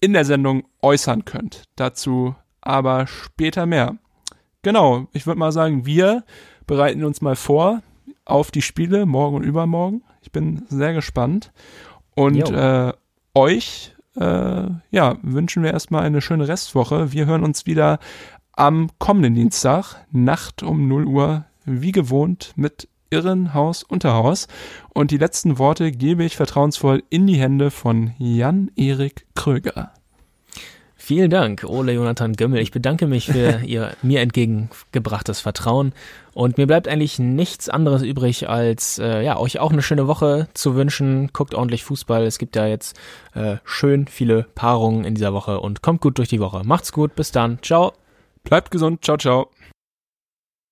in 0.00 0.12
der 0.12 0.24
Sendung 0.24 0.64
äußern 0.80 1.24
könnt. 1.24 1.64
Dazu 1.74 2.36
aber 2.60 3.08
später 3.08 3.66
mehr. 3.66 3.96
Genau, 4.62 5.08
ich 5.12 5.26
würde 5.26 5.40
mal 5.40 5.52
sagen, 5.52 5.86
wir 5.86 6.24
bereiten 6.66 7.02
uns 7.04 7.20
mal 7.20 7.36
vor 7.36 7.82
auf 8.24 8.52
die 8.52 8.62
Spiele 8.62 9.06
morgen 9.06 9.36
und 9.36 9.42
übermorgen. 9.42 10.02
Ich 10.22 10.30
bin 10.30 10.62
sehr 10.68 10.92
gespannt. 10.92 11.52
Und 12.14 12.50
äh, 12.50 12.92
euch 13.34 13.94
äh, 14.16 14.66
ja, 14.90 15.16
wünschen 15.22 15.62
wir 15.62 15.72
erstmal 15.72 16.02
eine 16.02 16.20
schöne 16.20 16.48
Restwoche. 16.48 17.12
Wir 17.12 17.26
hören 17.26 17.44
uns 17.44 17.66
wieder 17.66 17.98
am 18.52 18.90
kommenden 18.98 19.34
Dienstag, 19.34 19.96
Nacht 20.10 20.62
um 20.62 20.88
0 20.88 21.06
Uhr, 21.06 21.44
wie 21.64 21.92
gewohnt, 21.92 22.52
mit 22.56 22.88
Irrenhaus 23.10 23.82
Unterhaus. 23.82 24.48
Und 24.94 25.10
die 25.10 25.18
letzten 25.18 25.58
Worte 25.58 25.92
gebe 25.92 26.24
ich 26.24 26.36
vertrauensvoll 26.36 27.02
in 27.10 27.26
die 27.26 27.36
Hände 27.36 27.70
von 27.70 28.12
Jan-Erik 28.18 29.26
Kröger. 29.34 29.92
Vielen 31.10 31.30
Dank, 31.30 31.64
Ole 31.64 31.90
Jonathan 31.90 32.34
Gömmel. 32.34 32.60
Ich 32.60 32.70
bedanke 32.70 33.08
mich 33.08 33.26
für 33.26 33.62
Ihr 33.66 33.96
mir 34.00 34.20
entgegengebrachtes 34.20 35.40
Vertrauen. 35.40 35.92
Und 36.34 36.56
mir 36.56 36.68
bleibt 36.68 36.86
eigentlich 36.86 37.18
nichts 37.18 37.68
anderes 37.68 38.02
übrig, 38.02 38.48
als 38.48 39.00
äh, 39.00 39.24
ja, 39.24 39.36
euch 39.36 39.58
auch 39.58 39.72
eine 39.72 39.82
schöne 39.82 40.06
Woche 40.06 40.46
zu 40.54 40.76
wünschen. 40.76 41.30
Guckt 41.32 41.52
ordentlich 41.52 41.82
Fußball. 41.82 42.22
Es 42.22 42.38
gibt 42.38 42.54
ja 42.54 42.64
jetzt 42.68 42.96
äh, 43.34 43.56
schön 43.64 44.06
viele 44.06 44.44
Paarungen 44.54 45.04
in 45.04 45.16
dieser 45.16 45.32
Woche 45.32 45.58
und 45.58 45.82
kommt 45.82 46.00
gut 46.00 46.16
durch 46.16 46.28
die 46.28 46.38
Woche. 46.38 46.62
Macht's 46.64 46.92
gut, 46.92 47.16
bis 47.16 47.32
dann. 47.32 47.58
Ciao. 47.60 47.92
Bleibt 48.44 48.70
gesund. 48.70 49.04
Ciao, 49.04 49.16
ciao. 49.16 49.50